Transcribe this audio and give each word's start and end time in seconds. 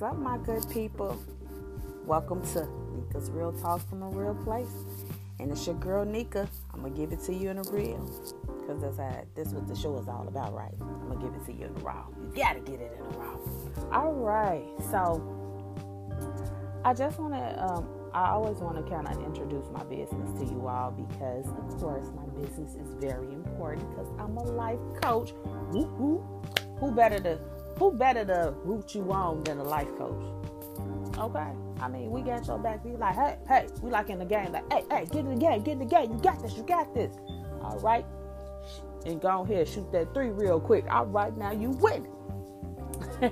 What's 0.00 0.14
up, 0.14 0.18
my 0.18 0.38
good 0.38 0.66
people? 0.70 1.22
Welcome 2.06 2.40
to 2.54 2.66
Nika's 2.94 3.30
Real 3.30 3.52
Talk 3.52 3.86
from 3.86 4.02
a 4.02 4.08
Real 4.08 4.34
Place. 4.34 4.72
And 5.38 5.52
it's 5.52 5.66
your 5.66 5.76
girl 5.76 6.06
Nika. 6.06 6.48
I'm 6.72 6.80
gonna 6.80 6.94
give 6.94 7.12
it 7.12 7.20
to 7.24 7.34
you 7.34 7.50
in 7.50 7.58
a 7.58 7.62
real. 7.64 7.98
Cause 8.66 8.80
that's 8.80 8.96
how 8.96 9.22
this 9.34 9.48
what 9.48 9.68
the 9.68 9.76
show 9.76 9.98
is 9.98 10.08
all 10.08 10.26
about, 10.26 10.54
right? 10.54 10.72
I'm 10.80 11.06
gonna 11.06 11.22
give 11.22 11.34
it 11.34 11.44
to 11.44 11.52
you 11.52 11.66
in 11.66 11.76
a 11.76 11.84
raw. 11.84 12.06
You 12.18 12.32
gotta 12.34 12.60
get 12.60 12.80
it 12.80 12.96
in 12.98 13.14
a 13.14 13.18
raw. 13.18 13.36
Alright, 13.92 14.64
so 14.90 15.20
I 16.82 16.94
just 16.94 17.18
wanna 17.18 17.62
um 17.68 17.86
I 18.14 18.30
always 18.30 18.56
want 18.56 18.82
to 18.82 18.90
kind 18.90 19.06
of 19.06 19.22
introduce 19.22 19.68
my 19.70 19.84
business 19.84 20.30
to 20.40 20.46
you 20.46 20.66
all 20.66 20.92
because, 20.92 21.46
of 21.46 21.78
course, 21.78 22.06
my 22.16 22.24
business 22.40 22.74
is 22.74 22.94
very 22.94 23.34
important 23.34 23.88
because 23.90 24.08
I'm 24.18 24.38
a 24.38 24.44
life 24.44 24.80
coach. 25.02 25.34
Woo-hoo. 25.72 26.24
Who 26.80 26.90
better 26.90 27.20
to 27.20 27.38
who 27.80 27.90
better 27.92 28.26
to 28.26 28.54
root 28.62 28.94
you 28.94 29.10
on 29.10 29.42
than 29.42 29.58
a 29.58 29.64
life 29.64 29.88
coach? 29.96 30.22
Okay. 31.16 31.48
I 31.80 31.88
mean, 31.88 32.10
we 32.10 32.20
got 32.20 32.46
your 32.46 32.58
back. 32.58 32.84
We 32.84 32.92
like, 32.92 33.14
hey, 33.14 33.38
hey, 33.48 33.68
we 33.80 33.90
like 33.90 34.10
in 34.10 34.18
the 34.18 34.26
game, 34.26 34.52
like, 34.52 34.70
hey, 34.70 34.84
hey, 34.90 35.06
get 35.06 35.20
in 35.20 35.30
the 35.30 35.40
game, 35.40 35.62
get 35.62 35.72
in 35.72 35.78
the 35.78 35.86
game. 35.86 36.12
You 36.12 36.18
got 36.18 36.42
this, 36.42 36.54
you 36.58 36.62
got 36.62 36.94
this. 36.94 37.16
All 37.62 37.80
right. 37.80 38.04
And 39.06 39.18
go 39.18 39.44
ahead, 39.44 39.66
shoot 39.66 39.90
that 39.92 40.12
three 40.12 40.28
real 40.28 40.60
quick. 40.60 40.84
All 40.90 41.06
right, 41.06 41.34
now 41.38 41.52
you 41.52 41.70
win. 41.70 42.06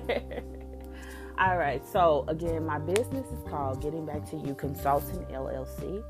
All 1.38 1.58
right. 1.58 1.86
So 1.86 2.24
again, 2.28 2.64
my 2.64 2.78
business 2.78 3.26
is 3.26 3.42
called 3.50 3.82
Getting 3.82 4.06
Back 4.06 4.24
to 4.30 4.38
You 4.38 4.54
Consulting 4.54 5.26
LLC. 5.26 6.02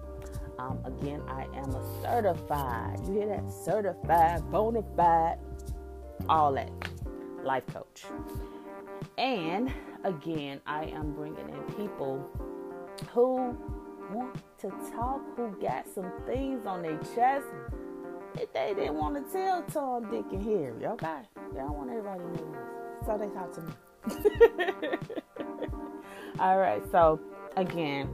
Um, 0.60 0.78
again, 0.84 1.22
I 1.26 1.42
am 1.56 1.74
a 1.74 2.02
certified. 2.02 3.00
You 3.08 3.14
hear 3.14 3.26
that? 3.26 3.50
Certified, 3.50 4.48
bona 4.52 4.84
fide, 4.96 5.38
all 6.28 6.52
that 6.52 6.70
life 7.48 7.66
coach. 7.68 8.04
And 9.16 9.72
again, 10.04 10.60
I 10.66 10.84
am 10.84 11.12
bringing 11.12 11.48
in 11.48 11.62
people 11.76 12.22
who 13.14 13.56
want 14.12 14.36
to 14.58 14.68
talk, 14.94 15.22
who 15.34 15.50
got 15.58 15.86
some 15.88 16.12
things 16.26 16.66
on 16.66 16.82
their 16.82 16.98
chest 16.98 17.46
that 18.34 18.52
they 18.52 18.74
didn't 18.74 18.96
want 18.96 19.14
to 19.16 19.32
tell 19.32 19.62
Tom, 19.62 20.10
Dick, 20.10 20.26
and 20.30 20.42
Harry. 20.42 20.86
Okay, 20.86 21.20
they 21.54 21.60
don't 21.60 21.72
want 21.72 21.88
everybody 21.88 22.20
to 22.20 22.26
know 22.26 22.52
this, 22.52 23.06
so 23.06 23.16
they 23.16 23.28
talk 23.30 23.50
to 23.54 23.62
me. 23.62 23.72
All 26.38 26.58
right, 26.58 26.82
so 26.90 27.18
again, 27.56 28.10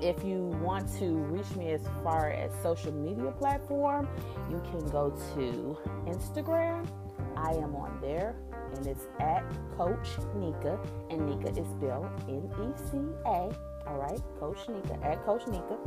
if 0.00 0.24
you 0.24 0.38
want 0.62 0.90
to 0.98 1.16
reach 1.16 1.54
me 1.54 1.72
as 1.72 1.82
far 2.02 2.30
as 2.30 2.50
social 2.62 2.92
media 2.92 3.30
platform, 3.32 4.08
you 4.50 4.62
can 4.70 4.88
go 4.88 5.10
to 5.34 5.76
Instagram. 6.06 6.88
I 7.36 7.50
am 7.50 7.74
on 7.74 7.98
there 8.00 8.36
and 8.76 8.86
it's 8.86 9.06
at 9.20 9.44
Coach 9.76 10.08
Nika, 10.34 10.78
and 11.10 11.26
Nika 11.26 11.50
is 11.50 11.66
spelled 11.76 12.08
N 12.28 12.50
E 12.60 12.72
C 12.90 12.98
A. 13.26 13.50
All 13.86 13.98
right, 13.98 14.20
Coach 14.38 14.68
Nika 14.68 14.98
at 15.04 15.24
Coach 15.24 15.46
Nika, 15.46 15.78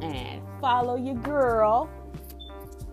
and 0.00 0.42
follow 0.60 0.96
your 0.96 1.16
girl. 1.16 1.90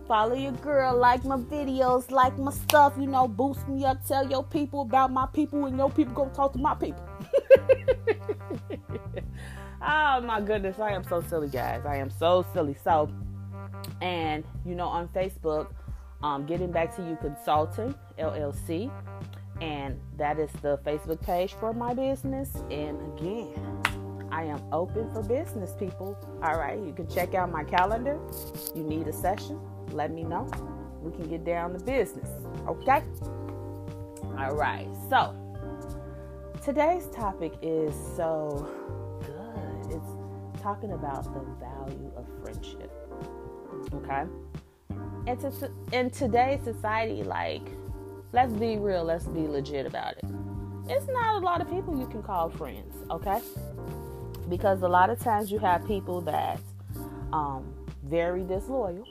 Follow 0.07 0.35
your 0.35 0.51
girl, 0.53 0.97
like 0.97 1.23
my 1.23 1.37
videos, 1.37 2.11
like 2.11 2.37
my 2.37 2.51
stuff, 2.51 2.93
you 2.99 3.07
know, 3.07 3.29
boost 3.29 3.65
me 3.69 3.85
up, 3.85 4.05
tell 4.05 4.29
your 4.29 4.43
people 4.43 4.81
about 4.81 5.09
my 5.11 5.25
people, 5.27 5.65
and 5.67 5.77
your 5.77 5.89
people 5.89 6.13
go 6.13 6.27
talk 6.29 6.51
to 6.51 6.59
my 6.59 6.75
people. 6.75 7.01
oh 9.81 10.21
my 10.21 10.41
goodness, 10.41 10.79
I 10.79 10.91
am 10.91 11.03
so 11.05 11.21
silly, 11.21 11.47
guys. 11.47 11.85
I 11.85 11.95
am 11.95 12.09
so 12.09 12.45
silly. 12.51 12.75
So, 12.83 13.09
and 14.01 14.43
you 14.65 14.75
know, 14.75 14.87
on 14.87 15.07
Facebook, 15.09 15.67
um, 16.23 16.45
Getting 16.45 16.71
Back 16.71 16.95
to 16.95 17.01
You 17.03 17.17
Consulting 17.19 17.95
LLC, 18.19 18.91
and 19.61 19.99
that 20.17 20.39
is 20.39 20.51
the 20.61 20.79
Facebook 20.85 21.21
page 21.21 21.53
for 21.53 21.73
my 21.73 21.93
business. 21.93 22.55
And 22.69 22.99
again, 23.17 23.81
I 24.31 24.43
am 24.43 24.61
open 24.71 25.11
for 25.11 25.21
business, 25.21 25.73
people. 25.77 26.17
All 26.41 26.57
right, 26.57 26.79
you 26.79 26.93
can 26.93 27.07
check 27.07 27.33
out 27.33 27.51
my 27.51 27.63
calendar. 27.63 28.19
You 28.75 28.83
need 28.83 29.07
a 29.07 29.13
session, 29.13 29.59
let 29.91 30.11
me 30.11 30.23
know. 30.23 30.49
We 31.01 31.11
can 31.11 31.27
get 31.29 31.43
down 31.43 31.73
to 31.73 31.79
business, 31.83 32.29
okay? 32.67 33.03
All 34.37 34.55
right, 34.55 34.87
so 35.09 35.35
today's 36.63 37.07
topic 37.07 37.53
is 37.61 37.93
so 38.15 38.69
good. 39.21 39.95
It's 39.95 40.61
talking 40.61 40.93
about 40.93 41.23
the 41.33 41.41
value 41.59 42.11
of 42.15 42.25
friendship, 42.41 42.91
okay? 43.93 44.25
And 45.27 45.39
to, 45.39 45.71
in 45.91 46.09
today's 46.09 46.63
society, 46.63 47.23
like, 47.23 47.61
let's 48.33 48.53
be 48.53 48.77
real, 48.77 49.03
let's 49.03 49.25
be 49.25 49.47
legit 49.47 49.85
about 49.85 50.17
it. 50.17 50.25
It's 50.87 51.07
not 51.07 51.41
a 51.41 51.45
lot 51.45 51.61
of 51.61 51.69
people 51.69 51.97
you 51.97 52.07
can 52.07 52.23
call 52.23 52.49
friends, 52.49 52.95
okay? 53.11 53.39
Because 54.49 54.81
a 54.81 54.87
lot 54.87 55.09
of 55.09 55.19
times 55.19 55.51
you 55.51 55.59
have 55.59 55.85
people 55.87 56.21
that 56.21 56.59
um 57.31 57.73
very 58.03 58.43
disloyal. 58.43 59.05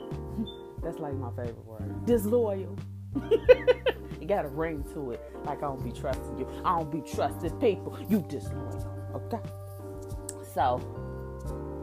That's 0.83 0.99
like 0.99 1.13
my 1.13 1.29
favorite 1.29 1.65
word. 1.65 2.05
Disloyal. 2.05 2.77
you 4.19 4.27
got 4.27 4.45
a 4.45 4.49
ring 4.49 4.83
to 4.93 5.11
it. 5.11 5.21
Like 5.45 5.59
I 5.59 5.61
don't 5.61 5.83
be 5.83 5.91
trusting 5.91 6.37
you. 6.37 6.47
I 6.65 6.79
don't 6.79 6.91
be 6.91 7.01
trusting 7.01 7.51
people. 7.59 7.97
You 8.09 8.23
disloyal. 8.27 8.85
Okay. 9.15 9.39
So 10.53 10.79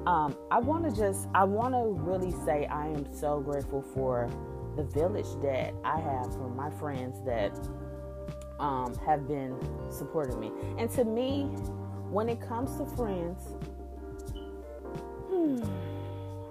um, 0.07 0.37
I 0.51 0.59
want 0.59 0.85
to 0.85 0.97
just, 0.97 1.29
I 1.35 1.45
want 1.45 1.75
to 1.75 2.01
really 2.03 2.33
say 2.45 2.67
I 2.67 2.87
am 2.87 3.13
so 3.13 3.41
grateful 3.41 3.83
for 3.83 4.31
the 4.77 4.85
village 4.85 5.27
that 5.43 5.75
I 5.85 6.01
have 6.01 6.33
for 6.33 6.49
my 6.49 6.71
friends 6.71 7.19
that 7.25 7.53
um, 8.61 8.95
have 9.07 9.27
been 9.27 9.59
supporting 9.91 10.39
me. 10.41 10.53
And 10.79 10.91
to 10.93 11.05
me, 11.05 11.45
when 12.11 12.29
it 12.29 12.41
comes 12.41 12.77
to 12.79 12.87
friends, 12.97 13.43
hmm, 15.29 15.63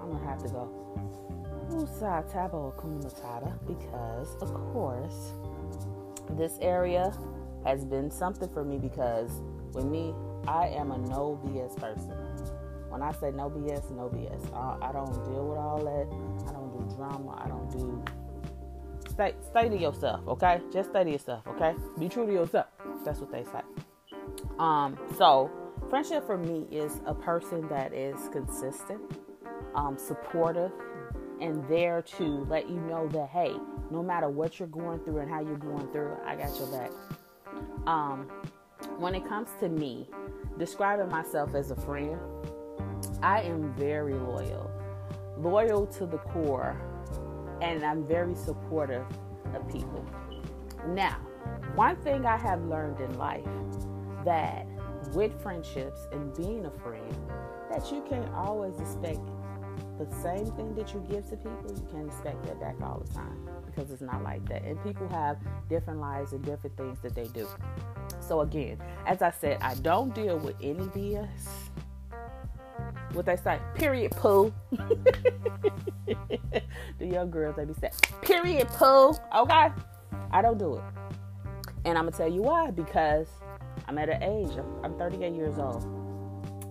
I'm 0.01 0.11
gonna 0.11 0.25
have 0.25 0.43
to 0.43 0.49
go 0.49 0.87
because, 3.67 4.35
of 4.41 4.53
course, 4.71 5.33
this 6.31 6.57
area 6.61 7.13
has 7.65 7.85
been 7.85 8.09
something 8.09 8.49
for 8.49 8.63
me 8.63 8.77
because 8.77 9.41
with 9.73 9.85
me, 9.85 10.13
I 10.47 10.67
am 10.67 10.91
a 10.91 10.97
no 10.97 11.39
BS 11.45 11.75
person. 11.77 12.26
When 12.97 13.07
I 13.07 13.11
say 13.11 13.29
no 13.29 13.47
BS, 13.47 13.91
no 13.91 14.09
BS. 14.09 14.51
I, 14.55 14.89
I 14.89 14.91
don't 14.91 15.13
deal 15.25 15.49
with 15.49 15.59
all 15.59 15.77
that. 15.77 16.49
I 16.49 16.51
don't 16.51 16.89
do 16.89 16.95
drama. 16.95 17.39
I 17.39 17.47
don't 17.47 17.69
do. 17.69 18.03
Stay, 19.07 19.35
stay 19.51 19.69
to 19.69 19.77
yourself, 19.77 20.27
okay? 20.27 20.61
Just 20.73 20.89
stay 20.89 21.03
to 21.03 21.11
yourself, 21.11 21.45
okay? 21.45 21.75
Be 21.99 22.09
true 22.09 22.25
to 22.25 22.33
yourself. 22.33 22.65
That's 23.05 23.19
what 23.19 23.31
they 23.31 23.43
say. 23.43 23.61
Um, 24.57 24.97
so 25.15 25.51
friendship 25.91 26.25
for 26.25 26.39
me 26.39 26.65
is 26.71 26.99
a 27.05 27.13
person 27.13 27.67
that 27.67 27.93
is 27.93 28.17
consistent, 28.29 28.99
um, 29.75 29.95
supportive, 29.99 30.71
and 31.39 31.69
there 31.69 32.01
to 32.17 32.47
let 32.49 32.67
you 32.67 32.79
know 32.81 33.07
that 33.09 33.29
hey, 33.29 33.53
no 33.91 34.01
matter 34.01 34.27
what 34.27 34.57
you're 34.57 34.67
going 34.69 35.01
through 35.01 35.19
and 35.19 35.29
how 35.29 35.39
you're 35.39 35.55
going 35.55 35.87
through, 35.91 36.17
I 36.25 36.35
got 36.35 36.57
your 36.57 36.71
back. 36.71 36.89
Um, 37.85 38.27
when 38.97 39.13
it 39.13 39.23
comes 39.27 39.49
to 39.59 39.69
me, 39.69 40.09
describing 40.57 41.09
myself 41.09 41.53
as 41.53 41.69
a 41.69 41.75
friend, 41.75 42.19
I 43.21 43.41
am 43.41 43.73
very 43.75 44.13
loyal, 44.13 44.71
loyal 45.37 45.85
to 45.87 46.05
the 46.05 46.17
core, 46.17 46.79
and 47.61 47.83
I'm 47.83 48.05
very 48.07 48.35
supportive 48.35 49.05
of 49.53 49.67
people. 49.71 50.05
Now, 50.87 51.17
one 51.75 51.95
thing 51.97 52.25
I 52.25 52.37
have 52.37 52.63
learned 52.65 52.99
in 52.99 53.17
life 53.17 53.43
that 54.25 54.65
with 55.13 55.41
friendships 55.41 56.07
and 56.11 56.35
being 56.35 56.65
a 56.65 56.71
friend, 56.71 57.15
that 57.69 57.91
you 57.91 58.03
can't 58.09 58.31
always 58.33 58.79
expect 58.79 59.19
the 59.97 60.07
same 60.21 60.45
thing 60.51 60.75
that 60.75 60.93
you 60.93 61.03
give 61.09 61.27
to 61.29 61.37
people, 61.37 61.71
you 61.75 61.87
can't 61.91 62.07
expect 62.07 62.45
that 62.45 62.59
back 62.59 62.75
all 62.81 63.03
the 63.05 63.13
time 63.13 63.49
because 63.65 63.91
it's 63.91 64.01
not 64.01 64.23
like 64.23 64.47
that. 64.49 64.63
And 64.63 64.81
people 64.83 65.07
have 65.09 65.37
different 65.69 65.99
lives 65.99 66.33
and 66.33 66.43
different 66.43 66.77
things 66.77 66.99
that 67.01 67.15
they 67.15 67.27
do. 67.27 67.47
So, 68.19 68.41
again, 68.41 68.77
as 69.05 69.21
I 69.21 69.31
said, 69.31 69.57
I 69.61 69.75
don't 69.75 70.13
deal 70.13 70.37
with 70.37 70.55
any 70.61 70.85
BS 70.85 71.66
what 73.17 73.25
they 73.25 73.35
say, 73.35 73.59
period 73.75 74.11
poo. 74.11 74.53
the 74.71 76.61
young 77.01 77.29
girls 77.29 77.55
they 77.57 77.65
be 77.65 77.73
saying, 77.73 77.93
period 78.21 78.67
poo. 78.69 79.09
Okay, 79.35 79.69
I 80.31 80.41
don't 80.41 80.57
do 80.57 80.75
it, 80.75 80.83
and 81.83 81.97
I'm 81.97 82.05
gonna 82.05 82.11
tell 82.11 82.31
you 82.31 82.43
why. 82.43 82.71
Because 82.71 83.27
I'm 83.87 83.97
at 83.97 84.09
an 84.09 84.23
age. 84.23 84.51
I'm, 84.57 84.85
I'm 84.85 84.97
38 84.97 85.33
years 85.33 85.57
old. 85.57 85.83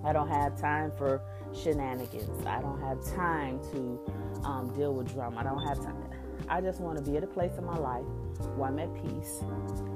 I 0.06 0.12
don't 0.12 0.28
have 0.28 0.58
time 0.58 0.92
for 0.96 1.20
shenanigans. 1.52 2.46
I 2.46 2.60
don't 2.60 2.80
have 2.80 3.04
time 3.14 3.60
to 3.72 4.00
um, 4.44 4.72
deal 4.74 4.94
with 4.94 5.12
drama. 5.12 5.40
I 5.40 5.42
don't 5.42 5.66
have 5.66 5.78
time. 5.78 5.96
I 6.48 6.60
just 6.60 6.80
want 6.80 7.04
to 7.04 7.10
be 7.10 7.16
at 7.16 7.24
a 7.24 7.26
place 7.26 7.52
in 7.58 7.64
my 7.64 7.76
life 7.76 8.04
where 8.54 8.68
I'm 8.68 8.78
at 8.78 8.94
peace, 8.94 9.40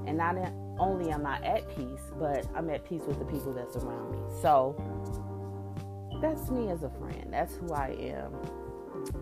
and 0.07 0.19
not 0.19 0.37
only 0.79 1.11
am 1.13 1.27
I 1.27 1.37
at 1.45 1.69
peace, 1.77 2.01
but 2.19 2.47
I'm 2.57 2.71
at 2.71 2.85
peace 2.85 3.03
with 3.07 3.19
the 3.19 3.25
people 3.27 3.53
that's 3.53 3.77
around 3.77 4.11
me. 4.11 4.19
So 4.43 4.75
that's 6.21 6.51
me 6.51 6.69
as 6.69 6.83
a 6.83 6.91
friend. 6.91 7.29
That's 7.31 7.57
who 7.57 7.73
I 7.73 7.89
am. 7.99 8.35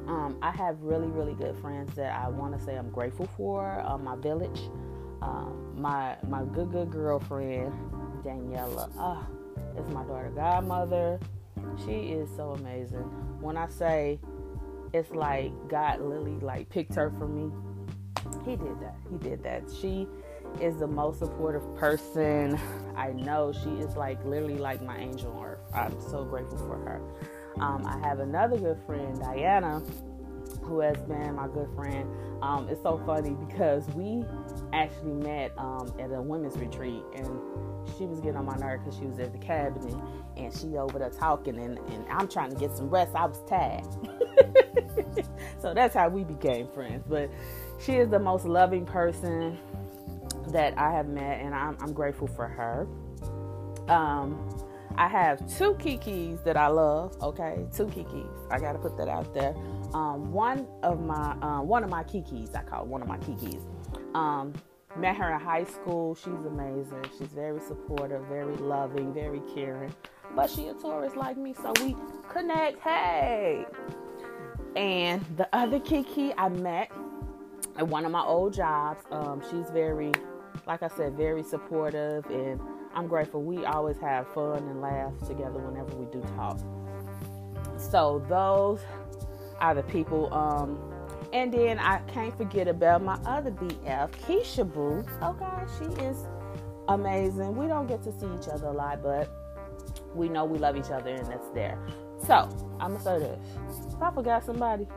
Um, 0.08 0.38
I 0.42 0.50
have 0.50 0.80
really, 0.80 1.06
really 1.06 1.34
good 1.34 1.56
friends 1.58 1.94
that 1.94 2.12
I 2.18 2.28
want 2.28 2.58
to 2.58 2.64
say 2.64 2.76
I'm 2.76 2.90
grateful 2.90 3.28
for. 3.36 3.80
Uh, 3.86 3.96
my 3.98 4.16
village, 4.16 4.60
um, 5.22 5.74
my 5.76 6.16
my 6.28 6.42
good, 6.44 6.72
good 6.72 6.90
girlfriend, 6.90 7.72
Daniela. 8.24 8.90
Oh, 8.98 9.26
it's 9.76 9.88
my 9.90 10.02
daughter 10.04 10.32
godmother. 10.34 11.20
She 11.84 11.92
is 11.92 12.28
so 12.34 12.50
amazing. 12.52 13.04
When 13.40 13.56
I 13.56 13.68
say 13.68 14.18
it's 14.92 15.10
like 15.10 15.52
God 15.68 16.00
literally 16.00 16.40
like 16.40 16.68
picked 16.70 16.94
her 16.94 17.12
for 17.18 17.28
me, 17.28 17.52
he 18.44 18.56
did 18.56 18.80
that. 18.80 18.96
He 19.10 19.18
did 19.18 19.44
that. 19.44 19.62
She 19.80 20.08
is 20.60 20.78
the 20.78 20.86
most 20.86 21.18
supportive 21.20 21.62
person 21.76 22.58
I 22.96 23.12
know. 23.12 23.52
She 23.52 23.70
is 23.70 23.96
like 23.96 24.24
literally 24.24 24.58
like 24.58 24.82
my 24.82 24.98
angel 24.98 25.32
on 25.32 25.44
earth. 25.44 25.60
I'm 25.74 26.00
so 26.00 26.24
grateful 26.24 26.58
for 26.58 26.78
her. 26.78 27.00
Um, 27.60 27.84
I 27.86 27.98
have 28.06 28.20
another 28.20 28.58
good 28.58 28.78
friend, 28.86 29.18
Diana, 29.20 29.82
who 30.62 30.80
has 30.80 30.96
been 31.02 31.34
my 31.36 31.48
good 31.48 31.68
friend. 31.74 32.08
Um, 32.42 32.68
it's 32.68 32.82
so 32.82 33.00
funny 33.06 33.30
because 33.30 33.86
we 33.94 34.24
actually 34.72 35.14
met 35.14 35.52
um, 35.58 35.92
at 35.98 36.12
a 36.12 36.20
women's 36.20 36.56
retreat 36.56 37.02
and 37.14 37.26
she 37.96 38.06
was 38.06 38.20
getting 38.20 38.36
on 38.36 38.46
my 38.46 38.56
nerve 38.56 38.84
because 38.84 38.98
she 38.98 39.06
was 39.06 39.18
at 39.18 39.32
the 39.32 39.38
cabinet 39.38 39.94
and 40.36 40.52
she 40.54 40.76
over 40.76 40.98
there 40.98 41.10
talking 41.10 41.58
and, 41.58 41.78
and 41.78 42.04
I'm 42.10 42.28
trying 42.28 42.50
to 42.50 42.56
get 42.56 42.76
some 42.76 42.88
rest. 42.90 43.14
I 43.14 43.26
was 43.26 43.42
tired. 43.48 43.86
so 45.60 45.74
that's 45.74 45.94
how 45.94 46.08
we 46.08 46.24
became 46.24 46.68
friends. 46.68 47.04
But 47.08 47.30
she 47.80 47.94
is 47.94 48.08
the 48.08 48.18
most 48.18 48.44
loving 48.44 48.86
person 48.86 49.58
that 50.48 50.78
I 50.78 50.92
have 50.92 51.08
met 51.08 51.40
and 51.40 51.54
I'm, 51.54 51.76
I'm 51.80 51.92
grateful 51.92 52.26
for 52.26 52.46
her. 52.46 52.86
Um, 53.88 54.48
I 54.96 55.06
have 55.06 55.38
two 55.56 55.74
kikis 55.74 56.42
that 56.44 56.56
I 56.56 56.66
love. 56.68 57.16
Okay, 57.22 57.66
two 57.74 57.86
kikis. 57.86 58.28
I 58.50 58.58
gotta 58.58 58.78
put 58.78 58.96
that 58.96 59.08
out 59.08 59.32
there. 59.32 59.54
Um, 59.94 60.32
one 60.32 60.66
of 60.82 61.00
my 61.00 61.32
uh, 61.40 61.62
one 61.62 61.84
of 61.84 61.90
my 61.90 62.02
kikis, 62.02 62.54
I 62.56 62.62
call 62.62 62.82
it 62.82 62.88
one 62.88 63.02
of 63.02 63.08
my 63.08 63.18
kikis. 63.18 63.62
Um, 64.14 64.52
met 64.96 65.16
her 65.16 65.32
in 65.32 65.40
high 65.40 65.64
school. 65.64 66.14
She's 66.14 66.44
amazing. 66.46 67.04
She's 67.18 67.28
very 67.28 67.60
supportive, 67.60 68.22
very 68.26 68.56
loving, 68.56 69.14
very 69.14 69.40
caring. 69.54 69.94
But 70.34 70.50
she 70.50 70.68
a 70.68 70.74
Taurus 70.74 71.16
like 71.16 71.36
me, 71.36 71.54
so 71.54 71.72
we 71.80 71.96
connect. 72.28 72.80
Hey. 72.80 73.64
And 74.76 75.24
the 75.36 75.48
other 75.52 75.80
Kiki 75.80 76.32
I 76.36 76.48
met 76.48 76.90
at 77.76 77.86
one 77.86 78.04
of 78.04 78.12
my 78.12 78.22
old 78.22 78.52
jobs. 78.52 79.02
Um, 79.10 79.42
she's 79.50 79.70
very, 79.70 80.12
like 80.66 80.82
I 80.82 80.88
said, 80.88 81.14
very 81.14 81.42
supportive 81.42 82.26
and 82.26 82.60
I'm 82.94 83.06
grateful. 83.06 83.42
We 83.42 83.64
always 83.64 83.98
have 83.98 84.26
fun 84.32 84.58
and 84.58 84.80
laugh 84.80 85.12
together 85.26 85.58
whenever 85.58 85.94
we 85.94 86.06
do 86.06 86.20
talk. 86.36 86.58
So 87.78 88.24
those 88.28 88.80
are 89.60 89.74
the 89.74 89.82
people. 89.84 90.32
Um, 90.32 90.78
and 91.32 91.52
then 91.52 91.78
I 91.78 91.98
can't 92.12 92.36
forget 92.36 92.68
about 92.68 93.02
my 93.02 93.18
other 93.26 93.50
BF, 93.50 94.10
Keisha 94.26 94.70
Boo. 94.72 95.04
Oh 95.20 95.34
God, 95.34 95.68
she 95.78 95.84
is 96.02 96.16
amazing. 96.88 97.54
We 97.56 97.66
don't 97.66 97.86
get 97.86 98.02
to 98.04 98.12
see 98.12 98.26
each 98.40 98.48
other 98.48 98.68
a 98.68 98.72
lot, 98.72 99.02
but 99.02 99.30
we 100.14 100.28
know 100.28 100.44
we 100.44 100.58
love 100.58 100.76
each 100.76 100.90
other 100.90 101.10
and 101.10 101.26
that's 101.26 101.48
there. 101.50 101.78
So 102.26 102.48
I'm 102.80 102.96
gonna 102.96 103.00
say 103.00 103.18
this. 103.18 103.38
I 104.00 104.10
forgot 104.10 104.44
somebody, 104.44 104.88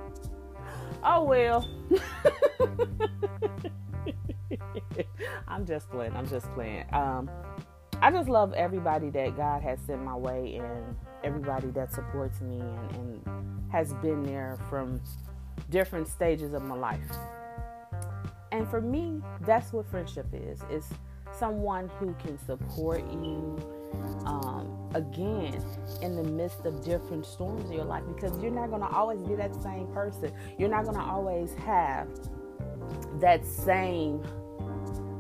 oh 1.04 1.24
well. 1.24 1.68
I'm 5.48 5.66
just 5.66 5.90
playing. 5.90 6.14
I'm 6.16 6.28
just 6.28 6.52
playing. 6.54 6.86
Um, 6.94 7.30
I 8.02 8.12
just 8.12 8.30
love 8.30 8.54
everybody 8.54 9.10
that 9.12 9.36
God 9.38 9.62
has 9.62 9.80
sent 9.82 10.04
my 10.04 10.16
way 10.16 10.56
and 10.56 10.96
everybody 11.24 11.68
that 11.72 11.94
supports 11.94 12.42
me 12.42 12.60
and, 12.60 12.92
and 12.96 13.72
has 13.72 13.94
been 13.96 14.24
there 14.24 14.58
from 14.70 15.02
different 15.70 16.08
stages 16.08 16.54
of 16.54 16.64
my 16.64 16.76
life. 16.76 17.00
And 18.52 18.68
for 18.70 18.82
me, 18.82 19.22
that's 19.42 19.72
what 19.72 19.90
friendship 19.90 20.28
is. 20.34 20.60
It's 20.70 20.90
someone 21.38 21.90
who 22.00 22.14
can 22.16 22.38
support 22.46 23.02
you 23.12 23.58
um, 24.26 24.90
again 24.94 25.64
in 26.02 26.16
the 26.16 26.24
midst 26.24 26.66
of 26.66 26.84
different 26.84 27.26
storms 27.26 27.66
in 27.66 27.74
your 27.74 27.86
life 27.86 28.04
because 28.14 28.38
you're 28.42 28.52
not 28.52 28.70
going 28.70 28.82
to 28.82 28.90
always 28.90 29.22
be 29.22 29.36
that 29.36 29.54
same 29.62 29.88
person. 29.88 30.32
You're 30.58 30.70
not 30.70 30.84
going 30.84 30.98
to 30.98 31.04
always 31.04 31.54
have 31.56 32.08
that 33.20 33.46
same, 33.46 34.24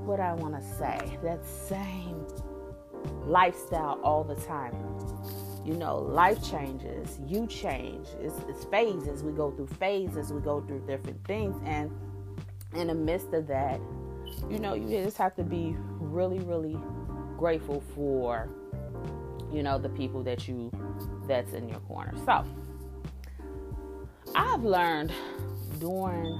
what 0.05 0.19
I 0.19 0.33
want 0.33 0.55
to 0.55 0.61
say, 0.61 1.17
that 1.23 1.45
same 1.45 2.25
lifestyle 3.25 3.99
all 4.03 4.23
the 4.23 4.35
time. 4.35 4.75
You 5.63 5.75
know, 5.75 5.97
life 5.97 6.43
changes, 6.43 7.19
you 7.25 7.45
change. 7.45 8.07
It's, 8.19 8.35
it's 8.49 8.65
phases. 8.65 9.23
We 9.23 9.31
go 9.31 9.51
through 9.51 9.67
phases, 9.67 10.33
we 10.33 10.41
go 10.41 10.61
through 10.61 10.85
different 10.87 11.23
things. 11.25 11.55
And 11.65 11.91
in 12.75 12.87
the 12.87 12.95
midst 12.95 13.33
of 13.33 13.47
that, 13.47 13.79
you 14.49 14.59
know, 14.59 14.73
you 14.73 15.03
just 15.03 15.17
have 15.17 15.35
to 15.35 15.43
be 15.43 15.75
really, 15.99 16.39
really 16.39 16.77
grateful 17.37 17.81
for, 17.93 18.49
you 19.51 19.61
know, 19.61 19.77
the 19.77 19.89
people 19.89 20.23
that 20.23 20.47
you 20.47 20.71
that's 21.27 21.53
in 21.53 21.69
your 21.69 21.79
corner. 21.81 22.13
So 22.25 22.43
I've 24.35 24.63
learned 24.63 25.11
during 25.79 26.39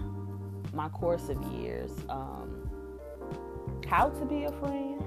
my 0.73 0.89
course 0.89 1.29
of 1.29 1.41
years 1.51 1.91
um, 2.09 2.60
how 3.87 4.09
to 4.09 4.25
be 4.25 4.45
a 4.45 4.51
friend 4.53 5.01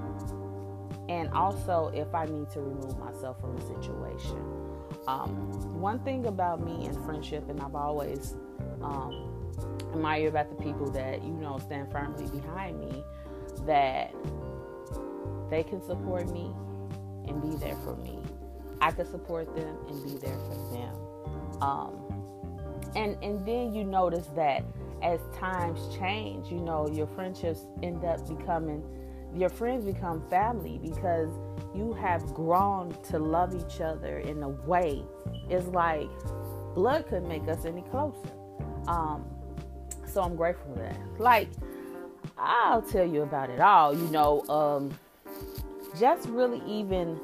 and 1.09 1.31
also 1.31 1.91
if 1.94 2.15
I 2.15 2.25
need 2.26 2.50
to 2.50 2.61
remove 2.61 2.99
myself 2.99 3.41
from 3.41 3.56
a 3.56 3.61
situation. 3.61 4.43
Um, 5.06 5.81
one 5.81 5.99
thing 6.00 6.26
about 6.26 6.65
me 6.65 6.87
and 6.87 7.05
friendship, 7.05 7.49
and 7.49 7.61
I've 7.61 7.75
always 7.75 8.37
um, 8.82 9.59
admired 9.93 10.29
about 10.29 10.49
the 10.56 10.62
people 10.62 10.91
that 10.93 11.23
you 11.23 11.32
know 11.32 11.59
stand 11.59 11.93
firmly 11.93 12.26
behind 12.29 12.81
me, 12.81 13.05
that 13.67 14.15
they 15.50 15.62
can 15.62 15.82
support 15.82 16.31
me 16.31 16.53
and 17.29 17.43
be 17.43 17.56
there 17.56 17.77
for 17.85 17.97
me. 17.97 18.19
I 18.81 18.91
can 18.93 19.06
support 19.06 19.55
them 19.55 19.77
and 19.88 20.05
be 20.05 20.19
there 20.19 20.38
for 20.38 20.73
them. 20.73 21.62
Um, 21.62 22.00
and 22.97 23.17
and 23.23 23.47
then 23.47 23.75
you 23.75 23.85
notice 23.85 24.27
that 24.37 24.65
as 25.05 25.21
times 25.33 25.95
change, 25.97 26.51
you 26.51 26.59
know 26.59 26.89
your 26.89 27.06
friendships 27.06 27.61
end 27.83 28.05
up 28.05 28.27
becoming 28.27 28.83
your 29.37 29.49
friends 29.49 29.85
become 29.85 30.23
family 30.31 30.79
because 30.83 31.29
you 31.75 31.93
have 31.93 32.23
grown 32.35 32.97
to 33.03 33.19
love 33.19 33.55
each 33.55 33.81
other 33.81 34.19
in 34.19 34.43
a 34.43 34.49
way. 34.49 35.03
It's 35.51 35.67
like 35.67 36.09
blood 36.75 37.06
couldn't 37.09 37.29
make 37.29 37.49
us 37.49 37.65
any 37.65 37.83
closer. 37.83 38.29
Um, 38.87 39.25
so 40.06 40.23
I'm 40.23 40.37
grateful 40.37 40.75
for 40.75 40.79
that. 40.81 40.99
Like, 41.19 41.49
I'll 42.39 42.82
tell 42.82 43.06
you 43.06 43.23
about 43.23 43.51
it 43.51 43.61
all. 43.61 43.93
You 43.93 44.06
know, 44.08 44.44
um, 44.49 44.96
just 45.99 46.29
really 46.29 46.63
even 46.67 47.19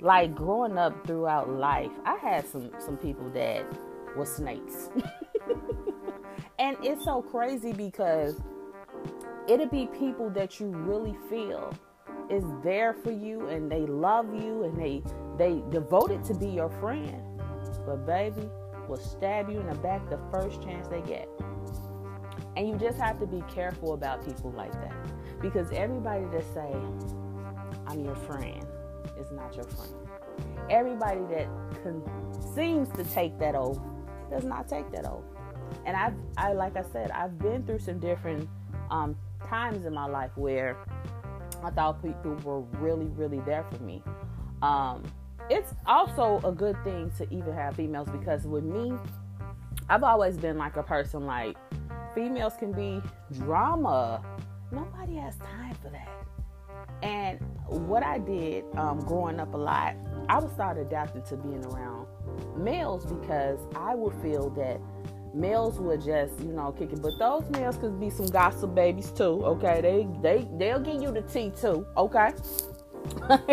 like 0.00 0.34
growing 0.34 0.76
up 0.76 1.06
throughout 1.06 1.48
life, 1.48 1.90
I 2.04 2.16
had 2.16 2.46
some 2.46 2.70
some 2.78 2.96
people 2.98 3.28
that 3.30 3.64
were 4.16 4.26
snakes, 4.26 4.90
and 6.58 6.76
it's 6.82 7.04
so 7.04 7.22
crazy 7.22 7.72
because 7.72 8.40
it'll 9.48 9.66
be 9.66 9.86
people 9.98 10.28
that 10.30 10.58
you 10.58 10.66
really 10.66 11.16
feel 11.30 11.72
is 12.30 12.44
there 12.62 12.92
for 12.92 13.12
you 13.12 13.48
and 13.48 13.70
they 13.70 13.86
love 13.86 14.26
you 14.34 14.64
and 14.64 14.76
they 14.76 15.02
they 15.38 15.62
devoted 15.70 16.24
to 16.24 16.34
be 16.34 16.48
your 16.48 16.68
friend. 16.68 17.22
But 17.86 18.04
baby 18.04 18.48
will 18.88 18.96
stab 18.96 19.48
you 19.48 19.60
in 19.60 19.68
the 19.68 19.74
back 19.76 20.08
the 20.10 20.18
first 20.32 20.62
chance 20.62 20.88
they 20.88 21.00
get. 21.02 21.28
And 22.56 22.68
you 22.68 22.76
just 22.76 22.98
have 22.98 23.20
to 23.20 23.26
be 23.26 23.42
careful 23.48 23.94
about 23.94 24.24
people 24.24 24.50
like 24.50 24.72
that. 24.72 24.94
Because 25.40 25.70
everybody 25.70 26.24
that 26.32 26.44
say 26.52 26.74
i'm 27.86 28.04
your 28.04 28.16
friend 28.16 28.66
is 29.18 29.30
not 29.30 29.54
your 29.54 29.64
friend. 29.64 29.94
Everybody 30.68 31.20
that 31.30 31.48
con- 31.82 32.02
seems 32.54 32.88
to 32.90 33.04
take 33.04 33.38
that 33.38 33.54
oath 33.54 33.80
does 34.30 34.44
not 34.44 34.68
take 34.68 34.90
that 34.90 35.06
oath 35.06 35.24
and 35.86 35.96
i've 35.96 36.14
i 36.36 36.52
like 36.52 36.76
i 36.76 36.82
said 36.92 37.10
i've 37.12 37.38
been 37.38 37.64
through 37.64 37.78
some 37.78 37.98
different 37.98 38.48
um, 38.90 39.16
times 39.48 39.84
in 39.84 39.94
my 39.94 40.06
life 40.06 40.30
where 40.36 40.76
I 41.62 41.70
thought 41.70 42.02
people 42.02 42.34
were 42.44 42.60
really, 42.80 43.06
really 43.06 43.40
there 43.40 43.64
for 43.70 43.82
me. 43.82 44.02
Um, 44.62 45.02
it's 45.50 45.74
also 45.86 46.40
a 46.44 46.52
good 46.52 46.76
thing 46.84 47.10
to 47.18 47.24
even 47.32 47.52
have 47.54 47.76
females 47.76 48.08
because 48.10 48.46
with 48.46 48.64
me, 48.64 48.92
I've 49.88 50.02
always 50.02 50.36
been 50.36 50.58
like 50.58 50.76
a 50.76 50.82
person 50.82 51.26
like 51.26 51.56
females 52.14 52.54
can 52.58 52.72
be 52.72 53.00
drama. 53.32 54.22
Nobody 54.70 55.16
has 55.16 55.36
time 55.36 55.74
for 55.82 55.90
that. 55.90 56.08
And 57.02 57.40
what 57.66 58.02
I 58.02 58.18
did 58.18 58.64
um, 58.76 59.00
growing 59.00 59.40
up 59.40 59.54
a 59.54 59.56
lot, 59.56 59.96
I 60.28 60.38
would 60.38 60.52
start 60.52 60.78
adapting 60.78 61.22
to 61.22 61.36
being 61.36 61.64
around 61.66 62.06
males 62.56 63.06
because 63.06 63.58
I 63.74 63.94
would 63.94 64.14
feel 64.20 64.50
that 64.50 64.80
males 65.34 65.78
would 65.78 66.02
just 66.02 66.38
you 66.40 66.52
know 66.52 66.72
kick 66.72 66.92
it. 66.92 67.02
But 67.02 67.18
those 67.18 67.48
males 67.50 67.76
could 67.76 67.98
be 68.00 68.10
some 68.10 68.26
gossip 68.26 68.74
babies 68.74 69.10
too 69.10 69.44
okay? 69.44 69.80
They 69.80 70.08
they 70.22 70.48
they'll 70.58 70.80
give 70.80 71.02
you 71.02 71.12
the 71.12 71.22
tea 71.22 71.50
too 71.50 71.86
okay? 71.96 72.32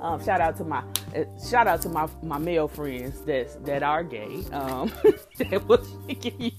Um, 0.00 0.22
shout 0.22 0.40
out 0.40 0.56
to 0.56 0.64
my 0.64 0.82
uh, 1.16 1.24
shout 1.48 1.66
out 1.66 1.80
to 1.82 1.88
my 1.88 2.08
my 2.22 2.38
male 2.38 2.68
friends 2.68 3.20
that 3.22 3.64
that 3.64 3.82
are 3.82 4.02
gay 4.02 4.44
um 4.52 4.90
that 5.38 5.66
will 5.66 5.78
give 6.08 6.40
you 6.40 6.50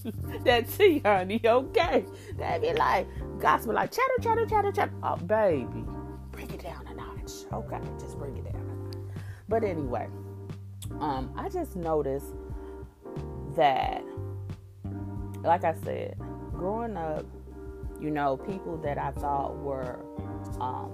that 0.44 0.68
tea 0.68 1.00
honey 1.04 1.40
okay? 1.44 2.04
They 2.36 2.58
be 2.60 2.72
like 2.72 3.06
gospel 3.40 3.74
like 3.74 3.92
chatter 3.92 4.18
chatter 4.20 4.46
chatter 4.46 4.72
chatter. 4.72 4.92
Oh 5.02 5.16
baby 5.16 5.84
bring 6.32 6.50
it 6.50 6.62
down 6.62 6.86
a 6.86 6.94
notch 6.94 7.32
Okay, 7.52 7.80
just 7.98 8.18
bring 8.18 8.36
it 8.36 8.52
down. 8.52 9.10
But 9.48 9.64
anyway, 9.64 10.08
um, 11.00 11.32
I 11.36 11.48
just 11.48 11.76
noticed 11.76 12.34
that, 13.56 14.02
like 15.42 15.64
I 15.64 15.74
said, 15.84 16.16
growing 16.52 16.96
up, 16.96 17.24
you 18.00 18.10
know, 18.10 18.36
people 18.36 18.76
that 18.78 18.98
I 18.98 19.10
thought 19.12 19.56
were, 19.58 19.98
um, 20.60 20.90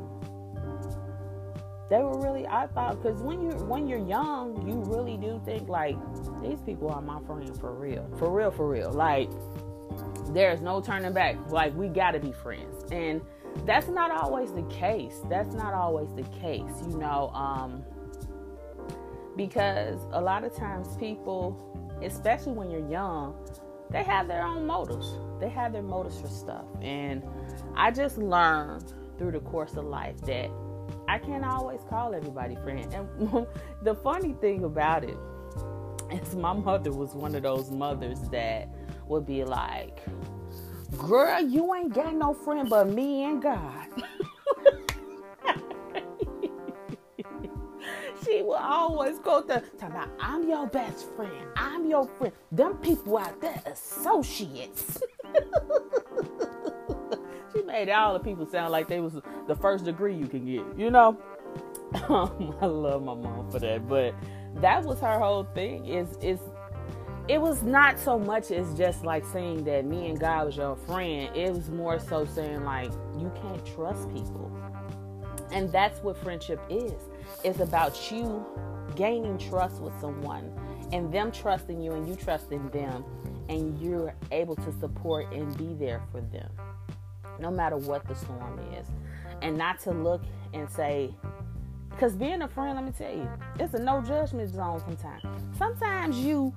they 1.90 1.98
were 1.98 2.18
really 2.18 2.46
I 2.46 2.68
thought 2.68 3.02
because 3.02 3.20
when 3.20 3.42
you 3.42 3.50
when 3.66 3.86
you're 3.86 4.06
young, 4.06 4.66
you 4.66 4.82
really 4.90 5.18
do 5.18 5.40
think 5.44 5.68
like 5.68 5.96
these 6.42 6.60
people 6.62 6.90
are 6.90 7.02
my 7.02 7.20
friend 7.26 7.54
for 7.60 7.74
real, 7.74 8.08
for 8.18 8.30
real, 8.30 8.50
for 8.50 8.66
real. 8.66 8.90
Like 8.90 9.30
there's 10.28 10.62
no 10.62 10.80
turning 10.80 11.12
back. 11.12 11.36
Like 11.50 11.74
we 11.76 11.88
got 11.88 12.12
to 12.12 12.20
be 12.20 12.32
friends, 12.32 12.90
and 12.90 13.20
that's 13.66 13.88
not 13.88 14.10
always 14.10 14.52
the 14.52 14.62
case. 14.62 15.20
That's 15.28 15.54
not 15.54 15.74
always 15.74 16.08
the 16.14 16.22
case, 16.38 16.72
you 16.88 16.96
know. 16.96 17.28
Um, 17.34 17.84
because 19.36 20.00
a 20.12 20.20
lot 20.20 20.44
of 20.44 20.54
times 20.54 20.96
people, 20.96 21.81
especially 22.04 22.52
when 22.52 22.70
you're 22.70 22.88
young, 22.88 23.34
they 23.90 24.02
have 24.04 24.28
their 24.28 24.42
own 24.42 24.66
motives. 24.66 25.18
They 25.40 25.48
have 25.50 25.72
their 25.72 25.82
motives 25.82 26.20
for 26.20 26.28
stuff. 26.28 26.64
And 26.80 27.22
I 27.76 27.90
just 27.90 28.18
learned 28.18 28.92
through 29.18 29.32
the 29.32 29.40
course 29.40 29.74
of 29.74 29.84
life 29.84 30.20
that 30.22 30.50
I 31.08 31.18
can't 31.18 31.44
always 31.44 31.80
call 31.88 32.14
everybody 32.14 32.56
friend. 32.56 32.92
And 32.94 33.46
the 33.82 33.94
funny 33.94 34.34
thing 34.40 34.64
about 34.64 35.04
it 35.04 35.16
is 36.10 36.34
my 36.34 36.52
mother 36.52 36.92
was 36.92 37.14
one 37.14 37.34
of 37.34 37.42
those 37.42 37.70
mothers 37.70 38.20
that 38.30 38.68
would 39.06 39.26
be 39.26 39.44
like, 39.44 40.00
Girl, 40.98 41.40
you 41.40 41.74
ain't 41.74 41.94
got 41.94 42.14
no 42.14 42.34
friend 42.34 42.68
but 42.68 42.88
me 42.88 43.24
and 43.24 43.42
God. 43.42 43.86
will 48.52 48.58
always 48.58 49.18
go 49.18 49.40
to 49.40 49.62
talk 49.78 49.90
about 49.90 50.08
I'm 50.20 50.48
your 50.48 50.66
best 50.66 51.08
friend. 51.16 51.46
I'm 51.56 51.88
your 51.88 52.06
friend. 52.06 52.32
Them 52.50 52.76
people 52.76 53.16
out 53.18 53.40
there 53.40 53.60
associates. 53.64 55.00
she 57.52 57.62
made 57.62 57.88
all 57.88 58.12
the 58.12 58.20
people 58.20 58.46
sound 58.46 58.70
like 58.72 58.88
they 58.88 59.00
was 59.00 59.14
the 59.48 59.56
first 59.56 59.86
degree 59.86 60.14
you 60.14 60.26
can 60.26 60.44
get, 60.44 60.64
you 60.78 60.90
know? 60.90 61.18
Um, 62.08 62.56
I 62.62 62.64
love 62.66 63.02
my 63.02 63.12
mom 63.14 63.50
for 63.50 63.58
that. 63.58 63.86
But 63.86 64.14
that 64.62 64.82
was 64.82 64.98
her 65.00 65.18
whole 65.18 65.44
thing 65.54 65.84
is 65.84 66.16
is 66.22 66.40
it 67.28 67.38
was 67.38 67.62
not 67.62 67.98
so 67.98 68.18
much 68.18 68.50
as 68.50 68.72
just 68.78 69.04
like 69.04 69.26
saying 69.26 69.64
that 69.64 69.84
me 69.84 70.08
and 70.08 70.18
God 70.18 70.46
was 70.46 70.56
your 70.56 70.74
friend. 70.74 71.28
It 71.36 71.52
was 71.52 71.68
more 71.68 71.98
so 71.98 72.24
saying 72.24 72.64
like 72.64 72.90
you 73.18 73.30
can't 73.42 73.64
trust 73.66 74.08
people. 74.14 74.50
And 75.52 75.70
that's 75.70 76.02
what 76.02 76.16
friendship 76.16 76.60
is. 76.70 76.94
It's 77.44 77.60
about 77.60 78.10
you 78.10 78.44
gaining 78.96 79.38
trust 79.38 79.80
with 79.80 79.98
someone 80.00 80.52
and 80.92 81.12
them 81.12 81.32
trusting 81.32 81.80
you 81.80 81.92
and 81.92 82.08
you 82.08 82.14
trusting 82.14 82.68
them 82.70 83.04
and 83.48 83.78
you're 83.80 84.14
able 84.30 84.56
to 84.56 84.72
support 84.80 85.32
and 85.32 85.56
be 85.56 85.74
there 85.74 86.02
for 86.10 86.20
them 86.20 86.50
no 87.38 87.50
matter 87.50 87.76
what 87.76 88.06
the 88.06 88.14
storm 88.14 88.58
is. 88.78 88.86
And 89.42 89.56
not 89.58 89.80
to 89.80 89.90
look 89.90 90.22
and 90.54 90.70
say, 90.70 91.12
because 91.90 92.14
being 92.14 92.42
a 92.42 92.48
friend, 92.48 92.76
let 92.76 92.84
me 92.84 92.92
tell 92.96 93.12
you, 93.12 93.28
it's 93.58 93.74
a 93.74 93.82
no 93.82 94.00
judgment 94.00 94.54
zone 94.54 94.80
sometimes. 94.80 95.24
Sometimes 95.58 96.16
you 96.18 96.54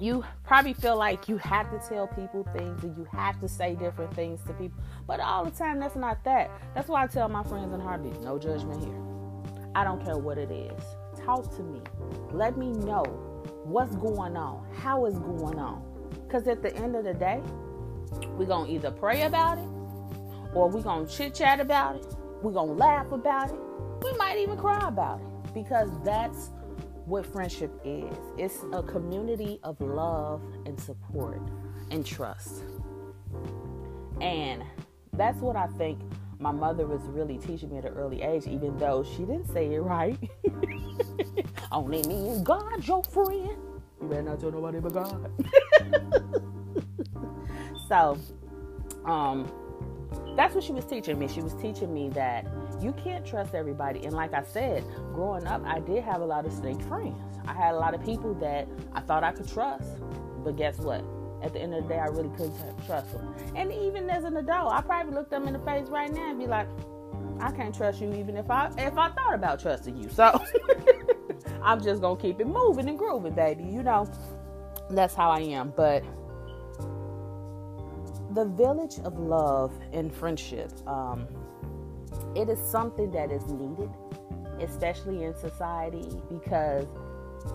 you 0.00 0.24
probably 0.44 0.74
feel 0.74 0.96
like 0.96 1.28
you 1.28 1.36
have 1.38 1.68
to 1.72 1.88
tell 1.88 2.06
people 2.06 2.46
things 2.56 2.84
and 2.84 2.96
you 2.96 3.04
have 3.10 3.40
to 3.40 3.48
say 3.48 3.74
different 3.74 4.14
things 4.14 4.40
to 4.46 4.52
people. 4.52 4.80
But 5.08 5.18
all 5.18 5.44
the 5.44 5.50
time, 5.50 5.80
that's 5.80 5.96
not 5.96 6.22
that. 6.22 6.52
That's 6.72 6.88
why 6.88 7.02
I 7.02 7.06
tell 7.08 7.28
my 7.28 7.42
friends 7.42 7.74
in 7.74 7.80
Heartbeat 7.80 8.20
no 8.20 8.38
judgment 8.38 8.84
here. 8.84 9.17
I 9.74 9.84
don't 9.84 10.04
care 10.04 10.18
what 10.18 10.38
it 10.38 10.50
is. 10.50 10.82
Talk 11.24 11.54
to 11.56 11.62
me. 11.62 11.80
Let 12.32 12.56
me 12.56 12.70
know 12.70 13.04
what's 13.64 13.94
going 13.96 14.36
on, 14.36 14.66
how 14.74 15.04
it's 15.06 15.18
going 15.18 15.58
on. 15.58 15.82
Because 16.26 16.46
at 16.48 16.62
the 16.62 16.74
end 16.76 16.96
of 16.96 17.04
the 17.04 17.14
day, 17.14 17.40
we're 18.36 18.46
going 18.46 18.68
to 18.68 18.72
either 18.72 18.90
pray 18.90 19.22
about 19.22 19.58
it 19.58 19.68
or 20.54 20.68
we're 20.68 20.82
going 20.82 21.06
to 21.06 21.12
chit 21.12 21.34
chat 21.34 21.60
about 21.60 21.96
it. 21.96 22.06
We're 22.42 22.52
going 22.52 22.68
to 22.68 22.74
laugh 22.74 23.12
about 23.12 23.50
it. 23.50 23.58
We 24.02 24.12
might 24.14 24.38
even 24.38 24.56
cry 24.56 24.88
about 24.88 25.20
it 25.20 25.54
because 25.54 25.90
that's 26.04 26.50
what 27.08 27.24
friendship 27.24 27.72
is 27.84 28.14
it's 28.36 28.64
a 28.74 28.82
community 28.82 29.58
of 29.62 29.80
love 29.80 30.42
and 30.66 30.78
support 30.78 31.40
and 31.90 32.04
trust. 32.04 32.64
And 34.20 34.62
that's 35.14 35.38
what 35.38 35.56
I 35.56 35.66
think 35.78 36.00
my 36.38 36.52
mother 36.52 36.86
was 36.86 37.02
really 37.08 37.38
teaching 37.38 37.70
me 37.70 37.78
at 37.78 37.84
an 37.84 37.94
early 37.94 38.22
age, 38.22 38.46
even 38.46 38.76
though 38.78 39.02
she 39.02 39.18
didn't 39.18 39.52
say 39.52 39.74
it 39.74 39.80
right. 39.80 40.18
Only 41.72 42.02
me 42.04 42.28
and 42.30 42.46
God, 42.46 42.86
your 42.86 43.02
friend. 43.04 43.56
You 44.00 44.08
better 44.08 44.22
not 44.22 44.40
tell 44.40 44.52
nobody 44.52 44.78
but 44.78 44.92
God. 44.92 45.30
so, 47.88 48.16
um, 49.04 49.50
that's 50.36 50.54
what 50.54 50.62
she 50.62 50.72
was 50.72 50.84
teaching 50.84 51.18
me. 51.18 51.26
She 51.26 51.40
was 51.40 51.54
teaching 51.54 51.92
me 51.92 52.08
that 52.10 52.46
you 52.80 52.92
can't 52.92 53.26
trust 53.26 53.54
everybody. 53.54 54.04
And 54.04 54.14
like 54.14 54.32
I 54.32 54.44
said, 54.44 54.84
growing 55.12 55.46
up, 55.46 55.62
I 55.66 55.80
did 55.80 56.04
have 56.04 56.20
a 56.20 56.26
lot 56.26 56.46
of 56.46 56.52
snake 56.52 56.80
friends. 56.82 57.16
I 57.46 57.52
had 57.52 57.74
a 57.74 57.78
lot 57.78 57.94
of 57.94 58.04
people 58.04 58.34
that 58.34 58.68
I 58.92 59.00
thought 59.00 59.24
I 59.24 59.32
could 59.32 59.48
trust. 59.48 59.88
But 60.44 60.56
guess 60.56 60.78
what? 60.78 61.04
At 61.42 61.52
the 61.52 61.60
end 61.60 61.74
of 61.74 61.84
the 61.84 61.88
day, 61.88 61.98
I 61.98 62.06
really 62.06 62.30
couldn't 62.36 62.56
trust 62.86 63.12
them. 63.12 63.34
And 63.54 63.72
even 63.72 64.10
as 64.10 64.24
an 64.24 64.36
adult, 64.36 64.72
I 64.72 64.80
probably 64.80 65.14
look 65.14 65.30
them 65.30 65.46
in 65.46 65.52
the 65.52 65.60
face 65.60 65.88
right 65.88 66.12
now 66.12 66.30
and 66.30 66.38
be 66.38 66.46
like, 66.46 66.68
I 67.40 67.52
can't 67.52 67.74
trust 67.74 68.00
you 68.00 68.12
even 68.14 68.36
if 68.36 68.50
I 68.50 68.70
if 68.78 68.98
I 68.98 69.10
thought 69.10 69.34
about 69.34 69.60
trusting 69.60 69.96
you. 69.96 70.08
So 70.08 70.42
I'm 71.62 71.82
just 71.82 72.00
gonna 72.00 72.20
keep 72.20 72.40
it 72.40 72.46
moving 72.46 72.88
and 72.88 72.98
grooving, 72.98 73.34
baby. 73.34 73.64
You 73.64 73.82
know, 73.82 74.10
that's 74.90 75.14
how 75.14 75.30
I 75.30 75.40
am. 75.40 75.72
But 75.76 76.02
the 78.34 78.44
village 78.44 78.98
of 79.04 79.18
love 79.18 79.72
and 79.92 80.12
friendship, 80.12 80.72
um, 80.88 81.26
it 82.34 82.48
is 82.48 82.58
something 82.58 83.10
that 83.12 83.30
is 83.30 83.44
needed, 83.46 83.90
especially 84.60 85.24
in 85.24 85.34
society, 85.36 86.08
because 86.28 86.86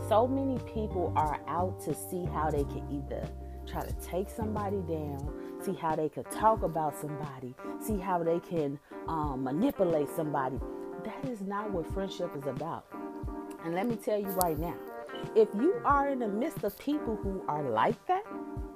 so 0.07 0.27
many 0.27 0.57
people 0.73 1.11
are 1.15 1.39
out 1.47 1.79
to 1.81 1.93
see 1.93 2.25
how 2.25 2.49
they 2.49 2.63
can 2.63 2.87
either 2.89 3.27
try 3.67 3.81
to 3.81 3.93
take 4.01 4.29
somebody 4.29 4.77
down, 4.81 5.33
see 5.63 5.73
how 5.73 5.95
they 5.95 6.09
could 6.09 6.29
talk 6.31 6.63
about 6.63 6.95
somebody, 6.99 7.55
see 7.79 7.97
how 7.97 8.23
they 8.23 8.39
can 8.39 8.79
um, 9.07 9.43
manipulate 9.43 10.09
somebody. 10.15 10.59
That 11.03 11.29
is 11.29 11.41
not 11.41 11.71
what 11.71 11.91
friendship 11.93 12.31
is 12.37 12.47
about. 12.47 12.85
And 13.63 13.73
let 13.73 13.87
me 13.87 13.95
tell 13.95 14.19
you 14.19 14.27
right 14.27 14.57
now, 14.57 14.75
if 15.35 15.47
you 15.55 15.75
are 15.85 16.09
in 16.09 16.19
the 16.19 16.27
midst 16.27 16.63
of 16.63 16.77
people 16.79 17.15
who 17.15 17.43
are 17.47 17.63
like 17.63 18.05
that, 18.07 18.23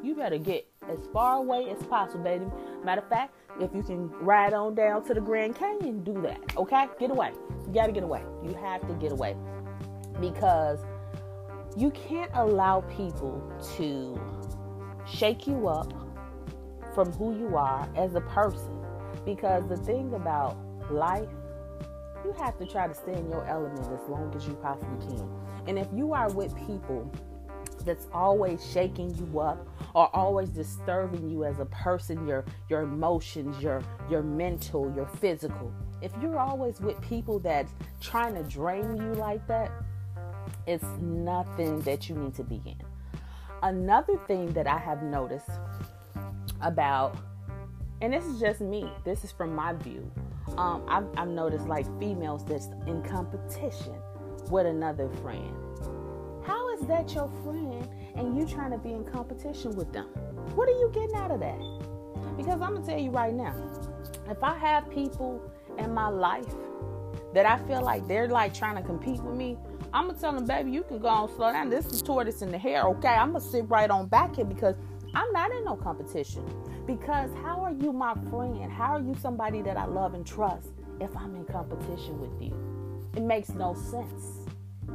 you 0.01 0.15
better 0.15 0.37
get 0.37 0.67
as 0.89 0.99
far 1.11 1.37
away 1.37 1.69
as 1.69 1.83
possible, 1.87 2.23
baby. 2.23 2.45
Matter 2.83 3.01
of 3.01 3.09
fact, 3.09 3.33
if 3.59 3.73
you 3.73 3.83
can 3.83 4.09
ride 4.09 4.53
on 4.53 4.75
down 4.75 5.03
to 5.05 5.13
the 5.13 5.21
Grand 5.21 5.55
Canyon, 5.55 6.03
do 6.03 6.21
that. 6.21 6.39
Okay? 6.55 6.87
Get 6.99 7.11
away. 7.11 7.31
You 7.65 7.73
got 7.73 7.87
to 7.87 7.91
get 7.91 8.03
away. 8.03 8.23
You 8.43 8.53
have 8.53 8.87
to 8.87 8.93
get 8.93 9.11
away. 9.11 9.35
Because 10.21 10.79
you 11.75 11.91
can't 11.91 12.31
allow 12.33 12.81
people 12.81 13.41
to 13.75 14.19
shake 15.07 15.47
you 15.47 15.67
up 15.67 15.93
from 16.93 17.11
who 17.13 17.37
you 17.37 17.55
are 17.55 17.87
as 17.95 18.15
a 18.15 18.21
person. 18.21 18.83
Because 19.25 19.67
the 19.67 19.77
thing 19.77 20.13
about 20.13 20.57
life, 20.91 21.29
you 22.25 22.33
have 22.33 22.57
to 22.57 22.65
try 22.65 22.87
to 22.87 22.93
stay 22.93 23.13
in 23.13 23.29
your 23.29 23.45
element 23.45 23.79
as 23.79 24.09
long 24.09 24.33
as 24.35 24.47
you 24.47 24.53
possibly 24.55 24.97
can. 25.07 25.29
And 25.67 25.77
if 25.77 25.87
you 25.93 26.13
are 26.13 26.31
with 26.31 26.55
people 26.65 27.11
that's 27.85 28.07
always 28.13 28.65
shaking 28.71 29.15
you 29.15 29.39
up 29.39 29.65
or 29.93 30.13
always 30.15 30.49
disturbing 30.49 31.29
you 31.29 31.45
as 31.45 31.59
a 31.59 31.65
person, 31.65 32.27
your 32.27 32.45
your 32.69 32.81
emotions, 32.81 33.61
your 33.61 33.81
your 34.09 34.23
mental, 34.23 34.93
your 34.95 35.07
physical. 35.07 35.71
If 36.01 36.11
you're 36.21 36.39
always 36.39 36.79
with 36.79 36.99
people 37.01 37.39
that's 37.39 37.73
trying 38.01 38.35
to 38.35 38.43
drain 38.43 38.97
you 38.97 39.13
like 39.13 39.47
that, 39.47 39.71
it's 40.65 40.85
nothing 41.01 41.81
that 41.81 42.09
you 42.09 42.15
need 42.15 42.35
to 42.35 42.43
be 42.43 42.61
in. 42.65 42.96
Another 43.63 44.17
thing 44.27 44.53
that 44.53 44.67
I 44.67 44.77
have 44.77 45.03
noticed 45.03 45.49
about, 46.61 47.17
and 48.01 48.13
this 48.13 48.25
is 48.25 48.39
just 48.39 48.61
me, 48.61 48.89
this 49.03 49.23
is 49.23 49.31
from 49.31 49.55
my 49.55 49.73
view. 49.73 50.09
Um, 50.57 50.85
I've, 50.87 51.05
I've 51.17 51.27
noticed 51.27 51.67
like 51.67 51.85
females 51.99 52.45
that's 52.45 52.67
in 52.85 53.03
competition 53.03 53.95
with 54.49 54.65
another 54.65 55.09
friend 55.21 55.53
how 56.47 56.73
is 56.73 56.79
that 56.87 57.13
your 57.13 57.29
friend 57.43 57.87
and 58.15 58.37
you 58.37 58.47
trying 58.47 58.71
to 58.71 58.77
be 58.77 58.93
in 58.93 59.03
competition 59.03 59.75
with 59.75 59.91
them? 59.91 60.05
What 60.55 60.69
are 60.69 60.79
you 60.79 60.89
getting 60.93 61.15
out 61.15 61.29
of 61.29 61.41
that? 61.41 61.59
Because 62.37 62.61
I'm 62.61 62.73
going 62.73 62.83
to 62.83 62.89
tell 62.89 62.99
you 62.99 63.11
right 63.11 63.33
now, 63.33 63.53
if 64.29 64.41
I 64.41 64.57
have 64.57 64.89
people 64.89 65.41
in 65.77 65.93
my 65.93 66.07
life 66.07 66.47
that 67.33 67.45
I 67.45 67.57
feel 67.67 67.81
like 67.81 68.07
they're 68.07 68.29
like 68.29 68.53
trying 68.53 68.77
to 68.77 68.81
compete 68.81 69.21
with 69.21 69.35
me, 69.35 69.57
I'm 69.93 70.05
going 70.05 70.15
to 70.15 70.21
tell 70.21 70.33
them, 70.33 70.45
baby, 70.45 70.71
you 70.71 70.83
can 70.83 70.99
go 70.99 71.07
on 71.07 71.33
slow 71.35 71.51
down. 71.51 71.69
This 71.69 71.85
is 71.87 72.01
tortoise 72.01 72.41
in 72.41 72.51
the 72.51 72.57
hare, 72.57 72.83
okay? 72.83 73.09
I'm 73.09 73.31
going 73.31 73.43
to 73.43 73.49
sit 73.49 73.69
right 73.69 73.89
on 73.89 74.07
back 74.07 74.35
here 74.35 74.45
because 74.45 74.75
I'm 75.15 75.31
not 75.31 75.51
in 75.51 75.63
no 75.63 75.75
competition. 75.75 76.45
Because 76.85 77.29
how 77.43 77.61
are 77.61 77.71
you 77.71 77.91
my 77.91 78.13
friend? 78.29 78.71
How 78.71 78.95
are 78.95 79.01
you 79.01 79.15
somebody 79.21 79.61
that 79.61 79.77
I 79.77 79.85
love 79.85 80.13
and 80.13 80.25
trust 80.25 80.69
if 80.99 81.15
I'm 81.15 81.35
in 81.35 81.45
competition 81.45 82.19
with 82.19 82.41
you? 82.41 82.53
It 83.15 83.23
makes 83.23 83.49
no 83.49 83.73
sense. 83.73 84.47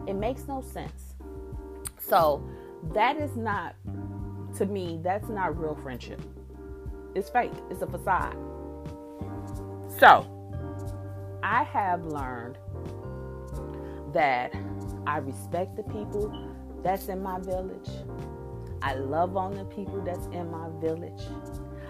It 0.07 0.15
makes 0.15 0.47
no 0.47 0.63
sense. 0.63 1.15
So, 1.99 2.47
that 2.93 3.17
is 3.17 3.37
not, 3.37 3.75
to 4.57 4.67
me, 4.67 5.01
that's 5.03 5.29
not 5.29 5.59
real 5.59 5.75
friendship. 5.77 6.21
It's 7.15 7.31
fake, 7.31 7.53
it's 7.71 7.83
a 7.83 7.87
facade. 7.87 8.37
So, 9.99 10.27
I 11.43 11.65
have 11.65 12.05
learned 12.05 12.59
that 14.13 14.53
I 15.07 15.19
respect 15.19 15.77
the 15.77 15.83
people 15.85 16.33
that's 16.83 17.09
in 17.09 17.23
my 17.23 17.39
village. 17.39 17.89
I 18.83 18.95
love 18.95 19.37
on 19.37 19.55
the 19.55 19.65
people 19.65 20.01
that's 20.01 20.27
in 20.27 20.51
my 20.51 20.69
village. 20.81 21.23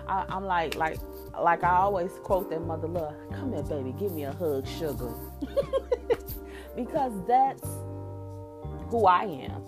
I, 0.07 0.25
am 0.29 0.45
like, 0.45 0.75
like, 0.75 0.99
like 1.41 1.65
I 1.65 1.77
always 1.77 2.13
quote 2.23 2.51
that 2.51 2.61
mother 2.61 2.89
love. 2.89 3.15
Come 3.33 3.53
here, 3.53 3.63
baby, 3.63 3.95
give 3.99 4.13
me 4.13 4.25
a 4.25 4.33
hug, 4.33 4.67
sugar, 4.67 5.15
because 6.77 7.13
that's 7.27 7.67
who 8.91 9.07
I 9.07 9.25
am. 9.25 9.63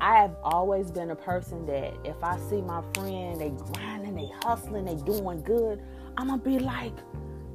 I 0.00 0.16
have 0.16 0.36
always 0.42 0.90
been 0.90 1.10
a 1.10 1.16
person 1.16 1.64
that 1.66 1.94
if 2.04 2.22
I 2.22 2.38
see 2.50 2.60
my 2.60 2.82
friend, 2.94 3.40
they 3.40 3.50
grinding, 3.72 4.14
they 4.14 4.30
hustling, 4.42 4.84
they 4.84 4.96
doing 4.96 5.42
good, 5.42 5.82
I'm 6.16 6.28
gonna 6.28 6.42
be 6.42 6.58
like, 6.58 6.92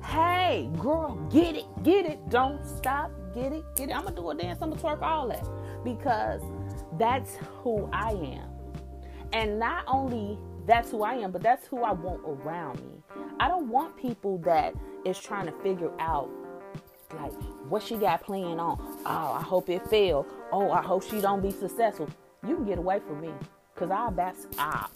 hey, 0.03 0.69
girl, 0.79 1.15
get 1.29 1.55
it, 1.55 1.65
get 1.83 2.05
it, 2.05 2.29
don't 2.29 2.65
stop, 2.65 3.11
get 3.33 3.53
it, 3.53 3.63
get 3.75 3.89
it. 3.89 3.95
I'm 3.95 4.03
gonna 4.03 4.15
do 4.15 4.29
a 4.29 4.35
dance, 4.35 4.59
I'm 4.61 4.69
gonna 4.69 4.81
twerk 4.81 5.01
all 5.01 5.27
that 5.29 5.45
because 5.83 6.41
that's 6.97 7.37
who 7.63 7.89
I 7.91 8.11
am. 8.11 8.49
And 9.33 9.59
not 9.59 9.83
only 9.87 10.37
that's 10.65 10.91
who 10.91 11.03
I 11.03 11.15
am, 11.15 11.31
but 11.31 11.41
that's 11.41 11.65
who 11.67 11.83
I 11.83 11.91
want 11.91 12.21
around 12.25 12.79
me. 12.81 13.03
I 13.39 13.47
don't 13.47 13.69
want 13.69 13.97
people 13.97 14.37
that 14.39 14.75
is 15.05 15.19
trying 15.19 15.45
to 15.47 15.53
figure 15.63 15.91
out 15.99 16.29
like 17.15 17.33
what 17.67 17.83
she 17.83 17.95
got 17.95 18.23
playing 18.23 18.59
on. 18.59 18.77
Oh, 19.05 19.33
I 19.33 19.41
hope 19.41 19.69
it 19.69 19.87
fail. 19.89 20.25
Oh, 20.51 20.71
I 20.71 20.81
hope 20.81 21.03
she 21.03 21.19
don't 21.19 21.41
be 21.41 21.51
successful 21.51 22.09
you 22.47 22.55
can 22.55 22.65
get 22.65 22.77
away 22.77 22.99
from 22.99 23.21
me. 23.21 23.31
Cause 23.75 23.89
I'll 23.91 24.11
back 24.11 24.35
I 24.57 24.87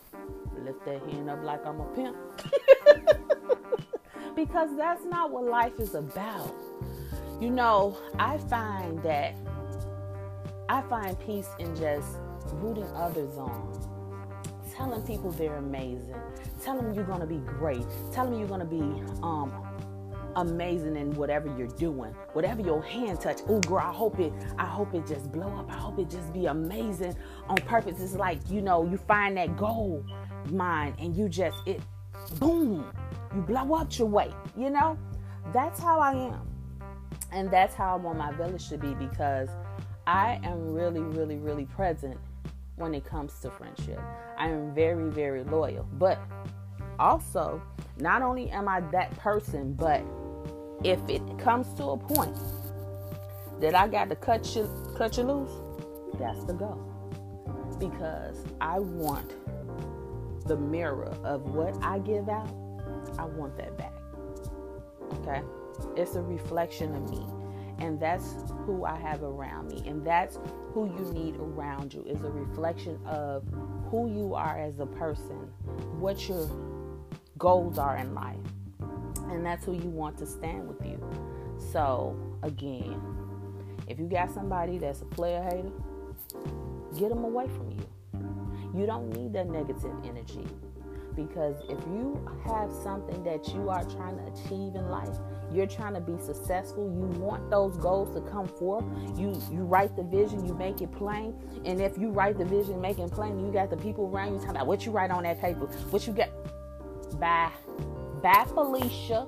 lift 0.64 0.86
that 0.86 1.02
hand 1.10 1.30
up 1.30 1.44
like 1.44 1.66
I'm 1.66 1.80
a 1.80 1.86
pimp. 1.96 2.16
because 4.36 4.76
that's 4.78 5.06
not 5.06 5.32
what 5.32 5.46
life 5.46 5.80
is 5.80 5.96
about. 5.96 6.54
You 7.40 7.50
know, 7.50 7.98
I 8.18 8.38
find 8.38 9.02
that 9.04 9.36
I 10.70 10.82
find 10.84 11.20
peace 11.20 11.50
in 11.60 11.76
just 11.76 12.18
rooting 12.54 12.88
others 12.96 13.38
on. 13.38 13.74
Telling 14.74 15.02
people 15.04 15.32
they're 15.32 15.58
amazing. 15.58 16.16
Telling 16.64 16.86
them 16.86 16.94
you're 16.94 17.04
gonna 17.04 17.26
be 17.26 17.38
great. 17.38 17.86
Telling 18.14 18.32
them 18.32 18.40
you're 18.40 18.48
gonna 18.48 18.66
be 18.66 19.04
um 19.22 19.52
amazing 20.38 20.96
in 20.96 21.14
whatever 21.16 21.54
you're 21.58 21.68
doing. 21.68 22.14
Whatever 22.34 22.62
your 22.62 22.82
hand 22.82 23.20
touch. 23.20 23.42
Oh 23.50 23.60
girl, 23.60 23.80
I 23.80 23.92
hope 23.92 24.18
it 24.20 24.32
I 24.58 24.66
hope 24.66 24.94
it 24.94 25.06
just 25.06 25.30
blow 25.32 25.54
up. 25.60 25.70
I 25.70 25.78
hope 25.78 26.00
it 26.00 26.10
just 26.10 26.32
be 26.32 26.46
amazing 26.46 27.16
on 27.50 27.58
purpose. 27.58 28.02
It's 28.02 28.16
like, 28.16 28.40
you 28.50 28.62
know, 28.62 28.86
you 28.90 28.98
find 28.98 29.36
that 29.36 29.58
goal 29.58 30.06
mine 30.52 30.96
and 31.00 31.16
you 31.16 31.28
just 31.28 31.58
it 31.66 31.82
boom. 32.40 32.86
You 33.36 33.42
blow 33.42 33.76
up 33.76 33.98
your 33.98 34.08
way, 34.08 34.32
you 34.58 34.70
know? 34.70 34.98
That's 35.54 35.82
how 35.82 36.00
I 36.00 36.14
am. 36.14 36.55
And 37.36 37.52
that's 37.52 37.76
how 37.76 37.94
I 37.94 37.98
want 37.98 38.18
my 38.18 38.32
village 38.32 38.70
to 38.70 38.78
be 38.78 38.94
because 38.94 39.50
I 40.08 40.40
am 40.46 40.74
really, 40.74 41.02
really, 41.02 41.36
really 41.36 41.66
present 41.66 42.18
when 42.78 42.96
it 42.96 43.04
comes 43.04 43.38
to 43.42 43.52
friendship. 43.52 44.00
I 44.38 44.48
am 44.48 44.74
very, 44.74 45.10
very 45.10 45.44
loyal. 45.44 45.86
But 45.94 46.18
also, 46.98 47.62
not 47.98 48.22
only 48.22 48.50
am 48.52 48.70
I 48.70 48.80
that 48.92 49.18
person, 49.18 49.74
but 49.74 50.02
if 50.86 51.00
it 51.10 51.22
comes 51.38 51.74
to 51.74 51.84
a 51.84 51.98
point 51.98 52.38
that 53.60 53.76
I 53.76 53.90
got 53.90 54.10
to 54.10 54.16
cut 54.16 54.56
you 54.56 54.70
cut 54.98 55.18
you 55.18 55.24
loose, 55.24 55.52
that's 56.18 56.46
the 56.46 56.54
go. 56.54 56.80
Because 57.78 58.38
I 58.62 58.80
want 58.80 59.36
the 60.48 60.56
mirror 60.56 61.14
of 61.26 61.42
what 61.54 61.76
I 61.84 62.00
give 62.00 62.30
out, 62.30 62.48
I 63.20 63.26
want 63.26 63.58
that 63.58 63.78
back. 63.78 63.94
Okay? 65.16 65.42
It's 65.96 66.16
a 66.16 66.22
reflection 66.22 66.96
of 66.96 67.10
me. 67.10 67.26
And 67.80 68.00
that's 68.00 68.36
who 68.66 68.86
I 68.86 68.98
have 68.98 69.24
around 69.24 69.68
me. 69.68 69.84
And 69.88 70.06
that's 70.06 70.40
who 70.74 70.86
you 70.86 71.12
need 71.14 71.36
around 71.36 71.94
you 71.94 72.04
is 72.04 72.22
a 72.24 72.30
reflection 72.30 73.00
of 73.06 73.44
who 73.90 74.10
you 74.10 74.34
are 74.34 74.58
as 74.58 74.80
a 74.80 74.86
person, 74.86 75.50
what 76.00 76.28
your 76.30 76.50
goals 77.38 77.78
are 77.78 77.98
in 77.98 78.14
life 78.14 78.38
and 79.30 79.46
that's 79.46 79.66
who 79.66 79.74
you 79.74 79.90
want 79.90 80.18
to 80.18 80.26
stand 80.26 80.68
with 80.68 80.84
you. 80.86 81.00
So, 81.72 82.18
again, 82.44 83.02
if 83.88 84.00
you 84.00 84.08
got 84.08 84.34
somebody 84.34 84.78
that's 84.78 85.02
a 85.02 85.06
player 85.06 85.42
hater, 85.44 85.72
get 86.98 87.10
them 87.10 87.24
away 87.24 87.48
from 87.48 87.72
you. 87.72 87.88
You 88.74 88.86
don't 88.86 89.10
need 89.10 89.34
that 89.34 89.50
negative 89.50 89.92
energy 90.04 90.46
because 91.16 91.56
if 91.70 91.80
you 91.88 92.28
have 92.46 92.72
something 92.84 93.24
that 93.24 93.48
you 93.54 93.70
are 93.70 93.84
trying 93.84 94.18
to 94.18 94.26
achieve 94.28 94.76
in 94.76 94.90
life, 94.90 95.18
you're 95.52 95.68
trying 95.68 95.94
to 95.94 96.02
be 96.02 96.18
successful, 96.20 96.86
you 96.86 97.20
want 97.20 97.50
those 97.50 97.78
goals 97.78 98.14
to 98.16 98.22
come 98.30 98.48
forth, 98.48 98.84
you 99.18 99.40
you 99.52 99.64
write 99.64 99.96
the 99.96 100.04
vision, 100.04 100.46
you 100.46 100.54
make 100.54 100.82
it 100.82 100.92
plain, 100.92 101.36
and 101.66 101.82
if 101.82 101.98
you 101.98 102.10
write 102.10 102.38
the 102.38 102.46
vision, 102.46 102.82
make 102.82 103.00
it 103.00 103.12
plain, 103.12 103.40
you 103.40 103.52
got 103.52 103.70
the 103.70 103.78
people 103.78 104.08
around 104.08 104.34
you 104.34 104.40
talking 104.40 104.52
about 104.52 104.68
what 104.68 104.86
you 104.86 104.92
write 104.92 105.12
on 105.12 105.24
that 105.24 105.40
paper, 105.40 105.66
what 105.92 106.06
you 106.06 106.14
got. 106.14 106.30
Bye 107.20 107.52
Bye, 108.26 108.46
Felicia. 108.56 109.28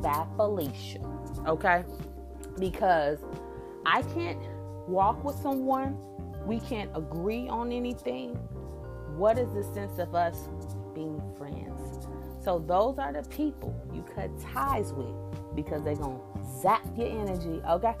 Bye, 0.00 0.24
Felicia. 0.36 1.00
Okay? 1.48 1.82
Because 2.60 3.18
I 3.84 4.02
can't 4.02 4.38
walk 4.86 5.24
with 5.24 5.34
someone, 5.42 5.98
we 6.46 6.60
can't 6.60 6.88
agree 6.94 7.48
on 7.48 7.72
anything. 7.72 8.36
What 9.16 9.36
is 9.36 9.52
the 9.52 9.64
sense 9.74 9.98
of 9.98 10.14
us 10.14 10.36
being 10.96 11.22
friends? 11.38 12.08
So, 12.42 12.58
those 12.58 12.98
are 12.98 13.12
the 13.12 13.22
people 13.28 13.74
you 13.92 14.02
cut 14.02 14.30
ties 14.40 14.92
with 14.92 15.14
because 15.54 15.84
they're 15.84 15.94
to 15.94 16.20
zap 16.60 16.84
your 16.96 17.08
energy. 17.08 17.60
Okay? 17.68 17.94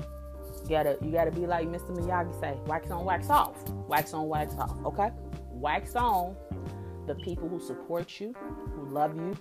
You 0.64 0.70
gotta, 0.70 0.98
you 1.02 1.12
gotta 1.12 1.30
be 1.30 1.46
like 1.46 1.68
Mr. 1.68 1.96
Miyagi 1.96 2.40
say, 2.40 2.56
wax 2.66 2.90
on, 2.90 3.04
wax 3.04 3.30
off. 3.30 3.56
Wax 3.86 4.14
on, 4.14 4.28
wax 4.28 4.54
off. 4.56 4.76
Okay? 4.84 5.10
Wax 5.50 5.94
on 5.94 6.34
the 7.06 7.14
people 7.16 7.48
who 7.48 7.60
support 7.60 8.20
you, 8.20 8.34
who 8.74 8.88
love 8.88 9.16
you, 9.16 9.36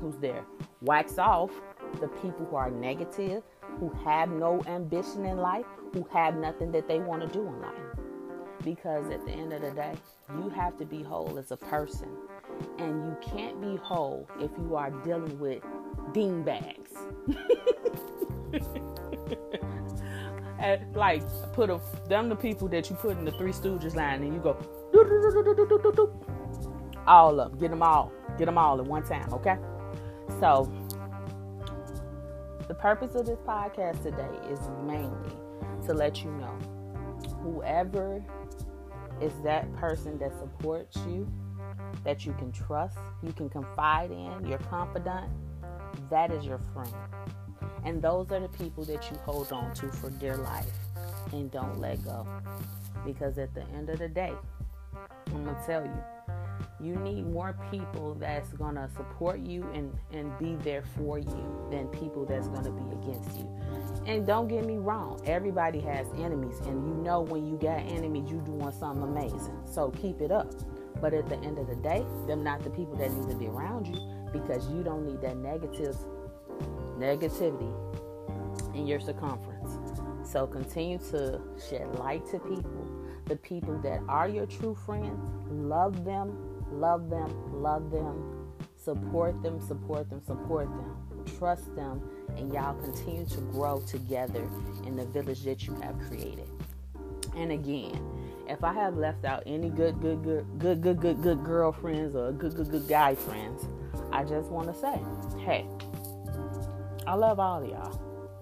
who's 0.00 0.16
there. 0.18 0.44
Wax 0.82 1.18
off 1.18 1.50
the 2.00 2.08
people 2.08 2.46
who 2.46 2.56
are 2.56 2.70
negative, 2.70 3.42
who 3.78 3.90
have 4.04 4.30
no 4.30 4.62
ambition 4.66 5.24
in 5.24 5.38
life, 5.38 5.66
who 5.92 6.06
have 6.12 6.36
nothing 6.36 6.70
that 6.72 6.88
they 6.88 6.98
want 6.98 7.22
to 7.22 7.28
do 7.28 7.46
in 7.46 7.60
life. 7.60 7.89
Because 8.64 9.10
at 9.10 9.24
the 9.24 9.32
end 9.32 9.52
of 9.52 9.62
the 9.62 9.70
day, 9.70 9.94
you 10.34 10.48
have 10.50 10.76
to 10.78 10.84
be 10.84 11.02
whole 11.02 11.38
as 11.38 11.50
a 11.50 11.56
person. 11.56 12.08
And 12.78 13.06
you 13.06 13.16
can't 13.22 13.60
be 13.60 13.76
whole 13.76 14.28
if 14.38 14.50
you 14.58 14.76
are 14.76 14.90
dealing 14.90 15.38
with 15.38 15.62
beanbags. 16.12 16.90
like 20.94 21.22
put 21.52 21.70
a, 21.70 21.80
them 22.08 22.28
the 22.28 22.36
people 22.36 22.68
that 22.68 22.90
you 22.90 22.96
put 22.96 23.16
in 23.16 23.24
the 23.24 23.32
Three 23.32 23.52
Stooges 23.52 23.94
line, 23.94 24.22
and 24.22 24.34
you 24.34 24.40
go 24.40 24.56
all 27.06 27.40
of 27.40 27.52
them, 27.52 27.58
get 27.58 27.70
them 27.70 27.82
all, 27.82 28.12
get 28.38 28.46
them 28.46 28.58
all 28.58 28.78
at 28.78 28.86
one 28.86 29.02
time, 29.02 29.32
okay? 29.32 29.56
So, 30.38 30.70
the 32.68 32.74
purpose 32.74 33.14
of 33.14 33.26
this 33.26 33.38
podcast 33.40 34.02
today 34.02 34.28
is 34.50 34.60
mainly 34.86 35.32
to 35.86 35.94
let 35.94 36.22
you 36.22 36.30
know 36.32 36.79
whoever 37.42 38.22
is 39.20 39.32
that 39.42 39.72
person 39.76 40.18
that 40.18 40.32
supports 40.38 40.96
you, 41.08 41.30
that 42.04 42.24
you 42.24 42.32
can 42.34 42.52
trust, 42.52 42.98
you 43.22 43.32
can 43.32 43.48
confide 43.48 44.10
in, 44.10 44.46
you're 44.46 44.58
confident, 44.58 45.30
that 46.08 46.30
is 46.30 46.44
your 46.44 46.60
friend. 46.72 46.94
And 47.84 48.02
those 48.02 48.30
are 48.30 48.40
the 48.40 48.48
people 48.48 48.84
that 48.84 49.10
you 49.10 49.16
hold 49.18 49.52
on 49.52 49.74
to 49.74 49.88
for 49.88 50.10
dear 50.10 50.36
life 50.36 50.70
and 51.32 51.50
don't 51.50 51.80
let 51.80 52.02
go. 52.04 52.26
Because 53.04 53.38
at 53.38 53.54
the 53.54 53.62
end 53.74 53.88
of 53.88 53.98
the 53.98 54.08
day, 54.08 54.32
I'm 55.28 55.44
going 55.44 55.56
to 55.56 55.62
tell 55.66 55.84
you, 55.84 56.04
you 56.82 56.96
need 56.96 57.26
more 57.26 57.56
people 57.70 58.14
that's 58.14 58.52
going 58.54 58.74
to 58.74 58.88
support 58.96 59.40
you 59.40 59.68
and, 59.74 59.92
and 60.12 60.36
be 60.38 60.56
there 60.64 60.82
for 60.96 61.18
you 61.18 61.68
than 61.70 61.86
people 61.88 62.24
that's 62.24 62.48
going 62.48 62.64
to 62.64 62.70
be 62.70 62.84
against 62.92 63.38
you. 63.38 63.48
And 64.06 64.26
don't 64.26 64.48
get 64.48 64.64
me 64.64 64.76
wrong, 64.76 65.20
everybody 65.26 65.80
has 65.80 66.06
enemies, 66.18 66.58
and 66.60 66.86
you 66.86 66.94
know 67.02 67.20
when 67.20 67.46
you 67.46 67.56
got 67.56 67.80
enemies, 67.80 68.30
you 68.30 68.40
doing 68.40 68.72
something 68.72 69.02
amazing. 69.02 69.56
So 69.64 69.90
keep 69.90 70.20
it 70.20 70.32
up. 70.32 70.52
But 71.00 71.14
at 71.14 71.28
the 71.28 71.36
end 71.36 71.58
of 71.58 71.66
the 71.66 71.76
day, 71.76 72.04
them 72.26 72.42
not 72.42 72.62
the 72.62 72.70
people 72.70 72.96
that 72.96 73.10
need 73.12 73.30
to 73.30 73.36
be 73.36 73.46
around 73.46 73.86
you 73.86 74.30
because 74.32 74.68
you 74.70 74.82
don't 74.82 75.06
need 75.06 75.20
that 75.22 75.36
negative 75.36 75.96
negativity 76.98 77.72
in 78.74 78.86
your 78.86 79.00
circumference. 79.00 79.78
So 80.30 80.46
continue 80.46 80.98
to 81.10 81.40
shed 81.68 81.98
light 81.98 82.26
to 82.30 82.38
people. 82.38 82.86
The 83.26 83.36
people 83.36 83.78
that 83.78 84.00
are 84.08 84.28
your 84.28 84.46
true 84.46 84.74
friends, 84.74 85.18
love 85.50 86.04
them, 86.04 86.36
Love 86.72 87.10
them, 87.10 87.62
love 87.62 87.90
them, 87.90 88.52
support 88.76 89.42
them, 89.42 89.60
support 89.60 90.08
them, 90.08 90.22
support 90.22 90.66
them. 90.66 90.96
Trust 91.38 91.74
them 91.76 92.02
and 92.36 92.52
y'all 92.52 92.74
continue 92.80 93.26
to 93.26 93.40
grow 93.52 93.80
together 93.80 94.48
in 94.84 94.96
the 94.96 95.04
village 95.06 95.44
that 95.44 95.66
you 95.66 95.74
have 95.76 95.98
created. 96.00 96.48
And 97.36 97.52
again, 97.52 98.00
if 98.48 98.64
I 98.64 98.72
have 98.72 98.96
left 98.96 99.24
out 99.24 99.42
any 99.46 99.70
good, 99.70 100.00
good, 100.00 100.22
good, 100.22 100.46
good, 100.58 100.80
good, 100.80 101.00
good, 101.00 101.22
good 101.22 101.44
girlfriends 101.44 102.16
or 102.16 102.32
good, 102.32 102.56
good, 102.56 102.70
good 102.70 102.88
guy 102.88 103.14
friends, 103.14 103.68
I 104.12 104.24
just 104.24 104.48
want 104.48 104.68
to 104.68 104.74
say, 104.74 105.00
hey, 105.44 105.66
I 107.06 107.14
love 107.14 107.38
all 107.38 107.62
of 107.62 107.68
y'all. 107.68 108.00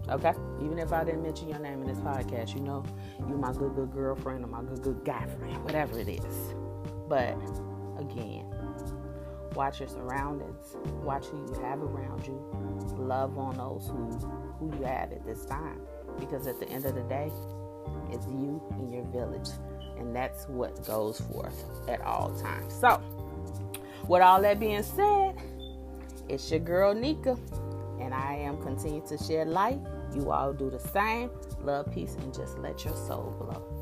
Okay? 0.08 0.32
Even 0.62 0.78
if 0.78 0.92
I 0.92 1.04
didn't 1.04 1.22
mention 1.22 1.48
your 1.48 1.58
name 1.58 1.82
in 1.82 1.88
this 1.88 1.98
podcast, 1.98 2.54
you 2.54 2.60
know 2.60 2.84
you're 3.20 3.36
my 3.36 3.52
good, 3.52 3.74
good 3.74 3.92
girlfriend 3.92 4.44
or 4.44 4.48
my 4.48 4.62
good, 4.62 4.82
good 4.82 5.04
guy 5.04 5.26
friend, 5.38 5.62
whatever 5.64 5.98
it 5.98 6.08
is. 6.08 6.54
But 7.08 7.36
again, 7.98 8.46
watch 9.54 9.80
your 9.80 9.88
surroundings, 9.88 10.76
watch 11.02 11.26
who 11.26 11.38
you 11.38 11.62
have 11.62 11.80
around 11.80 12.26
you, 12.26 12.40
love 12.96 13.38
on 13.38 13.56
those 13.56 13.88
who, 13.88 14.11
who 14.58 14.76
you 14.78 14.84
have 14.84 15.12
at 15.12 15.24
this 15.24 15.44
time. 15.44 15.80
Because 16.18 16.46
at 16.46 16.58
the 16.58 16.68
end 16.68 16.84
of 16.84 16.94
the 16.94 17.02
day, 17.02 17.30
it's 18.11 18.26
you 18.26 18.62
and 18.72 18.92
your 18.92 19.04
village. 19.04 19.48
And 19.98 20.14
that's 20.14 20.48
what 20.48 20.87
goes 20.87 21.20
forth 21.20 21.64
at 21.88 22.00
all 22.02 22.30
times. 22.38 22.72
So, 22.72 23.00
with 24.06 24.22
all 24.22 24.40
that 24.42 24.61
being 24.61 24.82
said, 24.82 25.34
it's 26.28 26.50
your 26.50 26.61
girl 26.61 26.94
Nika, 26.94 27.37
and 28.00 28.14
I 28.14 28.34
am 28.34 28.62
continuing 28.62 29.06
to 29.08 29.18
shed 29.18 29.48
light. 29.48 29.80
You 30.14 30.30
all 30.30 30.52
do 30.52 30.70
the 30.70 30.78
same. 30.78 31.30
Love, 31.62 31.92
peace, 31.92 32.16
and 32.20 32.32
just 32.32 32.58
let 32.58 32.84
your 32.84 32.94
soul 32.94 33.34
glow. 33.38 33.77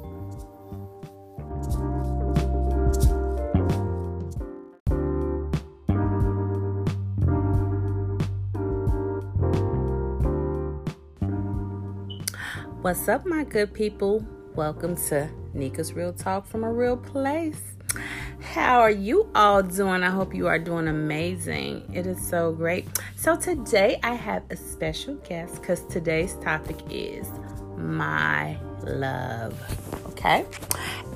What's 12.86 13.08
up, 13.08 13.26
my 13.26 13.42
good 13.42 13.74
people? 13.74 14.24
Welcome 14.54 14.94
to 15.08 15.28
Nika's 15.54 15.92
Real 15.92 16.12
Talk 16.12 16.46
from 16.46 16.62
a 16.62 16.72
Real 16.72 16.96
Place. 16.96 17.60
How 18.40 18.78
are 18.78 18.92
you 18.92 19.28
all 19.34 19.60
doing? 19.64 20.04
I 20.04 20.10
hope 20.10 20.32
you 20.32 20.46
are 20.46 20.60
doing 20.60 20.86
amazing. 20.86 21.90
It 21.92 22.06
is 22.06 22.24
so 22.24 22.52
great. 22.52 22.86
So, 23.16 23.34
today 23.34 23.98
I 24.04 24.14
have 24.14 24.44
a 24.50 24.56
special 24.56 25.16
guest 25.16 25.60
because 25.60 25.84
today's 25.86 26.34
topic 26.34 26.76
is 26.88 27.28
my 27.76 28.56
love. 28.84 29.60
Okay. 30.10 30.46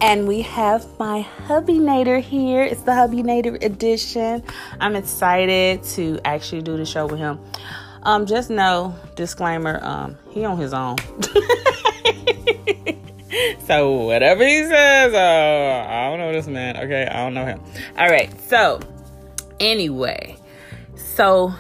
And 0.01 0.27
we 0.27 0.43
have 0.43 0.85
my 0.99 1.21
hubby 1.21 1.75
Nader 1.75 2.21
here. 2.21 2.65
It's 2.65 2.83
the 2.83 2.95
hubby 2.97 3.23
Nader 3.23 3.63
edition. 3.63 4.43
I'm 4.81 4.97
excited 4.97 5.85
to 5.95 6.19
actually 6.25 6.63
do 6.63 6.77
the 6.77 6.85
show 6.85 7.07
with 7.07 7.21
him. 7.21 7.39
Um, 8.03 8.27
just 8.27 8.51
know, 8.51 8.95
disclaimer, 9.15 9.79
um, 9.83 10.17
he 10.31 10.45
on 10.45 10.59
his 10.59 10.73
own. 10.73 10.97
so 13.67 13.93
whatever 13.93 14.47
he 14.47 14.65
says, 14.65 15.13
uh, 15.13 15.87
I 15.89 16.09
don't 16.09 16.19
know 16.19 16.33
this 16.33 16.47
man. 16.47 16.79
Okay, 16.79 17.07
I 17.07 17.25
don't 17.25 17.35
know 17.35 17.45
him. 17.45 17.61
All 17.99 18.09
right. 18.09 18.31
So 18.49 18.81
anyway, 19.61 20.37
so 20.95 21.53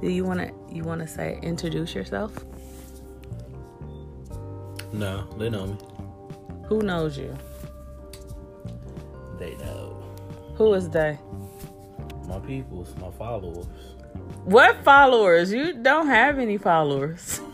do 0.00 0.08
you 0.08 0.24
wanna 0.24 0.52
you 0.70 0.84
wanna 0.84 1.08
say 1.08 1.40
introduce 1.42 1.94
yourself? 1.94 2.32
No, 4.92 5.26
they 5.38 5.50
know 5.50 5.66
me. 5.66 5.76
Who 6.68 6.82
knows 6.82 7.18
you? 7.18 7.36
They 9.38 9.56
know. 9.56 10.02
Who 10.54 10.72
is 10.74 10.88
they? 10.88 11.18
My 12.26 12.38
peoples, 12.40 12.94
my 13.00 13.10
followers. 13.10 13.66
What 14.46 14.84
followers? 14.84 15.52
You 15.52 15.72
don't 15.72 16.06
have 16.06 16.38
any 16.38 16.56
followers. 16.56 17.40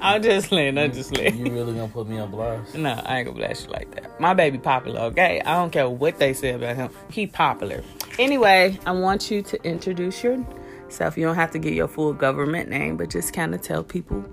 I'm 0.00 0.22
just 0.22 0.48
playing. 0.48 0.78
I'm 0.78 0.94
just 0.94 1.12
playing. 1.12 1.44
You 1.44 1.52
really 1.52 1.74
gonna 1.74 1.88
put 1.88 2.08
me 2.08 2.18
on 2.18 2.30
blast? 2.30 2.74
No, 2.74 2.92
I 3.04 3.18
ain't 3.18 3.26
gonna 3.26 3.36
blast 3.36 3.66
you 3.66 3.70
like 3.70 3.94
that. 3.94 4.18
My 4.18 4.32
baby 4.32 4.56
popular, 4.56 4.98
okay? 5.02 5.42
I 5.42 5.56
don't 5.56 5.70
care 5.70 5.90
what 5.90 6.18
they 6.18 6.32
say 6.32 6.54
about 6.54 6.76
him. 6.76 6.88
He 7.10 7.26
popular. 7.26 7.84
Anyway, 8.18 8.80
I 8.86 8.92
want 8.92 9.30
you 9.30 9.42
to 9.42 9.62
introduce 9.62 10.24
yourself. 10.24 11.18
You 11.18 11.26
don't 11.26 11.34
have 11.34 11.50
to 11.50 11.58
get 11.58 11.74
your 11.74 11.86
full 11.86 12.14
government 12.14 12.70
name, 12.70 12.96
but 12.96 13.10
just 13.10 13.34
kind 13.34 13.54
of 13.54 13.60
tell 13.60 13.84
people 13.84 14.24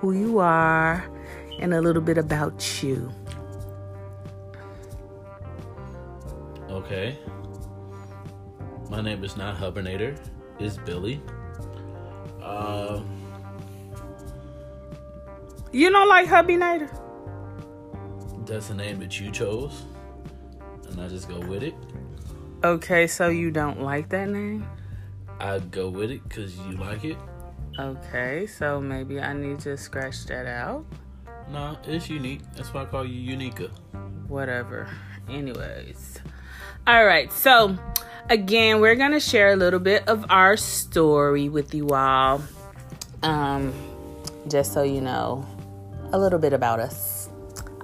who 0.00 0.12
you 0.12 0.38
are 0.38 1.02
and 1.58 1.72
a 1.72 1.80
little 1.80 2.02
bit 2.02 2.18
about 2.18 2.82
you. 2.82 3.10
Okay. 6.68 7.18
My 8.88 9.00
name 9.00 9.22
is 9.24 9.36
not 9.36 9.56
Hubernator. 9.56 10.18
It's 10.58 10.76
Billy. 10.78 11.20
Uh, 12.42 13.00
You 15.72 15.90
don't 15.90 16.08
like 16.08 16.26
Hubby 16.28 16.56
Nader? 16.56 16.88
that's 18.46 18.68
the 18.68 18.74
name 18.74 18.98
that 19.00 19.20
you 19.20 19.30
chose, 19.30 19.84
and 20.88 20.98
I 21.02 21.08
just 21.08 21.28
go 21.28 21.38
with 21.38 21.62
it. 21.62 21.74
Okay, 22.64 23.06
so 23.06 23.28
you 23.28 23.50
don't 23.50 23.82
like 23.82 24.08
that 24.08 24.30
name? 24.30 24.66
I 25.38 25.58
go 25.58 25.90
with 25.90 26.10
it 26.10 26.26
because 26.26 26.56
you 26.60 26.72
like 26.78 27.04
it. 27.04 27.18
Okay, 27.78 28.46
so 28.46 28.80
maybe 28.80 29.20
I 29.20 29.34
need 29.34 29.58
to 29.60 29.76
scratch 29.76 30.24
that 30.26 30.46
out. 30.46 30.86
No, 31.52 31.76
it's 31.84 32.08
unique. 32.08 32.40
That's 32.56 32.72
why 32.72 32.82
I 32.82 32.84
call 32.86 33.04
you 33.04 33.20
Unica. 33.20 33.68
whatever. 34.28 34.88
Anyways, 35.28 36.18
all 36.86 37.04
right. 37.04 37.30
So, 37.30 37.76
again, 38.28 38.80
we're 38.80 38.94
gonna 38.94 39.20
share 39.20 39.52
a 39.52 39.56
little 39.56 39.80
bit 39.80 40.06
of 40.08 40.24
our 40.30 40.56
story 40.56 41.48
with 41.48 41.74
you 41.74 41.90
all, 41.90 42.42
um, 43.22 43.72
just 44.48 44.72
so 44.72 44.82
you 44.82 45.00
know 45.00 45.46
a 46.12 46.18
little 46.18 46.38
bit 46.38 46.52
about 46.52 46.80
us. 46.80 47.28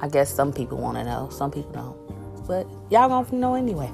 I 0.01 0.09
guess 0.09 0.35
some 0.35 0.53
people 0.53 0.79
want 0.79 0.99
to 0.99 1.05
know, 1.05 1.29
some 1.31 1.51
people 1.51 1.73
don't, 1.73 2.47
but 2.47 2.67
y'all 2.91 3.09
gonna 3.09 3.37
know 3.37 3.55
anyway. 3.55 3.91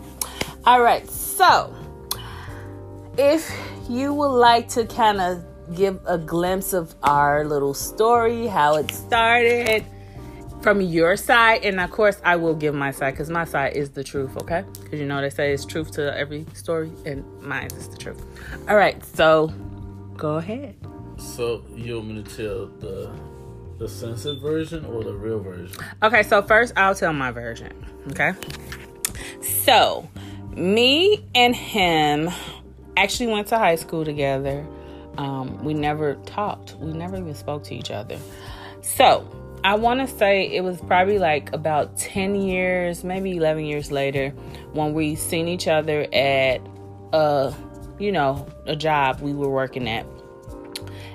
All 0.64 0.82
right. 0.82 1.08
So, 1.08 1.74
if 3.16 3.50
you 3.88 4.12
would 4.12 4.28
like 4.28 4.68
to 4.70 4.84
kind 4.86 5.20
of 5.20 5.44
give 5.74 6.00
a 6.06 6.18
glimpse 6.18 6.72
of 6.72 6.94
our 7.02 7.44
little 7.44 7.74
story, 7.74 8.46
how 8.46 8.76
it 8.76 8.90
started 8.90 9.84
from 10.62 10.80
your 10.80 11.16
side, 11.16 11.64
and 11.64 11.80
of 11.80 11.90
course, 11.90 12.20
I 12.24 12.36
will 12.36 12.54
give 12.54 12.74
my 12.74 12.90
side 12.90 13.12
because 13.12 13.30
my 13.30 13.44
side 13.44 13.76
is 13.76 13.90
the 13.90 14.04
truth, 14.04 14.36
okay? 14.38 14.64
Because 14.82 15.00
you 15.00 15.06
know 15.06 15.20
they 15.20 15.30
say 15.30 15.52
it's 15.52 15.64
truth 15.64 15.90
to 15.92 16.16
every 16.16 16.46
story, 16.54 16.92
and 17.06 17.24
mine 17.42 17.68
is 17.76 17.88
the 17.88 17.96
truth. 17.96 18.22
All 18.68 18.76
right, 18.76 19.02
so 19.04 19.52
go 20.16 20.36
ahead. 20.36 20.76
So 21.16 21.64
you 21.74 21.96
want 21.96 22.08
me 22.08 22.22
to 22.22 22.36
tell 22.36 22.66
the 22.66 23.10
the 23.80 23.88
censored 23.88 24.40
version 24.40 24.84
or 24.84 25.02
the 25.02 25.14
real 25.14 25.40
version? 25.40 25.74
Okay, 26.02 26.22
so 26.22 26.42
first 26.42 26.74
I'll 26.76 26.94
tell 26.94 27.14
my 27.14 27.30
version, 27.30 27.72
okay? 28.10 28.34
So, 29.40 30.06
me 30.54 31.24
and 31.34 31.56
him 31.56 32.30
actually 32.96 33.28
went 33.28 33.48
to 33.48 33.58
high 33.58 33.76
school 33.76 34.04
together. 34.04 34.66
Um, 35.16 35.64
we 35.64 35.72
never 35.72 36.14
talked, 36.26 36.76
we 36.76 36.92
never 36.92 37.16
even 37.16 37.34
spoke 37.34 37.64
to 37.64 37.74
each 37.74 37.90
other. 37.90 38.18
So, 38.82 39.26
I 39.62 39.74
want 39.74 40.00
to 40.00 40.06
say 40.16 40.50
it 40.50 40.62
was 40.62 40.80
probably 40.80 41.18
like 41.18 41.52
about 41.52 41.96
10 41.96 42.34
years, 42.34 43.04
maybe 43.04 43.36
11 43.36 43.64
years 43.64 43.90
later, 43.90 44.30
when 44.72 44.94
we 44.94 45.14
seen 45.16 45.48
each 45.48 45.68
other 45.68 46.06
at 46.12 46.60
a, 47.12 47.54
you 47.98 48.10
know, 48.12 48.46
a 48.66 48.74
job 48.74 49.20
we 49.20 49.34
were 49.34 49.50
working 49.50 49.88
at. 49.88 50.06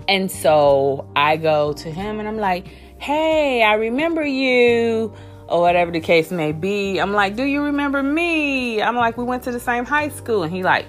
And 0.07 0.31
so 0.31 1.09
I 1.15 1.37
go 1.37 1.73
to 1.73 1.91
him 1.91 2.19
and 2.19 2.27
I'm 2.27 2.37
like, 2.37 2.67
hey, 2.99 3.63
I 3.63 3.73
remember 3.73 4.23
you, 4.23 5.13
or 5.47 5.61
whatever 5.61 5.91
the 5.91 5.99
case 5.99 6.31
may 6.31 6.51
be. 6.51 6.99
I'm 6.99 7.13
like, 7.13 7.35
do 7.35 7.43
you 7.43 7.63
remember 7.63 8.01
me? 8.01 8.81
I'm 8.81 8.95
like, 8.95 9.17
we 9.17 9.23
went 9.23 9.43
to 9.43 9.51
the 9.51 9.59
same 9.59 9.85
high 9.85 10.09
school. 10.09 10.43
And 10.43 10.53
he 10.53 10.63
like, 10.63 10.87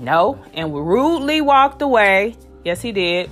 no. 0.00 0.42
And 0.54 0.72
we 0.72 0.80
rudely 0.80 1.40
walked 1.40 1.82
away. 1.82 2.36
Yes, 2.64 2.80
he 2.80 2.92
did. 2.92 3.30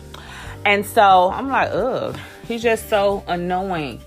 And 0.64 0.84
so 0.84 1.30
I'm 1.30 1.48
like, 1.48 1.70
ugh, 1.72 2.18
he's 2.46 2.62
just 2.62 2.88
so 2.88 3.24
annoying. 3.26 4.00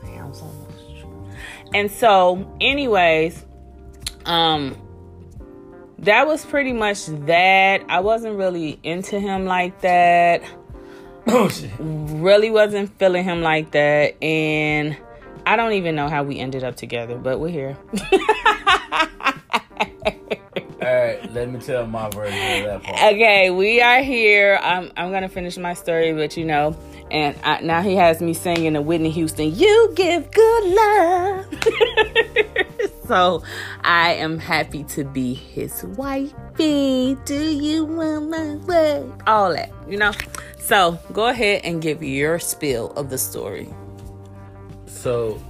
Sounds 0.00 0.40
almost 0.40 1.00
true. 1.00 1.30
And 1.74 1.90
so, 1.90 2.50
anyways, 2.60 3.44
um, 4.26 4.76
that 6.00 6.26
was 6.26 6.44
pretty 6.44 6.72
much 6.72 7.06
that. 7.06 7.84
I 7.88 8.00
wasn't 8.00 8.36
really 8.36 8.78
into 8.82 9.20
him 9.20 9.46
like 9.46 9.80
that. 9.82 10.42
Oh 11.28 11.48
shit. 11.48 11.70
Really 11.78 12.50
wasn't 12.50 12.98
feeling 12.98 13.24
him 13.24 13.42
like 13.42 13.70
that. 13.72 14.22
And 14.22 14.96
I 15.46 15.56
don't 15.56 15.72
even 15.72 15.94
know 15.94 16.08
how 16.08 16.24
we 16.24 16.38
ended 16.38 16.64
up 16.64 16.76
together, 16.76 17.16
but 17.16 17.38
we're 17.38 17.48
here. 17.48 17.76
All 20.82 20.92
right, 20.92 21.32
let 21.32 21.48
me 21.48 21.60
tell 21.60 21.86
my 21.86 22.10
version 22.10 22.34
of 22.34 22.64
that 22.64 22.82
part. 22.82 23.14
okay, 23.14 23.50
we 23.50 23.80
are 23.80 24.02
here. 24.02 24.58
I'm, 24.60 24.90
I'm 24.96 25.10
going 25.10 25.22
to 25.22 25.28
finish 25.28 25.56
my 25.56 25.74
story, 25.74 26.12
but 26.12 26.36
you 26.36 26.44
know, 26.44 26.76
and 27.08 27.38
I, 27.44 27.60
now 27.60 27.82
he 27.82 27.94
has 27.94 28.20
me 28.20 28.34
singing 28.34 28.72
the 28.72 28.82
Whitney 28.82 29.10
Houston, 29.10 29.54
You 29.54 29.92
Give 29.94 30.28
Good 30.28 30.64
Love. 30.74 31.46
so 33.06 33.44
I 33.82 34.14
am 34.14 34.40
happy 34.40 34.82
to 34.84 35.04
be 35.04 35.34
his 35.34 35.84
wifey. 35.84 37.16
Do 37.26 37.40
you 37.40 37.84
want 37.84 38.30
my 38.30 38.56
wife? 38.56 39.22
All 39.28 39.52
that, 39.52 39.70
you 39.88 39.98
know. 39.98 40.10
So 40.58 40.98
go 41.12 41.28
ahead 41.28 41.60
and 41.62 41.80
give 41.80 42.02
your 42.02 42.40
spill 42.40 42.90
of 42.94 43.08
the 43.08 43.18
story. 43.18 43.68
So, 44.86 45.40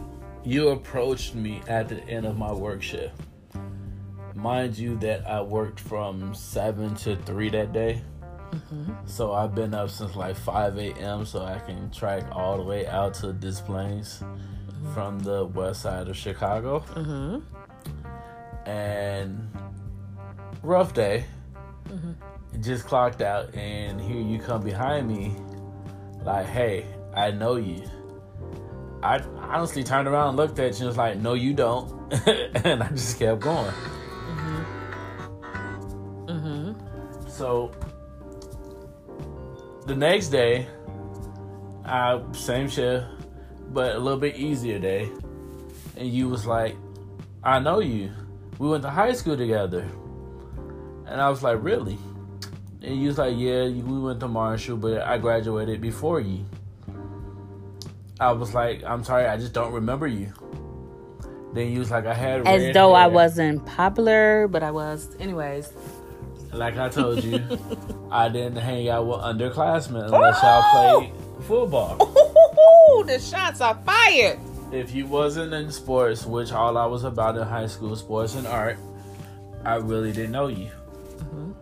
you 0.44 0.68
approached 0.70 1.34
me 1.34 1.62
at 1.68 1.88
the 1.88 2.02
end 2.06 2.26
of 2.26 2.36
my 2.36 2.52
work 2.52 2.82
shift. 2.82 3.14
Mind 4.42 4.76
you, 4.76 4.96
that 4.98 5.26
I 5.26 5.40
worked 5.40 5.78
from 5.78 6.34
7 6.34 6.94
to 6.96 7.16
3 7.16 7.48
that 7.50 7.72
day. 7.72 8.02
Mm-hmm. 8.50 8.92
So, 9.06 9.32
I've 9.32 9.54
been 9.54 9.72
up 9.72 9.88
since 9.88 10.16
like 10.16 10.36
5 10.36 10.76
a.m. 10.78 11.24
so 11.24 11.42
I 11.42 11.58
can 11.60 11.90
track 11.90 12.24
all 12.32 12.56
the 12.56 12.64
way 12.64 12.86
out 12.86 13.14
to 13.14 13.32
Des 13.32 13.62
Plaines 13.64 14.18
mm-hmm. 14.20 14.92
from 14.94 15.20
the 15.20 15.46
west 15.46 15.82
side 15.82 16.08
of 16.08 16.16
Chicago. 16.16 16.80
Mm-hmm. 16.80 18.68
And 18.68 19.48
rough 20.62 20.92
day. 20.92 21.24
Just 22.60 22.84
clocked 22.84 23.22
out, 23.22 23.54
and 23.54 24.00
here 24.00 24.20
you 24.20 24.38
come 24.38 24.62
behind 24.62 25.08
me, 25.08 25.34
like, 26.24 26.46
hey, 26.46 26.86
I 27.14 27.30
know 27.30 27.56
you. 27.56 27.82
I 29.02 29.18
honestly 29.38 29.82
turned 29.82 30.06
around 30.06 30.28
and 30.28 30.36
looked 30.36 30.58
at 30.58 30.74
you 30.74 30.80
and 30.80 30.86
was 30.86 30.96
like, 30.96 31.18
no, 31.18 31.34
you 31.34 31.54
don't. 31.54 32.12
and 32.26 32.82
I 32.82 32.88
just 32.90 33.18
kept 33.18 33.40
going. 33.40 33.72
So 37.32 37.72
the 39.86 39.96
next 39.96 40.28
day, 40.28 40.66
I 41.84 42.20
same 42.32 42.68
shift, 42.68 43.06
but 43.72 43.96
a 43.96 43.98
little 43.98 44.20
bit 44.20 44.36
easier 44.36 44.78
day. 44.78 45.10
And 45.96 46.08
you 46.08 46.28
was 46.28 46.46
like, 46.46 46.76
I 47.42 47.58
know 47.58 47.80
you. 47.80 48.10
We 48.58 48.68
went 48.68 48.82
to 48.82 48.90
high 48.90 49.12
school 49.12 49.36
together. 49.36 49.88
And 51.06 51.20
I 51.20 51.30
was 51.30 51.42
like, 51.42 51.58
really? 51.62 51.98
And 52.82 53.00
you 53.00 53.08
was 53.08 53.18
like, 53.18 53.34
yeah, 53.36 53.64
we 53.64 53.98
went 53.98 54.20
to 54.20 54.28
Marshall, 54.28 54.76
but 54.76 55.00
I 55.00 55.16
graduated 55.16 55.80
before 55.80 56.20
you. 56.20 56.44
I 58.20 58.32
was 58.32 58.52
like, 58.52 58.84
I'm 58.84 59.02
sorry, 59.04 59.26
I 59.26 59.38
just 59.38 59.54
don't 59.54 59.72
remember 59.72 60.06
you. 60.06 60.32
Then 61.54 61.72
you 61.72 61.78
was 61.78 61.90
like, 61.90 62.04
I 62.04 62.14
had 62.14 62.46
As 62.46 62.74
though 62.74 62.92
I 62.92 63.06
wasn't 63.06 63.64
popular, 63.64 64.48
but 64.48 64.62
I 64.62 64.70
was. 64.70 65.16
Anyways. 65.18 65.72
Like 66.52 66.76
I 66.76 66.88
told 66.88 67.24
you, 67.24 67.42
I 68.10 68.28
didn't 68.28 68.56
hang 68.56 68.88
out 68.88 69.06
with 69.06 69.18
underclassmen 69.18 70.10
oh! 70.10 70.14
unless 70.14 70.42
y'all 70.42 71.00
played 71.00 71.12
football. 71.44 71.96
Ooh, 72.02 73.04
the 73.04 73.18
shots 73.18 73.60
are 73.60 73.74
fired. 73.86 74.38
If 74.70 74.94
you 74.94 75.06
wasn't 75.06 75.52
in 75.52 75.70
sports, 75.70 76.24
which 76.24 76.52
all 76.52 76.76
I 76.76 76.86
was 76.86 77.04
about 77.04 77.36
in 77.36 77.42
high 77.42 77.66
school, 77.66 77.96
sports 77.96 78.34
and 78.34 78.46
art, 78.46 78.78
I 79.64 79.76
really 79.76 80.12
didn't 80.12 80.32
know 80.32 80.48
you. 80.48 80.70
Mm-hmm. 81.18 81.52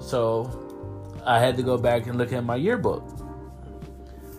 So 0.00 0.68
I 1.24 1.38
had 1.38 1.56
to 1.56 1.62
go 1.62 1.76
back 1.76 2.06
and 2.06 2.16
look 2.16 2.32
at 2.32 2.44
my 2.44 2.56
yearbook. 2.56 3.02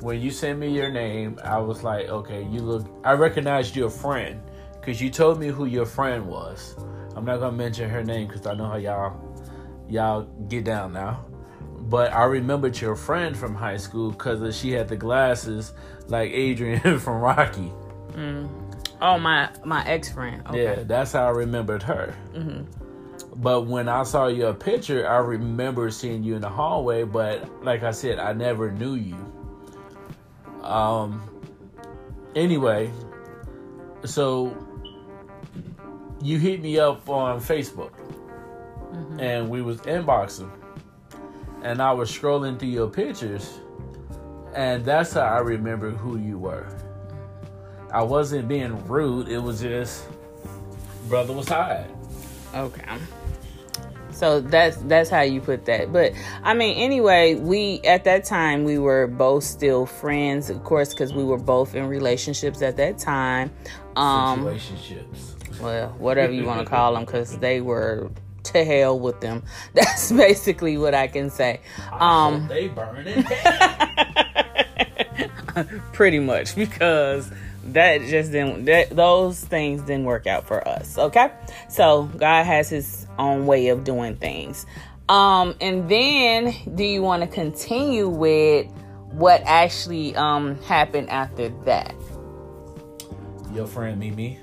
When 0.01 0.21
you 0.21 0.31
sent 0.31 0.59
me 0.59 0.69
your 0.69 0.89
name, 0.89 1.39
I 1.43 1.57
was 1.59 1.83
like, 1.83 2.07
okay, 2.07 2.43
you 2.43 2.61
look. 2.61 2.87
I 3.03 3.13
recognized 3.13 3.75
your 3.75 3.89
friend 3.89 4.41
because 4.79 5.01
you 5.01 5.09
told 5.09 5.39
me 5.39 5.47
who 5.47 5.65
your 5.65 5.85
friend 5.85 6.25
was. 6.25 6.75
I'm 7.15 7.25
not 7.25 7.39
gonna 7.39 7.57
mention 7.57 7.89
her 7.89 8.03
name 8.03 8.27
because 8.27 8.47
I 8.47 8.53
know 8.53 8.67
how 8.67 8.77
y'all 8.77 9.28
y'all 9.89 10.23
get 10.47 10.63
down 10.63 10.93
now. 10.93 11.25
But 11.81 12.13
I 12.13 12.25
remembered 12.25 12.79
your 12.79 12.95
friend 12.95 13.35
from 13.35 13.55
high 13.55 13.77
school 13.77 14.11
because 14.11 14.55
she 14.57 14.71
had 14.71 14.87
the 14.87 14.95
glasses 14.95 15.73
like 16.07 16.31
Adrian 16.31 16.99
from 16.99 17.19
Rocky. 17.19 17.71
Oh, 19.01 19.17
my 19.17 19.49
my 19.63 19.85
ex 19.87 20.11
friend. 20.11 20.43
Okay. 20.47 20.63
Yeah, 20.63 20.83
that's 20.83 21.13
how 21.13 21.25
I 21.25 21.29
remembered 21.29 21.83
her. 21.83 22.13
But 23.35 23.61
when 23.67 23.87
I 23.87 24.03
saw 24.03 24.27
your 24.27 24.53
picture, 24.53 25.07
I 25.07 25.17
remember 25.17 25.89
seeing 25.89 26.23
you 26.23 26.35
in 26.35 26.41
the 26.41 26.49
hallway. 26.49 27.03
But 27.03 27.63
like 27.63 27.83
I 27.83 27.91
said, 27.91 28.19
I 28.19 28.33
never 28.33 28.71
knew 28.71 28.95
you. 28.95 29.15
Um. 30.63 31.23
Anyway, 32.35 32.91
so 34.05 34.55
you 36.21 36.37
hit 36.37 36.61
me 36.61 36.77
up 36.79 37.09
on 37.09 37.39
Facebook, 37.39 37.91
and 39.19 39.49
we 39.49 39.61
was 39.61 39.77
inboxing, 39.81 40.51
and 41.63 41.81
I 41.81 41.91
was 41.91 42.11
scrolling 42.11 42.59
through 42.59 42.69
your 42.69 42.89
pictures, 42.89 43.59
and 44.53 44.83
that's 44.83 45.13
how 45.13 45.21
I 45.21 45.39
remember 45.39 45.91
who 45.91 46.17
you 46.17 46.37
were. 46.37 46.67
I 47.91 48.03
wasn't 48.03 48.47
being 48.47 48.87
rude. 48.87 49.27
It 49.29 49.39
was 49.39 49.61
just 49.61 50.05
brother 51.07 51.33
was 51.33 51.47
tired. 51.47 51.89
Okay. 52.53 52.83
So 54.11 54.41
that's 54.41 54.77
that's 54.77 55.09
how 55.09 55.21
you 55.21 55.39
put 55.39 55.65
that. 55.65 55.93
But 55.93 56.13
I 56.43 56.53
mean, 56.53 56.77
anyway, 56.77 57.35
we 57.35 57.79
at 57.85 58.03
that 58.03 58.25
time 58.25 58.63
we 58.63 58.77
were 58.77 59.07
both 59.07 59.43
still 59.43 59.85
friends, 59.85 60.49
of 60.49 60.63
course, 60.63 60.93
because 60.93 61.13
we 61.13 61.23
were 61.23 61.37
both 61.37 61.73
in 61.73 61.87
relationships 61.87 62.61
at 62.61 62.75
that 62.77 62.97
time. 62.97 63.51
Um, 63.95 64.43
Situationships. 64.45 65.61
well, 65.61 65.89
whatever 65.99 66.33
you 66.33 66.43
want 66.43 66.59
to 66.59 66.65
call 66.65 66.95
them, 66.95 67.05
because 67.05 67.37
they 67.37 67.61
were 67.61 68.11
to 68.51 68.63
hell 68.63 68.99
with 68.99 69.19
them. 69.21 69.43
That's 69.73 70.11
basically 70.11 70.77
what 70.77 70.93
I 70.93 71.07
can 71.07 71.29
say. 71.29 71.61
Um, 71.91 72.47
they 72.47 72.67
burn 72.67 73.05
hell. 73.05 73.89
pretty 75.93 76.19
much 76.19 76.55
because 76.55 77.31
that 77.65 78.01
just 78.01 78.31
didn't 78.31 78.65
that 78.65 78.89
those 78.89 79.43
things 79.43 79.81
didn't 79.81 80.05
work 80.05 80.25
out 80.27 80.47
for 80.47 80.65
us 80.67 80.97
okay 80.97 81.29
so 81.67 82.03
god 82.17 82.45
has 82.45 82.69
his 82.69 83.05
own 83.17 83.45
way 83.45 83.67
of 83.67 83.83
doing 83.83 84.15
things 84.15 84.65
um 85.09 85.55
and 85.59 85.89
then 85.89 86.55
do 86.75 86.83
you 86.83 87.01
want 87.01 87.21
to 87.21 87.27
continue 87.27 88.07
with 88.07 88.65
what 89.11 89.41
actually 89.45 90.15
um 90.15 90.55
happened 90.61 91.09
after 91.09 91.49
that 91.65 91.93
Your 93.53 93.67
friend 93.67 93.99
Mimi. 93.99 94.39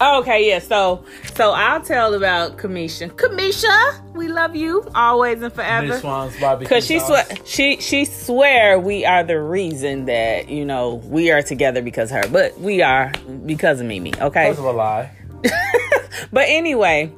Okay, 0.00 0.48
yeah. 0.48 0.60
So, 0.60 1.04
so 1.34 1.50
I'll 1.50 1.82
tell 1.82 2.14
about 2.14 2.56
Kamisha. 2.56 3.10
Kamisha, 3.10 4.14
we 4.14 4.28
love 4.28 4.54
you 4.54 4.86
always 4.94 5.42
and 5.42 5.52
forever. 5.52 5.88
Miss 5.88 6.00
Swan's 6.00 6.38
barbecue 6.38 6.68
Cause 6.68 6.86
she 6.86 7.00
swear 7.00 7.24
she 7.44 7.80
she 7.80 8.04
swear 8.04 8.78
we 8.78 9.04
are 9.04 9.24
the 9.24 9.40
reason 9.40 10.04
that 10.06 10.48
you 10.48 10.64
know 10.64 10.94
we 11.06 11.30
are 11.30 11.42
together 11.42 11.82
because 11.82 12.10
of 12.12 12.24
her, 12.24 12.28
but 12.30 12.58
we 12.60 12.80
are 12.82 13.12
because 13.44 13.80
of 13.80 13.86
Mimi. 13.86 14.12
Okay, 14.20 14.48
First 14.48 14.60
of 14.60 14.66
a 14.66 14.72
lie. 14.72 15.10
but 16.32 16.44
anyway, 16.48 17.12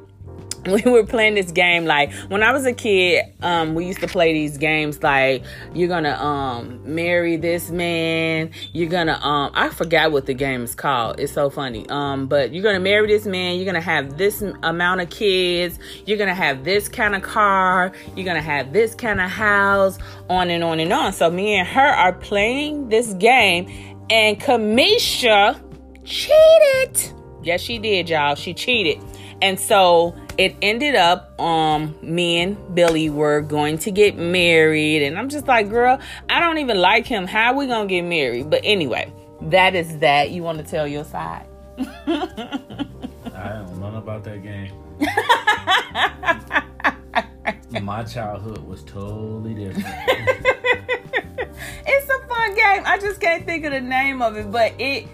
we 0.65 0.81
were 0.83 1.05
playing 1.05 1.33
this 1.33 1.51
game 1.51 1.85
like 1.85 2.13
when 2.27 2.43
I 2.43 2.51
was 2.51 2.65
a 2.65 2.73
kid. 2.73 3.25
Um, 3.41 3.73
we 3.73 3.87
used 3.87 3.99
to 4.01 4.07
play 4.07 4.31
these 4.33 4.57
games 4.57 5.01
like 5.01 5.43
you're 5.73 5.87
gonna 5.87 6.13
um 6.13 6.81
marry 6.83 7.35
this 7.35 7.71
man. 7.71 8.51
You're 8.71 8.89
gonna 8.89 9.19
um 9.21 9.51
I 9.55 9.69
forgot 9.69 10.11
what 10.11 10.27
the 10.27 10.35
game 10.35 10.63
is 10.63 10.75
called. 10.75 11.19
It's 11.19 11.33
so 11.33 11.49
funny. 11.49 11.89
Um, 11.89 12.27
but 12.27 12.53
you're 12.53 12.63
gonna 12.63 12.79
marry 12.79 13.07
this 13.07 13.25
man. 13.25 13.55
You're 13.55 13.65
gonna 13.65 13.81
have 13.81 14.17
this 14.19 14.43
amount 14.61 15.01
of 15.01 15.09
kids. 15.09 15.79
You're 16.05 16.19
gonna 16.19 16.35
have 16.35 16.63
this 16.63 16.87
kind 16.87 17.15
of 17.15 17.23
car. 17.23 17.91
You're 18.15 18.25
gonna 18.25 18.41
have 18.41 18.71
this 18.71 18.93
kind 18.93 19.19
of 19.19 19.31
house. 19.31 19.97
On 20.29 20.49
and 20.49 20.63
on 20.63 20.79
and 20.79 20.93
on. 20.93 21.11
So 21.13 21.31
me 21.31 21.55
and 21.55 21.67
her 21.67 21.87
are 21.87 22.13
playing 22.13 22.89
this 22.89 23.13
game, 23.15 23.65
and 24.09 24.39
Kamisha 24.39 25.59
cheated. 26.03 27.13
Yes, 27.43 27.61
she 27.61 27.79
did, 27.79 28.09
y'all. 28.09 28.35
She 28.35 28.53
cheated. 28.53 29.03
And 29.41 29.59
so 29.59 30.15
it 30.41 30.55
ended 30.63 30.95
up 30.95 31.39
um 31.39 31.95
me 32.01 32.41
and 32.41 32.57
Billy 32.73 33.11
were 33.11 33.41
going 33.41 33.77
to 33.77 33.91
get 33.91 34.17
married 34.17 35.03
and 35.03 35.15
I'm 35.17 35.29
just 35.29 35.47
like, 35.47 35.69
"Girl, 35.69 35.99
I 36.29 36.39
don't 36.39 36.57
even 36.57 36.77
like 36.77 37.05
him. 37.05 37.27
How 37.27 37.53
we 37.53 37.67
going 37.67 37.87
to 37.87 37.93
get 37.93 38.01
married?" 38.01 38.49
But 38.49 38.61
anyway, 38.63 39.13
that 39.43 39.75
is 39.75 39.99
that. 39.99 40.31
You 40.31 40.41
want 40.41 40.57
to 40.57 40.63
tell 40.63 40.87
your 40.87 41.03
side? 41.03 41.45
I 41.77 42.57
don't 43.35 43.79
know 43.79 43.97
about 43.97 44.23
that 44.23 44.41
game. 44.41 44.71
My 47.85 48.03
childhood 48.03 48.65
was 48.65 48.83
totally 48.83 49.53
different. 49.53 49.85
it's 51.85 52.09
a 52.09 52.27
fun 52.27 52.55
game. 52.55 52.81
I 52.85 52.97
just 52.99 53.21
can't 53.21 53.45
think 53.45 53.63
of 53.65 53.73
the 53.73 53.81
name 53.81 54.23
of 54.23 54.37
it, 54.37 54.51
but 54.51 54.73
it 54.79 55.07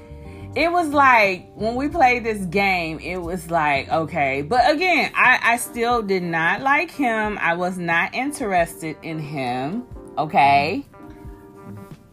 it 0.57 0.71
was 0.71 0.89
like 0.89 1.51
when 1.53 1.75
we 1.75 1.87
played 1.87 2.23
this 2.23 2.43
game, 2.45 2.99
it 2.99 3.17
was 3.17 3.51
like 3.51 3.89
okay. 3.89 4.41
But 4.41 4.69
again, 4.71 5.11
I 5.15 5.39
I 5.43 5.57
still 5.57 6.01
did 6.01 6.23
not 6.23 6.61
like 6.61 6.89
him. 6.89 7.37
I 7.39 7.53
was 7.53 7.77
not 7.77 8.15
interested 8.15 8.97
in 9.03 9.19
him. 9.19 9.83
Okay. 10.17 10.83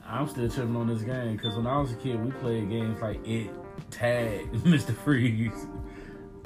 I'm 0.07 0.29
still 0.29 0.49
tripping 0.49 0.77
on 0.77 0.89
this 0.89 1.03
game 1.03 1.37
because 1.37 1.57
when 1.57 1.67
I 1.67 1.79
was 1.79 1.93
a 1.93 1.97
kid, 1.97 2.23
we 2.23 2.31
played 2.33 2.69
games 2.69 3.01
like 3.01 3.27
it, 3.27 3.51
tag, 3.91 4.53
Mr. 4.53 4.95
Freeze. 4.95 5.67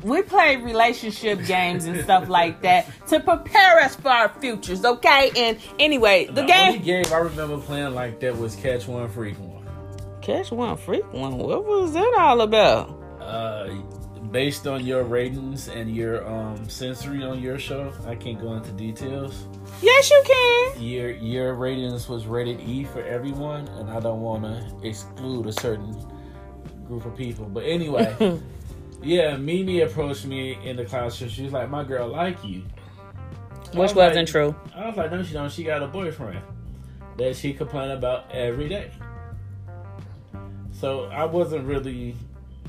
We 0.05 0.23
played 0.23 0.63
relationship 0.63 1.45
games 1.45 1.87
and 1.87 2.01
stuff 2.05 2.29
like 2.29 2.63
that 2.63 2.87
to 3.09 3.19
prepare 3.19 3.81
us 3.81 3.97
for 3.97 4.11
our 4.11 4.29
futures, 4.41 4.85
okay? 4.85 5.33
And 5.37 5.59
anyway, 5.81 6.27
the, 6.27 6.35
The 6.35 6.43
game 6.45 6.69
only 6.69 6.79
game 6.79 7.07
I 7.13 7.17
remember 7.17 7.59
playing 7.59 7.95
like 7.95 8.21
that 8.21 8.39
was 8.39 8.55
Catch 8.55 8.87
One 8.87 9.09
Freak 9.09 9.37
One. 9.41 9.58
Catch 10.29 10.51
one 10.53 10.77
freak 10.77 11.11
one. 11.15 11.39
What 11.39 11.65
was 11.65 11.95
that 11.95 12.15
all 12.19 12.43
about? 12.43 12.91
Uh, 13.19 13.71
based 14.31 14.67
on 14.67 14.85
your 14.85 15.03
ratings 15.03 15.69
and 15.69 15.97
your 15.97 16.29
um 16.29 16.69
sensory 16.69 17.23
on 17.23 17.41
your 17.43 17.59
show, 17.59 17.91
I 18.07 18.15
can't 18.15 18.39
go 18.39 18.53
into 18.53 18.71
details. 18.73 19.47
Yes, 19.81 20.11
you 20.11 20.23
can. 20.27 20.83
Your 20.83 21.11
your 21.13 21.55
ratings 21.55 22.11
was 22.11 22.27
rated 22.27 22.61
E 22.61 22.85
for 22.85 23.03
everyone, 23.05 23.69
and 23.79 23.89
I 23.89 24.01
don't 24.01 24.21
want 24.21 24.43
to 24.45 24.87
exclude 24.87 25.47
a 25.47 25.53
certain 25.53 25.97
group 26.87 27.07
of 27.07 27.17
people. 27.17 27.47
But 27.47 27.65
anyway, 27.65 28.39
yeah, 29.03 29.35
Mimi 29.39 29.81
approached 29.81 30.27
me 30.27 30.59
in 30.63 30.77
the 30.77 30.85
classroom. 30.85 31.31
She 31.31 31.45
was 31.45 31.55
like, 31.55 31.71
"My 31.71 31.85
girl 31.85 32.07
like 32.07 32.45
you," 32.45 32.65
Which 33.71 33.75
was 33.77 33.95
wasn't 33.95 34.17
like- 34.17 34.27
true. 34.27 34.55
I 34.77 34.89
was 34.89 34.97
like, 34.99 35.11
"No, 35.11 35.23
she 35.23 35.33
don't. 35.33 35.51
She 35.51 35.65
got 35.65 35.83
a 35.83 35.87
boyfriend 35.87 36.43
that 37.17 37.35
she 37.35 37.55
complain 37.55 37.93
about 37.93 38.31
every 38.31 38.69
day." 38.69 38.91
So 40.79 41.07
I 41.07 41.25
wasn't 41.25 41.67
really 41.67 42.15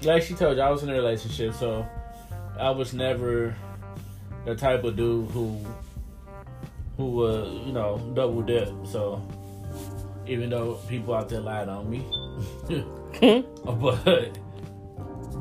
like 0.03 0.23
she 0.23 0.33
told 0.33 0.57
you. 0.57 0.63
I 0.63 0.69
was 0.71 0.81
in 0.81 0.89
a 0.89 0.93
relationship, 0.93 1.53
so 1.53 1.85
I 2.59 2.71
was 2.71 2.93
never 2.93 3.55
the 4.45 4.55
type 4.55 4.83
of 4.83 4.95
dude 4.95 5.29
who 5.29 5.63
who 6.97 7.11
would 7.11 7.67
you 7.67 7.71
know 7.71 7.99
double 8.15 8.41
dip. 8.41 8.69
So 8.85 9.21
even 10.25 10.49
though 10.49 10.79
people 10.87 11.13
out 11.13 11.29
there 11.29 11.41
lied 11.41 11.69
on 11.69 11.87
me, 11.89 12.05
but 13.63 14.39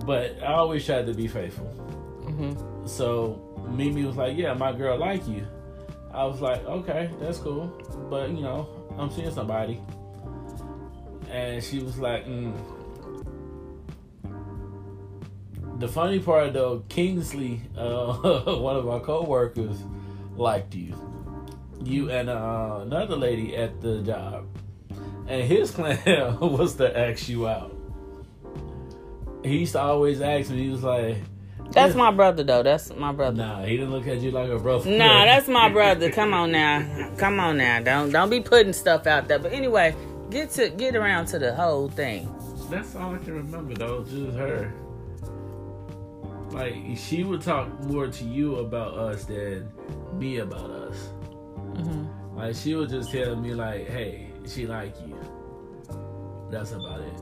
but 0.04 0.42
I 0.42 0.52
always 0.52 0.84
tried 0.84 1.06
to 1.06 1.14
be 1.14 1.26
faithful. 1.26 1.66
hmm 1.66 2.86
So 2.86 3.40
Mimi 3.70 4.04
was 4.04 4.16
like, 4.16 4.36
"Yeah, 4.36 4.52
my 4.52 4.72
girl 4.72 4.98
like 4.98 5.26
you." 5.26 5.46
I 6.12 6.24
was 6.24 6.40
like, 6.42 6.64
"Okay, 6.64 7.10
that's 7.18 7.38
cool," 7.38 7.66
but 8.10 8.28
you 8.30 8.42
know, 8.42 8.68
I'm 8.98 9.10
seeing 9.10 9.30
somebody, 9.30 9.80
and 11.30 11.62
she 11.62 11.80
was 11.80 11.98
like, 11.98 12.26
mm. 12.26 12.52
"The 15.78 15.88
funny 15.88 16.18
part 16.20 16.52
though, 16.52 16.84
Kingsley, 16.88 17.62
uh, 17.76 18.14
one 18.56 18.76
of 18.76 18.88
our 18.88 19.00
coworkers, 19.00 19.82
liked 20.36 20.74
you, 20.74 20.94
you 21.84 22.10
and 22.10 22.28
uh, 22.28 22.80
another 22.82 23.16
lady 23.16 23.56
at 23.56 23.80
the 23.80 24.02
job, 24.02 24.46
and 25.26 25.42
his 25.42 25.70
plan 25.72 26.38
was 26.40 26.76
to 26.76 26.98
ask 26.98 27.28
you 27.28 27.48
out." 27.48 27.74
He 29.44 29.58
used 29.58 29.72
to 29.72 29.80
always 29.80 30.20
ask 30.20 30.50
me. 30.50 30.64
He 30.64 30.70
was 30.70 30.82
like. 30.82 31.16
That's 31.70 31.94
my 31.94 32.10
brother, 32.10 32.42
though. 32.42 32.62
That's 32.62 32.94
my 32.94 33.12
brother. 33.12 33.36
Nah, 33.36 33.62
he 33.62 33.76
didn't 33.76 33.92
look 33.92 34.06
at 34.06 34.20
you 34.20 34.30
like 34.30 34.48
a 34.48 34.58
brother. 34.58 34.90
Nah, 34.90 35.26
that's 35.26 35.48
my 35.48 35.68
brother. 35.72 36.10
Come 36.10 36.32
on 36.32 36.50
now. 36.50 37.12
Come 37.18 37.38
on 37.38 37.58
now. 37.58 37.80
Don't 37.80 38.10
don't 38.10 38.30
be 38.30 38.40
putting 38.40 38.72
stuff 38.72 39.06
out 39.06 39.28
there. 39.28 39.38
But 39.38 39.52
anyway, 39.52 39.94
get 40.30 40.50
to 40.52 40.68
get 40.70 40.94
around 40.96 41.26
to 41.26 41.38
the 41.38 41.54
whole 41.54 41.88
thing. 41.88 42.32
That's 42.70 42.94
all 42.96 43.14
I 43.14 43.18
can 43.18 43.34
remember 43.34 43.74
though, 43.74 44.04
just 44.04 44.36
her. 44.36 44.72
Like 46.50 46.74
she 46.96 47.24
would 47.24 47.42
talk 47.42 47.68
more 47.84 48.06
to 48.08 48.24
you 48.24 48.56
about 48.56 48.94
us 48.94 49.24
than 49.24 49.70
me 50.14 50.38
about 50.38 50.70
us. 50.70 50.96
hmm 51.76 52.06
Like 52.36 52.54
she 52.54 52.74
would 52.74 52.88
just 52.90 53.10
tell 53.10 53.36
me 53.36 53.54
like, 53.54 53.88
"Hey, 53.88 54.30
she 54.46 54.66
like 54.66 54.94
you." 55.06 55.16
That's 56.50 56.72
about 56.72 57.00
it. 57.00 57.20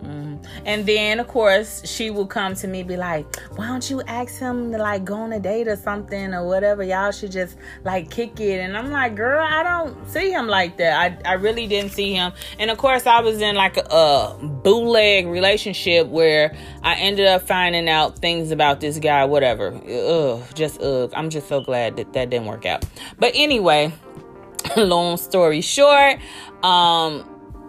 Hmm 0.00 0.36
And 0.64 0.84
then 0.84 1.20
of 1.20 1.28
course 1.28 1.86
she 1.86 2.10
will 2.10 2.26
come 2.26 2.54
to 2.56 2.68
me 2.68 2.82
be 2.82 2.96
like, 2.96 3.24
"Why 3.56 3.66
don't 3.66 3.88
you 3.90 4.02
ask 4.02 4.38
him 4.38 4.72
to 4.72 4.78
like 4.78 5.04
go 5.04 5.14
on 5.14 5.32
a 5.32 5.40
date 5.40 5.68
or 5.68 5.76
something 5.76 6.34
or 6.34 6.46
whatever? 6.46 6.82
Y'all 6.82 7.12
should 7.12 7.32
just 7.32 7.56
like 7.84 8.10
kick 8.10 8.38
it." 8.40 8.60
And 8.60 8.76
I'm 8.76 8.90
like, 8.90 9.14
"Girl, 9.14 9.42
I 9.42 9.62
don't 9.62 10.08
see 10.08 10.30
him 10.30 10.48
like 10.48 10.76
that. 10.78 11.20
I 11.24 11.30
I 11.30 11.34
really 11.34 11.66
didn't 11.66 11.92
see 11.92 12.12
him." 12.14 12.32
And 12.58 12.70
of 12.70 12.78
course 12.78 13.06
I 13.06 13.20
was 13.20 13.40
in 13.40 13.56
like 13.56 13.76
a, 13.76 13.80
a 13.90 14.38
bootleg 14.40 15.26
relationship 15.26 16.08
where 16.08 16.54
I 16.82 16.94
ended 16.96 17.26
up 17.26 17.42
finding 17.42 17.88
out 17.88 18.18
things 18.18 18.50
about 18.50 18.80
this 18.80 18.98
guy, 18.98 19.24
whatever. 19.24 19.68
Ugh, 19.68 20.42
just 20.54 20.80
ugh. 20.80 21.12
I'm 21.16 21.30
just 21.30 21.48
so 21.48 21.60
glad 21.60 21.96
that 21.96 22.12
that 22.12 22.30
didn't 22.30 22.46
work 22.46 22.66
out. 22.66 22.84
But 23.18 23.32
anyway, 23.34 23.92
long 24.76 25.16
story 25.16 25.60
short, 25.62 26.18
um 26.62 27.24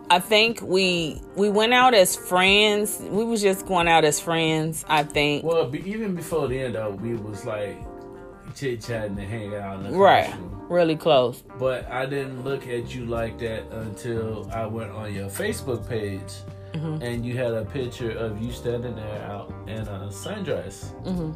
I 0.09 0.19
think 0.19 0.61
we 0.61 1.21
we 1.35 1.49
went 1.49 1.73
out 1.73 1.93
as 1.93 2.15
friends. 2.15 2.99
We 3.01 3.23
was 3.25 3.41
just 3.41 3.65
going 3.65 3.87
out 3.87 4.05
as 4.05 4.19
friends, 4.19 4.85
I 4.87 5.03
think. 5.03 5.43
Well, 5.43 5.67
be, 5.69 5.79
even 5.89 6.15
before 6.15 6.47
then 6.47 6.73
though, 6.73 6.91
we 6.91 7.15
was 7.15 7.45
like 7.45 7.77
chit 8.55 8.81
chatting 8.81 9.19
and 9.19 9.27
hanging 9.29 9.55
out 9.55 9.77
in 9.85 9.91
the 9.91 9.97
Right. 9.97 10.25
classroom. 10.27 10.61
Really 10.69 10.95
close. 10.95 11.43
But 11.59 11.89
I 11.91 12.05
didn't 12.05 12.43
look 12.43 12.67
at 12.67 12.93
you 12.95 13.05
like 13.05 13.37
that 13.39 13.63
until 13.71 14.49
I 14.53 14.65
went 14.65 14.91
on 14.91 15.13
your 15.13 15.27
Facebook 15.29 15.87
page. 15.87 16.21
Mhm. 16.73 17.01
And 17.01 17.25
you 17.25 17.35
had 17.37 17.53
a 17.53 17.65
picture 17.65 18.11
of 18.11 18.41
you 18.41 18.51
standing 18.51 18.95
there 18.95 19.21
out 19.29 19.51
in 19.67 19.79
a 19.87 20.09
sundress. 20.09 20.91
hmm 21.05 21.31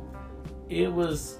It 0.69 0.91
was, 0.91 1.39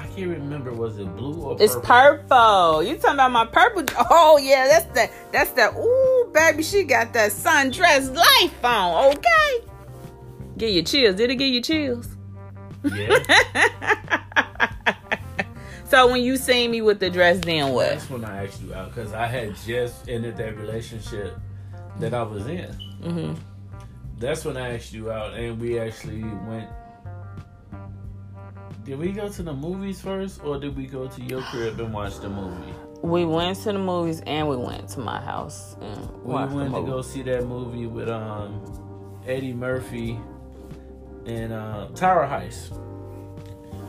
I 0.00 0.06
can't 0.06 0.30
remember, 0.30 0.72
was 0.72 0.98
it 0.98 1.14
blue 1.16 1.34
or 1.42 1.56
Purple? 1.56 1.64
It's 1.64 1.76
purple? 1.86 2.82
You 2.82 2.96
talking 2.96 3.14
about 3.14 3.32
my 3.32 3.44
purple? 3.44 3.84
Oh 4.10 4.38
yeah, 4.42 4.66
that's 4.66 4.86
the 4.94 5.10
that's 5.30 5.50
the 5.52 5.68
ooh 5.76 6.32
baby. 6.32 6.62
She 6.62 6.84
got 6.84 7.12
that 7.12 7.32
sundress 7.32 8.14
life 8.14 8.64
on. 8.64 9.14
Okay. 9.14 9.66
get 10.56 10.70
you 10.72 10.82
chills. 10.82 11.16
Did 11.16 11.30
it 11.30 11.36
give 11.36 11.48
you 11.48 11.60
chills? 11.60 12.08
Yeah. 12.82 13.18
so 15.88 16.10
when 16.10 16.22
you 16.22 16.36
seen 16.38 16.70
me 16.70 16.80
with 16.80 16.98
the 16.98 17.10
dress, 17.10 17.38
then 17.40 17.72
what? 17.72 17.90
That's 17.90 18.08
when 18.08 18.24
I 18.24 18.46
asked 18.46 18.62
you 18.62 18.72
out 18.74 18.94
because 18.94 19.12
I 19.12 19.26
had 19.26 19.54
just 19.66 20.08
ended 20.08 20.36
that 20.38 20.56
relationship 20.56 21.38
that 21.98 22.14
I 22.14 22.22
was 22.22 22.46
in. 22.46 22.72
hmm 23.02 23.34
That's 24.18 24.44
when 24.46 24.56
I 24.56 24.74
asked 24.76 24.94
you 24.94 25.10
out, 25.12 25.34
and 25.34 25.60
we 25.60 25.78
actually 25.78 26.22
went. 26.48 26.70
Did 28.84 28.98
we 28.98 29.12
go 29.12 29.28
to 29.28 29.42
the 29.42 29.52
movies 29.52 30.00
first, 30.00 30.42
or 30.42 30.58
did 30.58 30.76
we 30.76 30.86
go 30.86 31.06
to 31.06 31.22
your 31.22 31.42
crib 31.42 31.78
and 31.80 31.92
watch 31.92 32.18
the 32.20 32.28
movie? 32.28 32.72
We 33.02 33.24
went 33.24 33.58
to 33.58 33.72
the 33.72 33.78
movies 33.78 34.22
and 34.26 34.48
we 34.48 34.56
went 34.56 34.88
to 34.90 35.00
my 35.00 35.20
house 35.20 35.76
and 35.80 36.22
We 36.22 36.34
went 36.34 36.74
to 36.74 36.82
go 36.82 37.02
see 37.02 37.22
that 37.22 37.46
movie 37.46 37.86
with 37.86 38.08
um 38.08 38.60
Eddie 39.26 39.52
Murphy 39.52 40.18
and 41.26 41.52
uh, 41.52 41.88
Tower 41.94 42.26
Heist. 42.26 42.76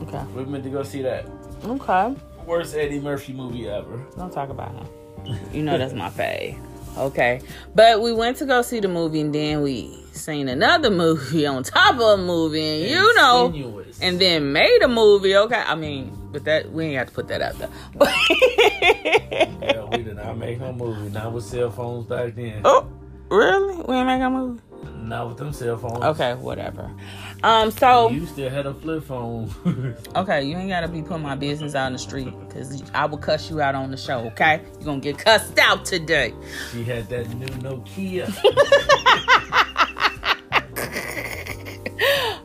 Okay. 0.02 0.22
We 0.34 0.44
went 0.44 0.64
to 0.64 0.70
go 0.70 0.82
see 0.82 1.02
that. 1.02 1.26
Okay. 1.64 2.14
Worst 2.46 2.74
Eddie 2.74 3.00
Murphy 3.00 3.32
movie 3.32 3.68
ever. 3.68 3.98
Don't 4.16 4.32
talk 4.32 4.48
about 4.50 4.74
him. 4.74 5.38
You 5.52 5.62
know 5.62 5.78
that's 5.78 5.94
my 5.94 6.10
fave. 6.10 6.58
Okay. 6.96 7.40
But 7.74 8.02
we 8.02 8.12
went 8.12 8.36
to 8.38 8.46
go 8.46 8.62
see 8.62 8.80
the 8.80 8.88
movie 8.88 9.20
and 9.20 9.34
then 9.34 9.62
we 9.62 10.01
seen 10.14 10.48
another 10.48 10.90
movie 10.90 11.46
on 11.54 11.62
top 11.62 11.94
of 11.96 12.18
a 12.20 12.22
movie 12.22 12.60
and 12.82 12.90
you 12.90 13.14
know 13.14 13.82
and 14.00 14.18
then 14.20 14.52
made 14.52 14.80
a 14.82 14.88
movie, 14.88 15.36
okay? 15.36 15.62
I 15.66 15.74
mean, 15.74 16.16
but 16.32 16.44
that 16.44 16.72
we 16.72 16.86
ain't 16.86 16.96
have 16.98 17.08
to 17.08 17.12
put 17.14 17.28
that 17.28 17.40
out 17.42 17.58
there. 17.58 17.68
But 17.98 18.10
yeah, 19.76 19.84
we 19.90 20.02
did 20.02 20.16
not 20.16 20.36
make 20.38 20.58
no 20.60 20.72
movie. 20.72 21.10
Not 21.10 21.32
with 21.32 21.44
cell 21.44 21.70
phones 21.70 22.06
back 22.06 22.34
then. 22.34 22.62
Oh, 22.64 22.86
really? 23.30 23.76
We 23.86 23.94
ain't 23.94 24.06
make 24.06 24.20
a 24.22 24.30
movie? 24.30 24.60
Not 24.96 25.28
with 25.28 25.36
them 25.38 25.52
cell 25.52 25.76
phones. 25.76 26.02
Okay, 26.02 26.34
whatever. 26.34 26.90
Um, 27.44 27.70
so 27.70 28.10
You 28.10 28.26
still 28.26 28.50
had 28.50 28.66
a 28.66 28.74
flip 28.74 29.04
phone. 29.04 29.50
Okay, 30.16 30.42
you 30.44 30.56
ain't 30.56 30.68
gotta 30.68 30.88
be 30.88 31.02
putting 31.02 31.22
my 31.22 31.34
business 31.36 31.74
out 31.74 31.86
in 31.88 31.92
the 31.94 31.98
street 31.98 32.32
because 32.48 32.82
I 32.92 33.04
will 33.06 33.18
cuss 33.18 33.48
you 33.50 33.60
out 33.60 33.74
on 33.74 33.90
the 33.90 33.96
show, 33.96 34.20
okay? 34.28 34.60
You're 34.74 34.84
gonna 34.84 35.00
get 35.00 35.18
cussed 35.18 35.58
out 35.58 35.84
today. 35.84 36.34
she 36.72 36.82
had 36.84 37.08
that 37.10 37.28
new 37.34 37.46
Nokia. 37.46 38.26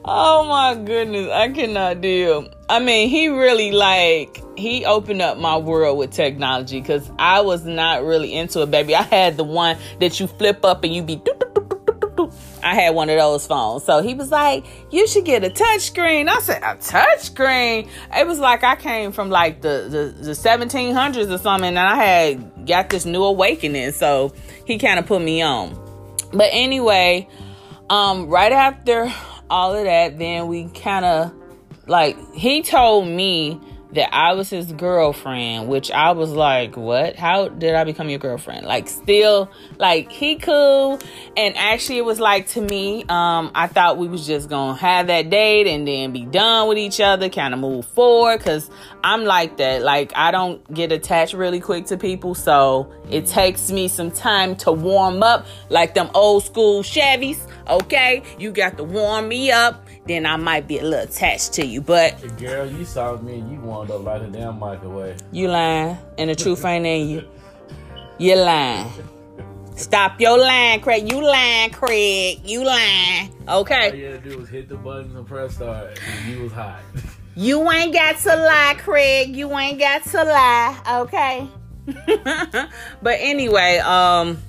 Oh 0.10 0.46
my 0.46 0.82
goodness, 0.86 1.30
I 1.30 1.50
cannot 1.50 2.00
deal. 2.00 2.48
I 2.70 2.80
mean, 2.80 3.10
he 3.10 3.28
really 3.28 3.74
like, 3.74 4.42
he 4.58 4.86
opened 4.86 5.22
up 5.22 5.38
my 5.38 5.58
world 5.58 5.98
with 5.98 6.12
technology 6.12 6.80
because 6.80 7.12
I 7.20 7.42
was 7.42 7.66
not 7.66 8.04
really 8.04 8.34
into 8.34 8.62
it, 8.62 8.72
baby. 8.72 8.96
I 8.96 9.02
had 9.02 9.36
the 9.36 9.44
one 9.44 9.78
that 10.00 10.18
you 10.18 10.28
flip 10.28 10.64
up 10.64 10.86
and 10.86 10.96
you 10.96 11.04
be. 11.04 11.22
I 12.64 12.74
had 12.76 12.96
one 12.96 13.10
of 13.10 13.18
those 13.18 13.48
phones. 13.48 13.84
So 13.84 14.02
he 14.02 14.14
was 14.14 14.32
like, 14.32 14.66
You 14.92 15.08
should 15.08 15.26
get 15.26 15.44
a 15.44 15.50
touch 15.50 15.82
screen. 15.82 16.30
I 16.30 16.40
said, 16.40 16.64
A 16.64 16.78
touch 16.78 17.20
screen? 17.20 17.90
It 18.16 18.26
was 18.26 18.40
like 18.40 18.64
I 18.64 18.78
came 18.78 19.12
from 19.12 19.30
like 19.30 19.62
the, 19.62 20.14
the, 20.18 20.24
the 20.24 20.32
1700s 20.32 21.30
or 21.30 21.38
something, 21.38 21.68
and 21.68 21.80
I 21.80 21.96
had 21.98 22.66
got 22.66 22.90
this 22.90 23.06
new 23.06 23.24
awakening. 23.24 23.92
So 23.92 24.34
he 24.66 24.78
kind 24.78 25.00
of 25.00 25.06
put 25.06 25.22
me 25.22 25.42
on. 25.42 25.78
But 26.32 26.50
anyway, 26.52 27.28
um, 27.90 28.28
right 28.28 28.52
after 28.52 29.12
all 29.50 29.76
of 29.76 29.84
that, 29.86 30.18
then 30.18 30.48
we 30.48 30.68
kind 30.70 31.06
of 31.06 31.34
like 31.88 32.18
he 32.34 32.62
told 32.62 33.08
me 33.08 33.60
that 33.94 34.14
I 34.14 34.34
was 34.34 34.50
his 34.50 34.74
girlfriend, 34.74 35.70
which 35.70 35.90
I 35.92 36.12
was 36.12 36.32
like, 36.32 36.76
"What? 36.76 37.16
How 37.16 37.48
did 37.48 37.74
I 37.74 37.86
become 37.86 38.10
your 38.10 38.20
girlfriend?" 38.20 38.66
Like, 38.66 38.90
still, 38.90 39.50
like 39.78 40.12
he 40.12 40.36
cool, 40.36 41.00
and 41.38 41.56
actually, 41.58 41.98
it 41.98 42.06
was 42.06 42.20
like 42.20 42.48
to 42.50 42.62
me, 42.62 43.06
um, 43.08 43.50
I 43.56 43.68
thought 43.68 43.98
we 43.98 44.10
was 44.10 44.28
just 44.28 44.50
gonna 44.50 44.76
have 44.76 45.08
that 45.08 45.30
date 45.30 45.68
and 45.68 45.88
then 45.88 46.12
be 46.12 46.26
done 46.26 46.68
with 46.68 46.78
each 46.78 47.00
other, 47.00 47.30
kind 47.30 47.54
of 47.54 47.62
move 47.62 47.86
forward, 47.86 48.42
cause 48.42 48.70
I'm 49.04 49.24
like 49.24 49.56
that. 49.58 49.84
Like, 49.84 50.12
I 50.16 50.32
don't 50.32 50.62
get 50.74 50.92
attached 50.92 51.34
really 51.34 51.62
quick 51.62 51.86
to 51.86 51.98
people, 51.98 52.36
so 52.36 52.92
it 53.10 53.26
takes 53.26 53.72
me 53.72 53.88
some 53.88 54.12
time 54.12 54.58
to 54.58 54.72
warm 54.74 55.24
up, 55.24 55.46
like 55.70 55.94
them 55.94 56.10
old 56.14 56.44
school 56.44 56.84
Chevys. 56.84 57.47
Okay, 57.70 58.24
you 58.40 58.52
got 58.52 58.78
to 58.78 58.84
warm 58.84 59.28
me 59.28 59.52
up 59.52 59.88
then 60.08 60.26
I 60.26 60.38
might 60.38 60.68
be 60.68 60.80
a 60.80 60.84
little 60.84 61.06
attached 61.06 61.54
to 61.54 61.66
you. 61.66 61.82
But 61.82 62.38
Girl, 62.38 62.66
you 62.66 62.86
saw 62.86 63.18
me 63.18 63.36
and 63.36 63.52
you 63.52 63.60
wound 63.60 63.92
up 63.92 64.04
like 64.04 64.22
a 64.22 64.28
damn 64.28 64.60
microwave. 64.60 65.18
you 65.32 65.50
lying, 65.50 65.98
and 66.18 66.30
the 66.30 66.36
truth 66.36 66.64
ain't 66.66 66.86
in 66.86 67.10
you. 67.10 67.28
You 68.18 68.36
lying. 68.36 68.92
Stop 69.76 70.20
your 70.20 70.40
lying, 70.40 70.80
Craig. 70.80 71.12
You 71.12 71.22
lying, 71.22 71.70
Craig. 71.70 72.42
You 72.44 72.64
lying. 72.64 73.32
Okay. 73.48 73.90
All 73.90 73.96
you 73.96 74.06
had 74.06 74.24
to 74.24 74.30
do 74.30 74.38
was 74.40 74.50
hit 74.50 74.70
the 74.70 74.76
buttons 74.76 75.16
and 75.16 75.28
press 75.28 75.56
start, 75.56 76.00
and 76.08 76.34
you 76.34 76.44
was 76.44 76.52
hot. 76.52 76.80
You 77.40 77.70
ain't 77.72 77.94
got 77.94 78.18
to 78.22 78.36
lie, 78.36 78.76
Craig. 78.80 79.36
You 79.36 79.56
ain't 79.56 79.78
got 79.78 80.04
to 80.06 80.24
lie, 80.24 81.02
okay? 81.02 81.48
but 83.04 83.18
anyway, 83.20 83.78
um, 83.78 84.40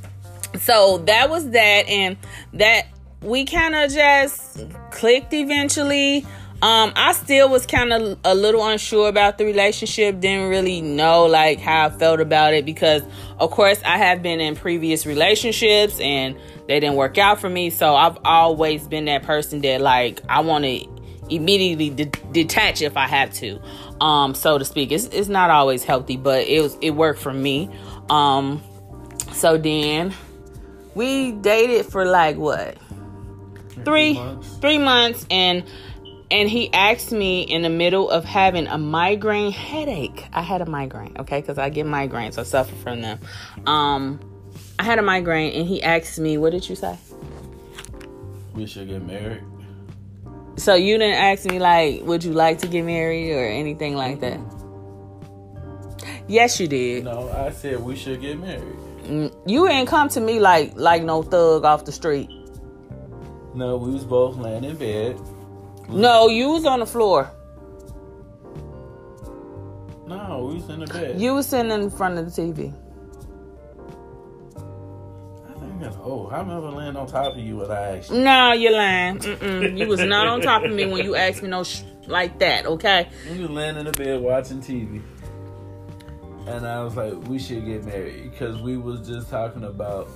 so 0.59 0.97
that 1.05 1.29
was 1.29 1.51
that, 1.51 1.87
and 1.87 2.17
that 2.55 2.87
we 3.23 3.45
kind 3.45 3.75
of 3.75 3.91
just 3.91 4.65
clicked 4.91 5.33
eventually. 5.33 6.27
Um, 6.61 6.93
I 6.97 7.13
still 7.13 7.49
was 7.49 7.67
kind 7.67 7.93
of 7.93 8.19
a 8.25 8.35
little 8.35 8.67
unsure 8.67 9.09
about 9.09 9.39
the 9.39 9.45
relationship. 9.45 10.19
Didn't 10.19 10.49
really 10.49 10.81
know 10.81 11.27
like 11.27 11.61
how 11.61 11.87
I 11.87 11.91
felt 11.91 12.21
about 12.21 12.53
it 12.53 12.65
because, 12.65 13.03
of 13.39 13.51
course, 13.51 13.81
I 13.85 13.97
have 13.97 14.23
been 14.23 14.41
in 14.41 14.57
previous 14.57 15.07
relationships 15.07 16.01
and 16.01 16.37
they 16.67 16.81
didn't 16.81 16.97
work 16.97 17.17
out 17.17 17.41
for 17.41 17.49
me. 17.49 17.71
So 17.71 17.95
I've 17.95 18.19
always 18.25 18.89
been 18.89 19.05
that 19.05 19.23
person 19.23 19.61
that 19.61 19.81
like 19.81 20.21
I 20.29 20.41
want 20.41 20.65
to 20.65 20.85
immediately 21.31 21.91
de- 21.91 22.07
detach 22.33 22.83
if 22.83 22.97
I 22.97 23.07
have 23.07 23.33
to, 23.35 23.61
um, 24.01 24.35
so 24.35 24.59
to 24.59 24.65
speak. 24.65 24.91
It's 24.91 25.07
it's 25.07 25.29
not 25.29 25.51
always 25.51 25.85
healthy, 25.85 26.17
but 26.17 26.47
it 26.47 26.61
was 26.61 26.77
it 26.81 26.91
worked 26.91 27.21
for 27.21 27.33
me. 27.33 27.71
Um, 28.11 28.63
so 29.33 29.59
then 29.59 30.13
we 30.97 31.33
dated 31.33 31.87
for 31.87 32.05
like 32.05 32.37
what 32.37 32.77
three 33.85 34.15
months. 34.15 34.57
three 34.59 34.79
months 34.79 35.27
and 35.31 35.65
and 36.31 36.51
he 36.51 36.71
asked 36.75 37.11
me 37.11 37.41
in 37.43 37.63
the 37.63 37.71
middle 37.71 38.11
of 38.11 38.23
having 38.23 38.67
a 38.67 38.77
migraine 38.77 39.51
headache. 39.51 40.27
I 40.33 40.43
had 40.43 40.61
a 40.61 40.67
migraine 40.67 41.17
okay 41.19 41.41
because 41.41 41.59
i 41.59 41.69
get 41.71 41.87
migraines 41.87 42.39
i 42.39 42.43
suffer 42.43 42.75
from 42.77 43.01
them. 43.03 43.19
Um 43.67 44.21
i 44.79 44.83
had 44.85 44.99
a 44.99 45.03
migraine 45.03 45.53
and 45.55 45.67
he 45.67 45.83
asked 45.83 46.19
me 46.19 46.37
what 46.39 46.51
did 46.53 46.69
you 46.69 46.77
say? 46.77 46.99
We 48.55 48.67
should 48.67 48.89
get 48.89 49.03
married. 49.07 49.43
so 50.57 50.75
you 50.75 50.99
didn't 50.99 51.17
ask 51.17 51.45
me 51.47 51.59
like 51.59 52.03
would 52.03 52.25
you 52.25 52.33
like 52.33 52.59
to 52.59 52.67
get 52.67 52.85
married? 52.85 53.33
or 53.33 53.47
anything 53.47 53.95
like 53.97 54.21
that? 54.21 54.39
Yes 56.27 56.61
you 56.61 56.69
did. 56.69 57.05
No, 57.05 57.31
I 57.31 57.51
said 57.53 57.81
we 57.81 57.97
should 57.97 58.21
get 58.21 58.39
married. 58.39 58.77
Mm, 59.05 59.35
you 59.47 59.67
ain't 59.67 59.89
come 59.89 60.09
to 60.11 60.21
me 60.21 60.41
like 60.41 60.73
like 60.77 61.03
no 61.03 61.23
thug 61.23 61.65
off 61.65 61.87
the 61.87 61.93
street 61.93 62.29
No, 63.55 63.77
we 63.77 63.91
was 63.93 64.05
both 64.05 64.37
laying 64.37 64.65
in 64.65 64.77
bed. 64.77 65.19
no 65.89 66.29
you 66.29 66.51
was 66.51 66.65
on 66.67 66.81
the 66.81 66.87
floor 66.87 67.31
No, 70.07 70.47
we 70.49 70.55
was 70.57 70.69
in 70.71 70.81
the 70.81 70.87
bed. 70.87 71.21
you 71.21 71.35
was 71.35 71.47
sitting 71.47 71.71
in 71.73 71.91
front 71.91 72.19
of 72.19 72.35
the 72.35 72.43
tv 72.43 72.73
I 75.49 75.61
think 75.61 75.81
that's 75.81 75.97
old. 75.99 76.33
I 76.33 76.39
remember 76.41 76.71
laying 76.71 76.97
on 76.97 77.07
top 77.07 77.33
of 77.35 77.39
you 77.39 77.57
when 77.59 77.71
I 77.71 77.99
asked 77.99 78.11
you. 78.11 78.21
No, 78.21 78.53
you're 78.53 78.73
lying. 78.73 79.19
Mm-mm. 79.19 79.77
You 79.79 79.89
was 79.89 80.01
not 80.01 80.27
on 80.27 80.41
top 80.41 80.65
of 80.65 80.73
me 80.73 80.87
when 80.87 81.05
you 81.05 81.15
asked 81.17 81.43
me 81.43 81.49
no 81.49 81.63
sh- 81.65 81.83
like 82.07 82.39
that. 82.39 82.67
Okay. 82.67 83.09
We 83.31 83.41
was 83.41 83.51
laying 83.51 83.77
in 83.77 83.85
the 83.87 83.93
bed 83.93 84.21
watching 84.21 84.61
TV. 84.61 85.03
And 86.47 86.67
I 86.67 86.83
was 86.83 86.97
like, 86.97 87.13
we 87.29 87.39
should 87.39 87.65
get 87.67 87.85
married. 87.85 88.31
Because 88.31 88.61
we 88.63 88.77
was 88.79 89.07
just 89.07 89.29
talking 89.31 89.65
about, 89.65 90.09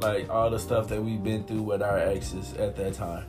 like, 0.00 0.28
all 0.30 0.50
the 0.50 0.58
stuff 0.58 0.88
that 0.88 1.02
we've 1.02 1.22
been 1.22 1.44
through 1.44 1.62
with 1.62 1.82
our 1.82 1.98
exes 1.98 2.54
at 2.54 2.76
that 2.76 2.94
time. 2.94 3.24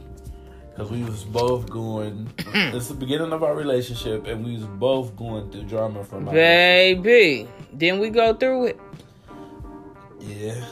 Because 0.72 0.92
we 0.92 1.04
was 1.04 1.24
both 1.24 1.70
going, 1.70 2.30
it's 2.38 2.88
the 2.88 2.94
beginning 2.94 3.34
of 3.34 3.44
our 3.44 3.56
relationship, 3.56 4.28
and 4.28 4.46
we 4.46 4.54
was 4.54 4.64
both 4.64 5.16
going 5.16 5.52
through 5.52 5.64
drama 5.64 6.04
from 6.06 6.28
our 6.28 6.34
Baby, 6.34 7.48
didn't 7.76 8.00
we 8.00 8.10
go 8.10 8.34
through 8.34 8.68
it? 8.68 8.80
Yeah. 10.22 10.64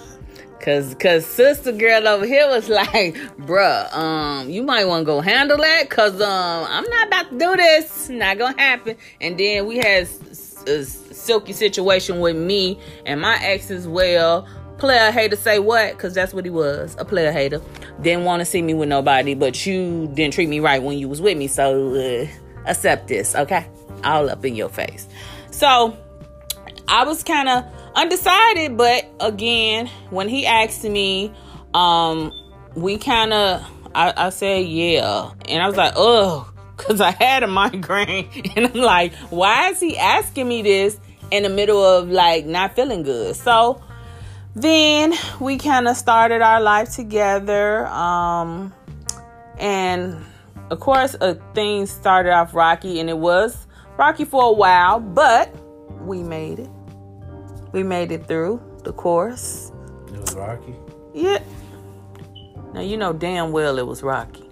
Cause, 0.62 0.95
cause 0.95 1.26
sister 1.26 1.72
girl 1.72 2.08
over 2.08 2.26
here 2.26 2.48
was 2.48 2.68
like, 2.70 3.16
bruh, 3.38 3.93
um, 3.93 4.50
you 4.50 4.64
might 4.64 4.86
want 4.86 5.02
to 5.02 5.06
go 5.06 5.22
handle 5.22 5.58
that, 5.58 5.89
cause 5.89 6.20
um, 6.22 6.68
I'm 6.70 6.84
not 6.84 7.08
about 7.08 7.30
to 7.30 7.38
do 7.38 7.56
this. 7.56 8.10
Not 8.10 8.38
gonna 8.38 8.60
happen. 8.60 8.98
And 9.22 9.38
then 9.38 9.66
we 9.66 9.78
had 9.78 10.08
a 10.68 10.84
silky 10.84 11.54
situation 11.54 12.20
with 12.20 12.36
me 12.36 12.80
and 13.06 13.22
my 13.22 13.38
ex 13.41 13.72
as 13.72 13.88
well. 13.88 14.48
Player 14.78 15.11
hater, 15.11 15.36
say 15.36 15.59
what? 15.59 15.97
Cause 15.97 16.13
that's 16.13 16.34
what 16.34 16.45
he 16.45 16.51
was, 16.51 16.95
a 16.99 17.05
player 17.05 17.32
hater. 17.32 17.61
Didn't 18.01 18.25
want 18.25 18.41
to 18.41 18.45
see 18.45 18.61
me 18.61 18.73
with 18.73 18.89
nobody, 18.89 19.34
but 19.34 19.65
you 19.65 20.07
didn't 20.13 20.34
treat 20.34 20.49
me 20.49 20.59
right 20.59 20.82
when 20.82 20.99
you 20.99 21.09
was 21.09 21.21
with 21.21 21.38
me. 21.38 21.47
So 21.47 21.95
uh, 21.95 22.28
accept 22.67 23.07
this, 23.07 23.36
okay? 23.36 23.67
All 24.03 24.30
up 24.30 24.45
in 24.45 24.55
your 24.55 24.69
face. 24.69 25.07
So 25.49 25.97
I 26.88 27.03
was 27.03 27.23
kind 27.23 27.49
of 27.49 27.65
undecided, 27.95 28.78
but 28.78 29.05
again, 29.19 29.88
when 30.11 30.30
he 30.30 30.45
asked 30.45 30.84
me, 30.84 31.34
um, 31.73 32.32
we 32.75 32.97
kind 32.97 33.34
of, 33.34 33.65
I, 33.95 34.13
I 34.15 34.30
said 34.30 34.67
yeah, 34.67 35.32
and 35.49 35.63
I 35.63 35.67
was 35.67 35.75
like, 35.75 35.93
oh, 35.95 36.49
because 36.78 37.01
I 37.01 37.11
had 37.11 37.43
a 37.43 37.47
migraine, 37.47 38.30
and 38.55 38.67
I'm 38.67 38.73
like, 38.73 39.15
why 39.32 39.69
is 39.69 39.80
he 39.80 39.97
asking 39.97 40.47
me 40.47 40.61
this 40.61 40.99
in 41.32 41.43
the 41.43 41.49
middle 41.49 41.84
of 41.84 42.09
like 42.09 42.45
not 42.45 42.75
feeling 42.75 43.03
good? 43.03 43.36
So 43.36 43.82
then 44.62 45.14
we 45.39 45.58
kind 45.58 45.88
of 45.88 45.95
started 45.95 46.41
our 46.41 46.60
life 46.60 46.95
together, 46.95 47.86
um, 47.88 48.74
and 49.60 50.18
of 50.70 50.80
course, 50.80 51.16
uh, 51.22 51.36
things 51.53 51.91
started 51.91 52.32
off 52.32 52.53
rocky, 52.53 52.99
and 52.99 53.10
it 53.10 53.18
was 53.18 53.68
rocky 53.97 54.26
for 54.26 54.43
a 54.43 54.51
while, 54.51 54.99
but 54.99 55.53
we 56.01 56.24
made 56.24 56.60
it. 56.60 56.70
We 57.72 57.84
made 57.84 58.12
it 58.12 58.28
through 58.28 58.62
the 58.84 58.93
course. 58.93 59.72
It 60.08 60.20
was 60.20 60.34
Rocky. 60.36 60.76
Yeah. 61.14 61.39
Now 62.74 62.82
you 62.82 62.97
know 62.97 63.14
damn 63.14 63.51
well 63.51 63.78
it 63.78 63.86
was 63.86 64.03
rocky. 64.03 64.49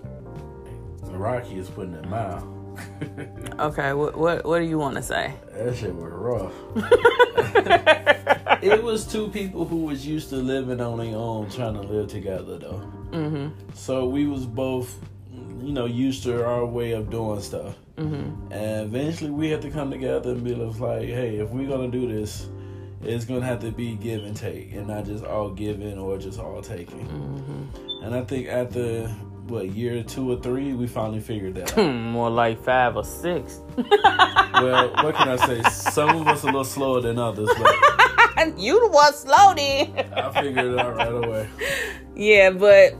Rocky 1.03 1.59
is 1.59 1.69
putting 1.69 1.93
it 1.93 2.07
mild. 2.07 2.51
Okay, 3.57 3.93
what 3.93 4.17
what 4.17 4.43
what 4.43 4.59
do 4.59 4.65
you 4.65 4.77
want 4.77 4.97
to 4.97 5.01
say? 5.01 5.33
That 5.53 5.77
shit 5.77 5.95
was 5.95 6.11
rough. 6.11 6.51
it 8.61 8.83
was 8.83 9.05
two 9.05 9.29
people 9.29 9.65
who 9.65 9.77
was 9.77 10.05
used 10.05 10.29
to 10.29 10.37
living 10.37 10.81
on 10.81 10.97
their 10.97 11.15
own 11.15 11.49
trying 11.49 11.73
to 11.75 11.81
live 11.81 12.09
together 12.09 12.57
though. 12.57 12.91
Mm-hmm. 13.11 13.47
So 13.73 14.07
we 14.07 14.27
was 14.27 14.45
both, 14.45 14.97
you 15.31 15.71
know, 15.71 15.85
used 15.85 16.23
to 16.23 16.45
our 16.45 16.65
way 16.65 16.91
of 16.91 17.09
doing 17.09 17.41
stuff. 17.41 17.75
Mm-hmm. 17.97 18.51
And 18.51 18.81
eventually 18.87 19.31
we 19.31 19.49
had 19.49 19.61
to 19.61 19.69
come 19.69 19.89
together 19.89 20.31
and 20.31 20.43
be 20.43 20.53
like, 20.53 21.03
hey, 21.03 21.37
if 21.37 21.49
we're 21.49 21.67
gonna 21.67 21.89
do 21.89 22.07
this, 22.07 22.49
it's 23.03 23.25
gonna 23.25 23.45
have 23.45 23.59
to 23.61 23.71
be 23.71 23.95
give 23.95 24.23
and 24.23 24.35
take, 24.35 24.73
and 24.73 24.87
not 24.87 25.05
just 25.05 25.23
all 25.23 25.49
giving 25.49 25.97
or 25.97 26.17
just 26.17 26.39
all 26.39 26.61
taking. 26.61 27.07
Mm-hmm. 27.07 28.03
And 28.03 28.15
I 28.15 28.23
think 28.23 28.47
after 28.47 29.07
what 29.47 29.69
year 29.69 30.03
two 30.03 30.31
or 30.31 30.41
three, 30.41 30.73
we 30.73 30.87
finally 30.87 31.19
figured 31.19 31.55
that 31.55 31.77
out. 31.77 31.85
More 31.93 32.29
like 32.29 32.63
five 32.63 32.95
or 32.95 33.03
six. 33.03 33.59
well, 33.77 34.91
what 35.03 35.15
can 35.15 35.29
I 35.29 35.35
say? 35.37 35.61
Some 35.69 36.09
of 36.17 36.27
us 36.27 36.43
a 36.43 36.47
little 36.47 36.63
slower 36.63 37.01
than 37.01 37.19
others, 37.19 37.49
but 37.57 37.75
you 38.57 38.79
the 38.81 38.89
one 38.89 39.13
slow 39.13 39.53
then. 39.55 40.13
I 40.15 40.41
figured 40.41 40.65
it 40.65 40.79
out 40.79 40.95
right 40.95 41.07
away. 41.07 41.49
yeah, 42.15 42.49
but 42.49 42.93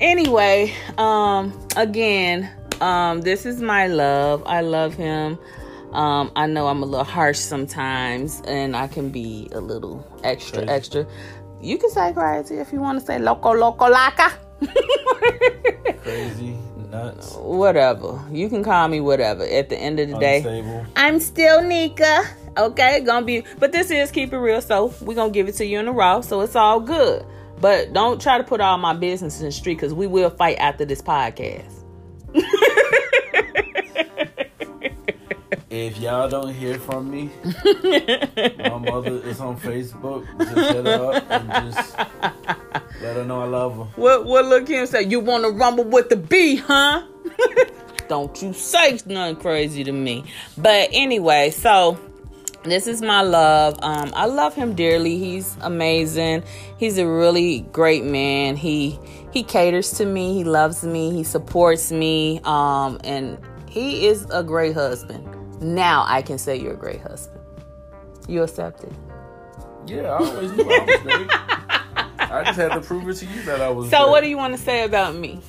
anyway, 0.00 0.72
um, 0.98 1.52
again, 1.76 2.50
um, 2.80 3.20
this 3.20 3.46
is 3.46 3.60
my 3.60 3.86
love. 3.86 4.42
I 4.46 4.60
love 4.60 4.94
him. 4.94 5.38
Um, 5.92 6.30
I 6.36 6.46
know 6.46 6.68
I'm 6.68 6.82
a 6.82 6.86
little 6.86 7.04
harsh 7.04 7.38
sometimes, 7.38 8.42
and 8.46 8.76
I 8.76 8.86
can 8.86 9.10
be 9.10 9.48
a 9.52 9.60
little 9.60 10.06
extra, 10.22 10.58
Crazy. 10.58 10.70
extra. 10.70 11.06
You 11.60 11.78
can 11.78 11.90
say 11.90 12.12
crazy 12.12 12.56
if 12.56 12.72
you 12.72 12.80
want 12.80 13.00
to 13.00 13.04
say 13.04 13.18
loco, 13.18 13.52
loco, 13.52 13.90
laca. 13.92 14.32
Crazy, 16.02 16.56
nuts, 16.90 17.34
whatever. 17.36 18.22
You 18.30 18.48
can 18.48 18.64
call 18.64 18.88
me 18.88 19.00
whatever. 19.00 19.44
At 19.44 19.68
the 19.68 19.78
end 19.78 20.00
of 20.00 20.08
the 20.08 20.18
day. 20.18 20.84
I'm 20.96 21.20
still 21.20 21.62
Nika. 21.62 22.24
Okay, 22.56 23.00
gonna 23.00 23.24
be, 23.24 23.44
but 23.58 23.72
this 23.72 23.90
is 23.90 24.10
keep 24.10 24.32
it 24.32 24.38
real. 24.38 24.60
So 24.60 24.92
we're 25.00 25.14
gonna 25.14 25.30
give 25.30 25.48
it 25.48 25.54
to 25.56 25.64
you 25.64 25.78
in 25.78 25.88
a 25.88 25.92
raw. 25.92 26.20
So 26.20 26.40
it's 26.40 26.56
all 26.56 26.80
good. 26.80 27.24
But 27.60 27.92
don't 27.92 28.20
try 28.20 28.38
to 28.38 28.44
put 28.44 28.60
all 28.60 28.78
my 28.78 28.94
business 28.94 29.38
in 29.40 29.46
the 29.46 29.52
street 29.52 29.74
because 29.74 29.94
we 29.94 30.06
will 30.06 30.30
fight 30.30 30.56
after 30.58 30.84
this 30.84 31.02
podcast. 31.02 31.80
If 35.70 35.98
y'all 35.98 36.28
don't 36.28 36.52
hear 36.52 36.80
from 36.80 37.12
me, 37.12 37.30
my 37.44 38.76
mother 38.76 39.22
is 39.22 39.40
on 39.40 39.56
Facebook. 39.56 40.26
Just 40.36 40.72
hit 40.72 40.84
up 40.84 41.30
and 41.30 41.72
just 41.72 41.96
let 43.00 43.16
her 43.16 43.24
know 43.24 43.40
I 43.40 43.46
love 43.46 43.76
her. 43.76 43.84
What 44.00 44.26
what 44.26 44.44
look 44.46 44.68
him 44.68 44.86
say? 44.86 45.02
You 45.02 45.20
want 45.20 45.44
to 45.44 45.50
rumble 45.50 45.84
with 45.84 46.08
the 46.08 46.16
B, 46.16 46.56
huh? 46.56 47.02
Don't 48.08 48.42
you 48.42 48.52
say 48.52 48.98
nothing 49.06 49.36
crazy 49.36 49.84
to 49.84 49.92
me. 49.92 50.24
But 50.58 50.88
anyway, 50.92 51.50
so 51.50 51.98
this 52.64 52.86
is 52.86 53.00
my 53.00 53.22
love. 53.22 53.78
Um, 53.82 54.12
I 54.14 54.26
love 54.26 54.54
him 54.54 54.74
dearly. 54.74 55.16
He's 55.18 55.56
amazing. 55.60 56.42
He's 56.76 56.98
a 56.98 57.06
really 57.06 57.60
great 57.72 58.04
man. 58.04 58.56
He 58.56 58.98
he 59.32 59.42
caters 59.42 59.92
to 59.92 60.04
me. 60.04 60.34
He 60.34 60.44
loves 60.44 60.84
me. 60.84 61.10
He 61.10 61.24
supports 61.24 61.90
me. 61.90 62.40
Um, 62.44 63.00
and 63.04 63.38
he 63.68 64.08
is 64.08 64.26
a 64.30 64.42
great 64.42 64.74
husband. 64.74 65.26
Now 65.62 66.04
I 66.06 66.20
can 66.22 66.36
say 66.36 66.56
you're 66.56 66.74
a 66.74 66.76
great 66.76 67.00
husband. 67.00 67.40
You 68.28 68.42
accept 68.42 68.84
it? 68.84 68.92
Yeah, 69.86 70.02
I 70.02 70.18
always 70.18 70.52
knew 70.52 70.64
I 70.64 70.84
was 70.84 71.00
great. 71.02 71.30
I 72.30 72.44
just 72.44 72.58
had 72.58 72.72
to 72.72 72.80
prove 72.80 73.08
it 73.08 73.14
to 73.14 73.26
you 73.26 73.42
that 73.42 73.60
I 73.60 73.70
was. 73.70 73.90
So, 73.90 73.98
great. 73.98 74.10
what 74.10 74.20
do 74.22 74.28
you 74.28 74.36
want 74.36 74.56
to 74.56 74.62
say 74.62 74.84
about 74.84 75.14
me? 75.14 75.40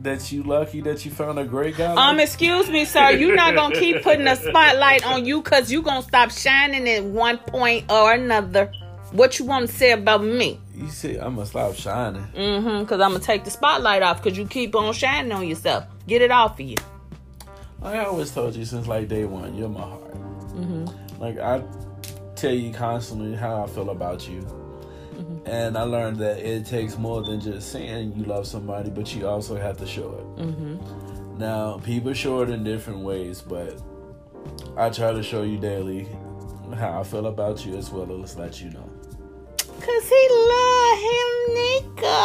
That 0.00 0.30
you 0.30 0.44
lucky 0.44 0.80
that 0.82 1.04
you 1.04 1.10
found 1.10 1.38
a 1.38 1.44
great 1.44 1.76
guy. 1.76 1.86
Um, 1.86 2.16
like- 2.16 2.26
excuse 2.26 2.70
me, 2.70 2.84
sir. 2.84 3.10
You're 3.10 3.34
not 3.34 3.54
gonna 3.54 3.74
keep 3.74 4.02
putting 4.02 4.26
a 4.28 4.36
spotlight 4.36 5.04
on 5.04 5.24
you 5.24 5.42
because 5.42 5.72
you 5.72 5.82
gonna 5.82 6.02
stop 6.02 6.30
shining 6.30 6.88
at 6.88 7.02
one 7.04 7.38
point 7.38 7.90
or 7.90 8.12
another. 8.12 8.72
What 9.10 9.38
you 9.38 9.44
want 9.46 9.68
to 9.68 9.74
say 9.74 9.92
about 9.92 10.22
me? 10.22 10.60
you 10.78 10.88
see, 10.90 11.16
I'm 11.16 11.34
gonna 11.34 11.46
stop 11.46 11.74
shining. 11.74 12.22
Mm-hmm. 12.34 12.80
Because 12.80 13.00
I'm 13.00 13.12
gonna 13.12 13.24
take 13.24 13.44
the 13.44 13.50
spotlight 13.50 14.02
off 14.02 14.22
because 14.22 14.38
you 14.38 14.46
keep 14.46 14.76
on 14.76 14.92
shining 14.94 15.32
on 15.32 15.46
yourself. 15.48 15.84
Get 16.06 16.22
it 16.22 16.30
off 16.30 16.60
of 16.60 16.66
you. 16.66 16.76
I 17.82 17.98
always 18.04 18.30
told 18.30 18.54
you 18.54 18.64
since 18.64 18.86
like 18.86 19.08
day 19.08 19.24
one, 19.24 19.56
you're 19.56 19.68
my 19.68 19.80
heart. 19.80 20.14
Mm-hmm. 20.54 21.20
Like 21.20 21.38
I 21.38 21.62
tell 22.36 22.52
you 22.52 22.72
constantly 22.72 23.34
how 23.34 23.64
I 23.64 23.66
feel 23.66 23.90
about 23.90 24.28
you. 24.28 24.46
And 25.48 25.78
I 25.78 25.82
learned 25.82 26.18
that 26.18 26.38
it 26.38 26.66
takes 26.66 26.98
more 26.98 27.22
than 27.22 27.40
just 27.40 27.72
saying 27.72 28.12
you 28.16 28.24
love 28.24 28.46
somebody, 28.46 28.90
but 28.90 29.14
you 29.14 29.26
also 29.26 29.56
have 29.56 29.78
to 29.78 29.86
show 29.86 30.12
it. 30.12 30.26
Mm-hmm. 30.42 31.38
Now, 31.38 31.78
people 31.78 32.12
show 32.12 32.42
it 32.42 32.50
in 32.50 32.64
different 32.64 33.00
ways, 33.00 33.40
but 33.40 33.80
I 34.76 34.90
try 34.90 35.12
to 35.12 35.22
show 35.22 35.42
you 35.44 35.56
daily 35.58 36.06
how 36.76 37.00
I 37.00 37.02
feel 37.02 37.26
about 37.28 37.64
you 37.64 37.76
as 37.76 37.90
well 37.90 38.22
as 38.22 38.36
let 38.36 38.60
you 38.60 38.68
know. 38.70 38.90
Cause 39.80 40.08
he 40.08 40.28
love 40.50 40.98
him, 40.98 41.30
nigga. 41.56 42.18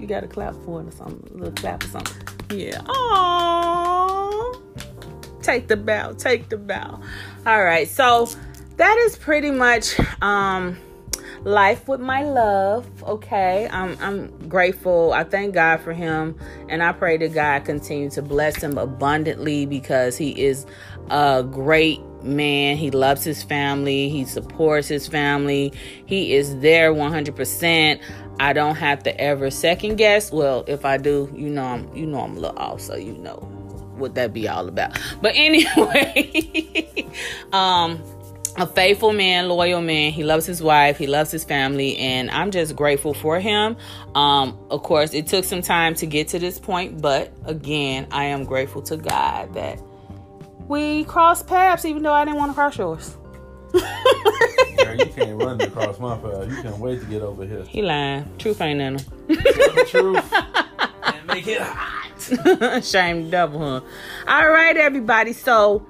You 0.00 0.06
got 0.06 0.20
to 0.20 0.28
clap 0.28 0.54
for 0.64 0.80
it 0.80 0.88
or 0.88 0.92
something. 0.92 1.30
A 1.34 1.36
little 1.36 1.52
clap 1.52 1.84
or 1.84 1.88
something. 1.88 2.16
Yeah. 2.58 2.80
Aww. 2.80 4.60
Take 5.42 5.68
the 5.68 5.76
bow. 5.76 6.14
Take 6.14 6.48
the 6.48 6.56
bow. 6.56 7.00
All 7.46 7.62
right. 7.62 7.86
So 7.86 8.28
that 8.80 8.96
is 9.06 9.16
pretty 9.16 9.50
much 9.50 10.00
um 10.22 10.78
life 11.44 11.86
with 11.88 12.00
my 12.00 12.22
love. 12.22 12.86
Okay. 13.02 13.68
I'm 13.70 13.96
I'm 14.00 14.48
grateful. 14.48 15.12
I 15.12 15.24
thank 15.24 15.54
God 15.54 15.80
for 15.80 15.92
him. 15.92 16.36
And 16.68 16.82
I 16.82 16.92
pray 16.92 17.16
that 17.18 17.34
God 17.34 17.64
continue 17.64 18.10
to 18.10 18.22
bless 18.22 18.62
him 18.62 18.78
abundantly 18.78 19.66
because 19.66 20.16
he 20.16 20.42
is 20.42 20.66
a 21.10 21.42
great 21.42 22.00
man. 22.22 22.76
He 22.76 22.90
loves 22.90 23.24
his 23.24 23.42
family. 23.42 24.08
He 24.08 24.24
supports 24.24 24.88
his 24.88 25.06
family. 25.06 25.72
He 26.06 26.34
is 26.34 26.58
there 26.60 26.92
100%. 26.92 28.00
I 28.38 28.52
don't 28.54 28.76
have 28.76 29.02
to 29.02 29.20
ever 29.20 29.50
second 29.50 29.96
guess. 29.96 30.32
Well, 30.32 30.64
if 30.66 30.86
I 30.86 30.96
do, 30.96 31.30
you 31.34 31.50
know 31.50 31.64
I'm 31.64 31.94
you 31.94 32.06
know 32.06 32.20
I'm 32.20 32.36
a 32.36 32.40
little 32.40 32.58
off, 32.58 32.80
so 32.80 32.96
you 32.96 33.12
know 33.12 33.36
what 33.96 34.14
that 34.14 34.32
be 34.32 34.48
all 34.48 34.66
about. 34.66 34.98
But 35.20 35.32
anyway, 35.34 37.06
um 37.52 38.02
a 38.56 38.66
faithful 38.66 39.12
man, 39.12 39.48
loyal 39.48 39.80
man. 39.80 40.12
He 40.12 40.24
loves 40.24 40.46
his 40.46 40.62
wife, 40.62 40.98
he 40.98 41.06
loves 41.06 41.30
his 41.30 41.44
family, 41.44 41.96
and 41.98 42.30
I'm 42.30 42.50
just 42.50 42.76
grateful 42.76 43.14
for 43.14 43.40
him. 43.40 43.76
Um, 44.14 44.58
of 44.70 44.82
course, 44.82 45.14
it 45.14 45.26
took 45.26 45.44
some 45.44 45.62
time 45.62 45.94
to 45.96 46.06
get 46.06 46.28
to 46.28 46.38
this 46.38 46.58
point, 46.58 47.00
but 47.00 47.32
again, 47.44 48.06
I 48.10 48.24
am 48.24 48.44
grateful 48.44 48.82
to 48.82 48.96
God 48.96 49.54
that 49.54 49.80
we 50.68 51.04
crossed 51.04 51.46
paths, 51.46 51.84
even 51.84 52.02
though 52.02 52.12
I 52.12 52.24
didn't 52.24 52.38
want 52.38 52.50
to 52.50 52.54
cross 52.54 52.78
yours. 52.78 53.16
Girl, 53.72 54.96
you 54.96 55.06
can't 55.06 55.42
run 55.42 55.60
across 55.60 55.98
my 55.98 56.16
path. 56.16 56.50
You 56.50 56.62
can't 56.62 56.78
wait 56.78 57.00
to 57.00 57.06
get 57.06 57.22
over 57.22 57.44
here. 57.44 57.64
He 57.64 57.82
lying. 57.82 58.30
Truth 58.38 58.60
ain't 58.60 58.80
in 58.80 58.98
him. 58.98 59.36
Truth 59.86 60.32
and 61.02 61.26
make 61.26 61.46
it 61.46 61.60
hot. 61.60 62.00
Shame 62.84 63.30
double, 63.30 63.58
huh? 63.58 63.80
All 64.28 64.48
right, 64.48 64.76
everybody. 64.76 65.32
So 65.32 65.86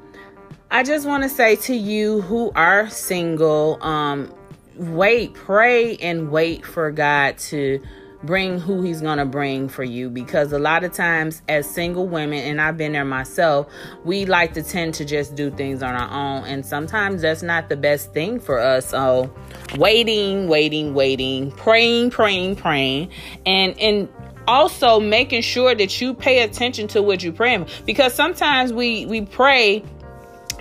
I 0.73 0.85
just 0.85 1.05
want 1.05 1.25
to 1.25 1.29
say 1.29 1.57
to 1.57 1.75
you 1.75 2.21
who 2.21 2.53
are 2.55 2.89
single, 2.89 3.77
um, 3.83 4.33
wait, 4.77 5.35
pray 5.35 5.97
and 5.97 6.31
wait 6.31 6.64
for 6.64 6.93
God 6.93 7.39
to 7.39 7.83
bring 8.23 8.61
who 8.61 8.81
he's 8.81 9.01
going 9.01 9.18
to 9.18 9.25
bring 9.25 9.68
for 9.68 9.83
you 9.83 10.09
because 10.09 10.53
a 10.53 10.61
lot 10.61 10.85
of 10.85 10.93
times 10.93 11.43
as 11.49 11.68
single 11.68 12.07
women 12.07 12.39
and 12.39 12.61
I've 12.61 12.77
been 12.77 12.93
there 12.93 13.05
myself 13.05 13.66
we 14.05 14.27
like 14.27 14.53
to 14.55 14.62
tend 14.62 14.93
to 14.95 15.07
just 15.07 15.35
do 15.35 15.51
things 15.51 15.83
on 15.83 15.95
our 15.95 16.11
own 16.11 16.45
and 16.47 16.64
sometimes 16.64 17.23
that's 17.23 17.43
not 17.43 17.71
the 17.71 17.79
best 17.79 18.12
thing 18.12 18.39
for 18.39 18.59
us. 18.59 18.91
So 18.91 19.35
waiting 19.77 20.49
waiting 20.49 20.93
waiting 20.95 21.51
praying 21.53 22.11
praying 22.11 22.57
praying 22.57 23.11
and 23.47 23.77
and 23.81 24.09
also 24.47 25.01
making 25.01 25.41
sure 25.43 25.75
that 25.75 26.01
you 26.01 26.12
pay 26.12 26.43
attention 26.43 26.89
to 26.89 27.03
what 27.03 27.23
you're 27.23 27.33
praying 27.33 27.66
because 27.87 28.12
sometimes 28.12 28.73
we 28.73 29.07
we 29.07 29.23
pray 29.23 29.83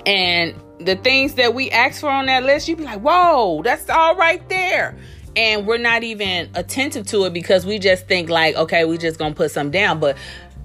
and 0.10 0.56
the 0.80 0.96
things 0.96 1.36
that 1.36 1.54
we 1.54 1.70
ask 1.70 2.02
for 2.02 2.10
on 2.10 2.26
that 2.26 2.44
list 2.44 2.68
you'd 2.68 2.78
be 2.78 2.84
like 2.84 3.00
whoa 3.02 3.62
that's 3.64 3.90
all 3.90 4.16
right 4.16 4.48
there 4.50 4.98
and 5.36 5.68
we're 5.68 5.78
not 5.78 6.04
even 6.04 6.50
attentive 6.56 7.06
to 7.06 7.26
it 7.26 7.34
because 7.34 7.66
we 7.66 7.78
just 7.78 8.08
think 8.08 8.30
like 8.30 8.56
okay 8.56 8.86
we 8.86 8.98
just 8.98 9.20
gonna 9.20 9.36
put 9.36 9.52
some 9.52 9.70
down 9.70 10.00
but 10.00 10.18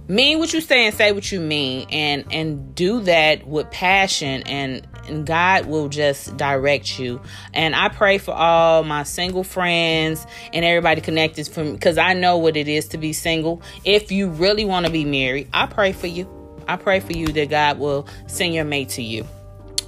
mean 0.08 0.38
what 0.38 0.52
you 0.52 0.60
say 0.60 0.86
and 0.86 0.94
say 0.94 1.12
what 1.12 1.30
you 1.30 1.40
mean 1.40 1.86
and 1.90 2.24
and 2.30 2.74
do 2.74 3.00
that 3.00 3.46
with 3.46 3.70
passion 3.70 4.42
and 4.46 4.86
and 5.06 5.26
God 5.26 5.66
will 5.66 5.90
just 5.90 6.34
direct 6.38 6.98
you. 6.98 7.20
And 7.52 7.74
I 7.74 7.90
pray 7.90 8.16
for 8.16 8.32
all 8.32 8.84
my 8.84 9.02
single 9.02 9.44
friends 9.44 10.26
and 10.52 10.64
everybody 10.64 11.02
connected 11.02 11.46
from 11.46 11.74
because 11.74 11.98
I 11.98 12.14
know 12.14 12.38
what 12.38 12.56
it 12.56 12.68
is 12.68 12.88
to 12.88 12.98
be 12.98 13.12
single. 13.12 13.60
If 13.84 14.10
you 14.10 14.30
really 14.30 14.64
want 14.64 14.86
to 14.86 14.92
be 14.92 15.04
married, 15.04 15.48
I 15.52 15.66
pray 15.66 15.92
for 15.92 16.06
you. 16.06 16.43
I 16.68 16.76
pray 16.76 17.00
for 17.00 17.12
you 17.12 17.26
that 17.28 17.50
God 17.50 17.78
will 17.78 18.06
send 18.26 18.54
your 18.54 18.64
mate 18.64 18.90
to 18.90 19.02
you. 19.02 19.26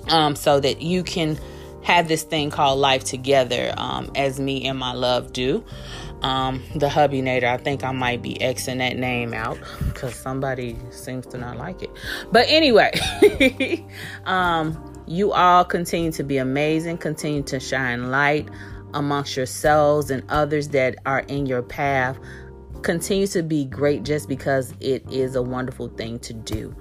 Um, 0.09 0.37
so 0.37 0.61
that 0.61 0.83
you 0.83 1.03
can 1.03 1.37
have 1.83 2.09
this 2.09 2.23
thing 2.25 2.51
called 2.51 2.79
life 2.79 3.05
together, 3.05 3.73
um, 3.77 4.11
as 4.15 4.41
me 4.41 4.67
and 4.67 4.79
my 4.79 4.93
love 4.93 5.33
do. 5.33 5.65
Um, 6.23 6.63
the 6.75 6.89
hubby 6.89 7.23
nader, 7.23 7.45
I 7.45 7.59
think 7.59 7.85
I 7.85 7.93
might 7.93 8.23
be 8.23 8.35
Xing 8.35 8.79
that 8.79 8.97
name 8.97 9.33
out 9.35 9.59
because 9.85 10.15
somebody 10.15 10.77
seems 10.91 11.27
to 11.29 11.39
not 11.39 11.57
like 11.57 11.83
it. 11.83 11.91
But 12.33 12.47
anyway, 12.49 12.93
um, 14.25 15.05
you 15.07 15.33
all 15.33 15.65
continue 15.65 16.11
to 16.13 16.25
be 16.25 16.39
amazing, 16.39 16.99
continue 16.99 17.43
to 17.45 17.61
shine 17.61 18.11
light 18.11 18.49
amongst 18.95 19.37
yourselves 19.37 20.11
and 20.11 20.25
others 20.29 20.69
that 20.69 20.97
are 21.07 21.21
in 21.21 21.47
your 21.47 21.63
path. 21.63 22.19
Continue 22.83 23.27
to 23.29 23.43
be 23.43 23.65
great 23.65 24.05
just 24.05 24.29
because 24.29 24.73
it 24.81 25.05
is 25.11 25.35
a 25.35 25.43
wonderful 25.43 25.89
thing 25.89 26.19
to 26.21 26.33
do. 26.33 26.75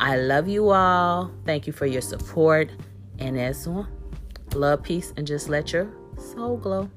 I 0.00 0.16
love 0.16 0.48
you 0.48 0.70
all. 0.70 1.30
Thank 1.44 1.66
you 1.66 1.72
for 1.72 1.86
your 1.86 2.02
support. 2.02 2.70
And 3.18 3.38
as 3.38 3.68
one, 3.68 3.88
love, 4.54 4.82
peace, 4.82 5.12
and 5.16 5.26
just 5.26 5.48
let 5.48 5.72
your 5.72 5.88
soul 6.18 6.56
glow. 6.56 6.90